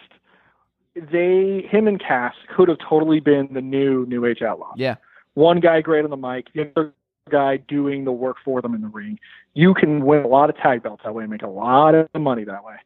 they 0.94 1.66
him 1.70 1.86
and 1.88 2.00
Cass 2.00 2.34
could 2.56 2.68
have 2.68 2.78
totally 2.88 3.20
been 3.20 3.48
the 3.52 3.60
new 3.60 4.06
New 4.06 4.24
Age 4.24 4.42
Outlaws. 4.42 4.74
yeah. 4.76 4.96
One 5.34 5.60
guy 5.60 5.80
great 5.80 6.04
on 6.04 6.10
the 6.10 6.16
mic, 6.16 6.52
the 6.54 6.70
other 6.76 6.92
guy 7.30 7.56
doing 7.56 8.04
the 8.04 8.12
work 8.12 8.36
for 8.44 8.60
them 8.60 8.74
in 8.74 8.80
the 8.80 8.88
ring. 8.88 9.18
You 9.54 9.74
can 9.74 10.04
win 10.04 10.22
a 10.24 10.28
lot 10.28 10.50
of 10.50 10.56
tag 10.56 10.82
belts 10.82 11.02
that 11.04 11.14
way 11.14 11.24
and 11.24 11.30
make 11.30 11.42
a 11.42 11.48
lot 11.48 11.94
of 11.94 12.08
money 12.18 12.44
that 12.44 12.64
way. 12.64 12.76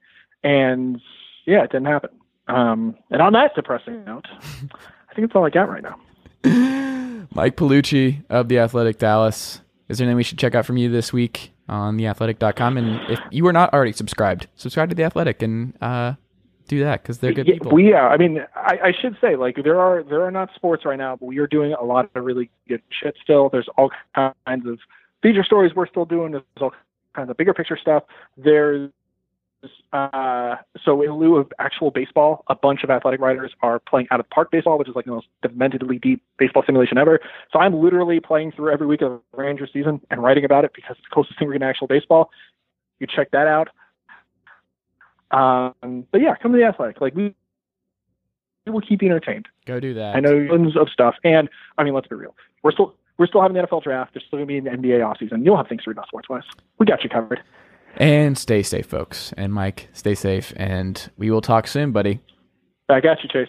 And 0.43 1.01
yeah, 1.47 1.65
it 1.65 1.73
didn't 1.73 1.87
happen. 1.87 2.11
Um, 2.49 2.97
and 3.11 3.23
on 3.23 3.33
that 3.33 3.55
depressing 3.55 4.05
note, 4.05 4.27
I 4.31 5.15
think 5.15 5.27
it's 5.27 5.35
all 5.35 5.45
I 5.45 5.51
got 5.51 5.69
right 5.69 5.83
now. 5.83 5.99
Mike 7.35 7.57
Piellucci 7.57 8.25
of 8.31 8.49
The 8.49 8.59
Athletic 8.59 8.99
Dallas. 8.99 9.61
Is 9.89 9.99
there 9.99 10.05
anything 10.05 10.17
we 10.17 10.23
should 10.23 10.39
check 10.39 10.55
out 10.55 10.67
from 10.67 10.77
you 10.77 10.89
this 10.89 11.13
week 11.13 11.53
on 11.69 11.97
theathletic.com? 11.97 12.77
And 12.77 13.11
if 13.11 13.21
you 13.31 13.47
are 13.47 13.53
not 13.53 13.73
already 13.73 13.93
subscribed, 13.93 14.47
subscribe 14.57 14.89
to 14.91 14.95
The 14.95 15.05
Athletic 15.05 15.43
and 15.43 15.75
uh, 15.81 16.15
do 16.67 16.81
that 16.85 17.03
because 17.03 17.19
they're 17.19 17.33
good 17.33 17.47
Yeah, 17.47 17.55
people. 17.55 17.73
We 17.73 17.93
are. 17.93 18.11
I 18.11 18.17
mean, 18.17 18.45
I, 18.55 18.79
I 18.85 18.93
should 18.93 19.17
say, 19.21 19.37
like, 19.37 19.57
there 19.63 19.81
are 19.81 20.03
there 20.03 20.23
are 20.23 20.31
not 20.31 20.51
sports 20.55 20.85
right 20.85 20.99
now, 20.99 21.17
but 21.17 21.27
we 21.27 21.39
are 21.39 21.47
doing 21.47 21.73
a 21.73 21.85
lot 21.85 22.11
of 22.15 22.25
really 22.25 22.51
good 22.69 22.83
shit 22.91 23.17
still. 23.23 23.49
There's 23.49 23.69
all 23.77 23.91
kinds 24.15 24.67
of 24.67 24.79
feature 25.23 25.45
stories 25.45 25.75
we're 25.75 25.87
still 25.87 26.05
doing. 26.05 26.33
There's 26.33 26.45
all 26.61 26.73
kinds 27.15 27.31
of 27.31 27.37
bigger 27.37 27.55
picture 27.55 27.79
stuff. 27.81 28.05
There's 28.37 28.91
uh, 29.93 30.57
so 30.85 31.03
in 31.03 31.13
lieu 31.13 31.37
of 31.37 31.53
actual 31.59 31.91
baseball, 31.91 32.45
a 32.49 32.55
bunch 32.55 32.85
of 32.85 32.91
athletic 32.91 33.21
writers 33.21 33.53
are 33.63 33.79
playing 33.79 34.07
out 34.11 34.21
of 34.21 34.29
park 34.31 34.51
baseball, 34.51 34.79
which 34.79 34.89
is 34.89 34.95
like 34.95 35.07
the 35.07 35.13
most 35.13 35.27
dementedly 35.43 36.01
deep 36.01 36.23
baseball 36.39 36.63
simulation 36.65 36.99
ever. 36.99 37.21
So 37.53 37.59
I'm 37.59 37.75
literally 37.75 38.21
playing 38.21 38.53
through 38.53 38.73
every 38.73 38.87
week 38.87 39.03
of 39.03 39.21
the 39.33 39.43
Ranger 39.43 39.67
season 39.73 40.01
and 40.11 40.23
writing 40.23 40.45
about 40.45 40.65
it 40.65 40.73
because 40.75 40.97
it's 40.99 41.09
the 41.09 41.15
closest 41.15 41.39
thing 41.39 41.49
we're 41.49 41.55
getting 41.55 41.67
to 41.67 41.71
actual 41.71 41.87
baseball. 41.87 42.31
You 42.99 43.07
check 43.07 43.31
that 43.33 43.47
out. 43.47 43.69
Um, 45.31 46.07
but 46.11 46.21
yeah, 46.21 46.35
come 46.41 46.53
to 46.53 46.59
the 46.59 46.65
athletic. 46.65 47.01
Like 47.01 47.15
we, 47.15 47.35
we 48.67 48.73
will 48.73 48.81
keep 48.81 49.03
you 49.03 49.09
entertained. 49.09 49.49
Go 49.67 49.81
do 49.81 49.95
that. 49.95 50.17
I 50.17 50.21
know 50.21 50.47
tons 50.47 50.77
of 50.77 50.89
stuff, 50.89 51.15
and 51.25 51.49
I 51.79 51.85
mean, 51.85 51.95
let's 51.95 52.09
be 52.09 52.17
real. 52.17 52.35
We're 52.63 52.73
still 52.73 52.95
we're 53.19 53.27
still 53.27 53.43
having 53.43 53.57
the 53.57 53.63
NFL 53.63 53.83
draft. 53.83 54.15
There's 54.15 54.25
still 54.27 54.39
gonna 54.39 54.47
be 54.47 54.59
an 54.59 54.65
NBA 54.65 55.01
offseason. 55.01 55.45
You'll 55.45 55.57
have 55.57 55.69
things 55.69 55.85
to 55.85 55.91
read 55.91 55.97
about 55.97 56.09
sports 56.09 56.29
wise. 56.29 56.45
We 56.79 56.87
got 56.87 57.03
you 57.03 57.11
covered. 57.11 57.43
And 57.97 58.37
stay 58.37 58.63
safe, 58.63 58.87
folks. 58.87 59.33
And 59.39 59.55
Mike, 59.55 59.89
stay 59.93 60.15
safe. 60.15 60.53
And 60.57 61.11
we 61.17 61.31
will 61.31 61.41
talk 61.41 61.67
soon, 61.67 61.93
buddy. 61.93 62.21
I 62.91 63.01
got 63.01 63.23
you, 63.23 63.29
Chase. 63.29 63.49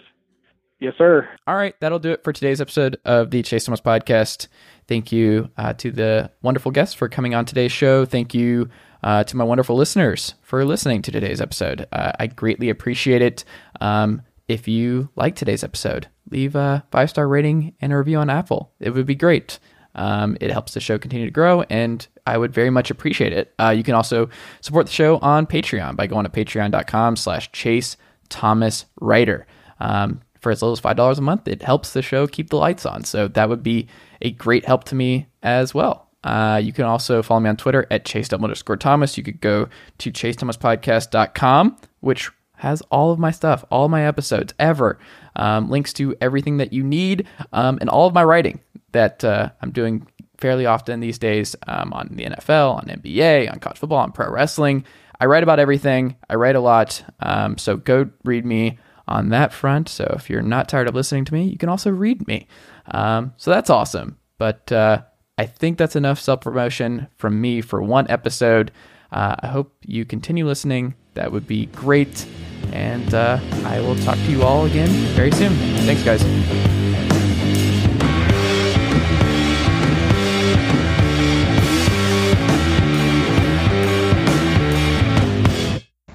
Yes, 0.79 0.93
sir. 0.97 1.27
All 1.47 1.55
right, 1.55 1.75
that'll 1.79 1.99
do 1.99 2.11
it 2.11 2.23
for 2.23 2.31
today's 2.31 2.61
episode 2.61 2.97
of 3.03 3.31
the 3.31 3.41
Chase 3.41 3.65
Thomas 3.65 3.81
podcast. 3.81 4.47
Thank 4.87 5.11
you 5.11 5.49
uh, 5.57 5.73
to 5.73 5.91
the 5.91 6.31
wonderful 6.43 6.71
guests 6.71 6.93
for 6.93 7.09
coming 7.09 7.33
on 7.33 7.45
today's 7.45 7.71
show. 7.71 8.05
Thank 8.05 8.35
you 8.35 8.69
uh, 9.03 9.23
to 9.23 9.37
my 9.37 9.43
wonderful 9.43 9.75
listeners 9.75 10.35
for 10.41 10.63
listening 10.65 11.01
to 11.03 11.11
today's 11.11 11.41
episode. 11.41 11.87
Uh, 11.91 12.11
I 12.19 12.27
greatly 12.27 12.69
appreciate 12.69 13.21
it. 13.21 13.43
Um, 13.81 14.21
if 14.47 14.67
you 14.67 15.09
like 15.15 15.35
today's 15.35 15.63
episode, 15.63 16.07
leave 16.29 16.55
a 16.55 16.85
five 16.91 17.09
star 17.09 17.27
rating 17.27 17.73
and 17.81 17.91
a 17.91 17.97
review 17.97 18.17
on 18.17 18.29
Apple. 18.29 18.71
It 18.79 18.91
would 18.91 19.05
be 19.05 19.15
great. 19.15 19.59
Um, 19.95 20.37
it 20.39 20.51
helps 20.51 20.73
the 20.73 20.79
show 20.79 20.97
continue 20.99 21.25
to 21.25 21.31
grow, 21.31 21.63
and 21.63 22.05
I 22.25 22.37
would 22.37 22.53
very 22.53 22.69
much 22.69 22.91
appreciate 22.91 23.33
it. 23.33 23.53
Uh, 23.59 23.69
you 23.69 23.83
can 23.83 23.95
also 23.95 24.29
support 24.61 24.85
the 24.85 24.91
show 24.91 25.17
on 25.17 25.47
Patreon 25.47 25.95
by 25.95 26.05
going 26.05 26.25
to 26.25 26.29
patreon.com 26.29 27.15
slash 27.15 27.51
chase 27.51 27.97
Thomas 28.29 28.85
Writer. 29.01 29.47
Um, 29.79 30.21
for 30.39 30.51
as 30.51 30.61
little 30.61 30.73
as 30.73 30.79
five 30.79 30.97
dollars 30.97 31.17
a 31.17 31.23
month, 31.23 31.47
it 31.47 31.63
helps 31.63 31.93
the 31.93 32.01
show 32.01 32.27
keep 32.27 32.51
the 32.51 32.57
lights 32.57 32.85
on. 32.85 33.03
So 33.03 33.27
that 33.29 33.49
would 33.49 33.63
be 33.63 33.87
a 34.21 34.31
great 34.31 34.65
help 34.65 34.83
to 34.85 34.95
me 34.95 35.27
as 35.41 35.73
well. 35.73 36.06
Uh, 36.23 36.59
you 36.61 36.73
can 36.73 36.85
also 36.85 37.21
follow 37.21 37.39
me 37.39 37.49
on 37.49 37.57
Twitter 37.57 37.85
at 37.91 38.05
chase 38.05 38.31
underscore 38.33 38.77
Thomas. 38.77 39.17
You 39.17 39.23
could 39.23 39.39
go 39.39 39.69
to 39.99 40.11
chasethomaspodcast.com, 40.11 41.77
which 42.01 42.29
has 42.55 42.81
all 42.89 43.11
of 43.11 43.19
my 43.19 43.31
stuff, 43.31 43.63
all 43.69 43.87
my 43.87 44.05
episodes 44.05 44.53
ever, 44.59 44.97
um, 45.35 45.69
links 45.69 45.93
to 45.93 46.15
everything 46.19 46.57
that 46.57 46.73
you 46.73 46.83
need, 46.83 47.27
um, 47.53 47.77
and 47.79 47.89
all 47.89 48.07
of 48.07 48.13
my 48.13 48.23
writing 48.23 48.59
that 48.91 49.23
uh, 49.23 49.49
I'm 49.61 49.71
doing 49.71 50.07
fairly 50.37 50.65
often 50.65 50.99
these 50.99 51.19
days 51.19 51.55
um, 51.67 51.93
on 51.93 52.09
the 52.11 52.25
NFL, 52.25 52.75
on 52.75 52.85
NBA, 52.85 53.51
on 53.51 53.59
college 53.59 53.77
football, 53.77 53.99
on 53.99 54.11
pro 54.11 54.29
wrestling. 54.31 54.85
I 55.19 55.25
write 55.25 55.43
about 55.43 55.59
everything. 55.59 56.15
I 56.29 56.35
write 56.35 56.55
a 56.55 56.59
lot. 56.59 57.03
Um, 57.19 57.57
so 57.57 57.77
go 57.77 58.09
read 58.23 58.45
me 58.45 58.77
on 59.07 59.29
that 59.29 59.53
front. 59.53 59.89
So 59.89 60.11
if 60.15 60.29
you're 60.29 60.41
not 60.41 60.69
tired 60.69 60.87
of 60.87 60.95
listening 60.95 61.25
to 61.25 61.33
me, 61.33 61.45
you 61.45 61.57
can 61.57 61.69
also 61.69 61.89
read 61.89 62.27
me. 62.27 62.47
Um, 62.87 63.33
so 63.37 63.51
that's 63.51 63.69
awesome. 63.69 64.17
But 64.37 64.71
uh, 64.71 65.01
I 65.37 65.45
think 65.45 65.77
that's 65.77 65.95
enough 65.95 66.19
self 66.19 66.41
promotion 66.41 67.07
from 67.17 67.39
me 67.39 67.61
for 67.61 67.81
one 67.81 68.09
episode. 68.09 68.71
Uh, 69.11 69.35
I 69.39 69.47
hope 69.47 69.73
you 69.85 70.03
continue 70.03 70.45
listening. 70.45 70.95
That 71.13 71.31
would 71.31 71.47
be 71.47 71.67
great. 71.67 72.25
And 72.71 73.13
uh, 73.13 73.39
I 73.63 73.79
will 73.81 73.95
talk 73.97 74.15
to 74.15 74.31
you 74.31 74.43
all 74.43 74.65
again 74.65 74.89
very 75.15 75.31
soon. 75.31 75.53
Thanks, 75.85 76.03
guys. 76.03 76.23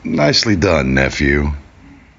Nicely 0.04 0.56
done, 0.56 0.94
nephew. 0.94 1.52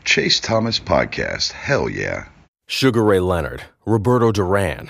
Chase 0.03 0.39
Thomas 0.39 0.79
Podcast. 0.79 1.51
Hell 1.51 1.89
yeah. 1.89 2.25
Sugar 2.65 3.03
Ray 3.03 3.19
Leonard, 3.19 3.63
Roberto 3.85 4.31
Duran, 4.31 4.89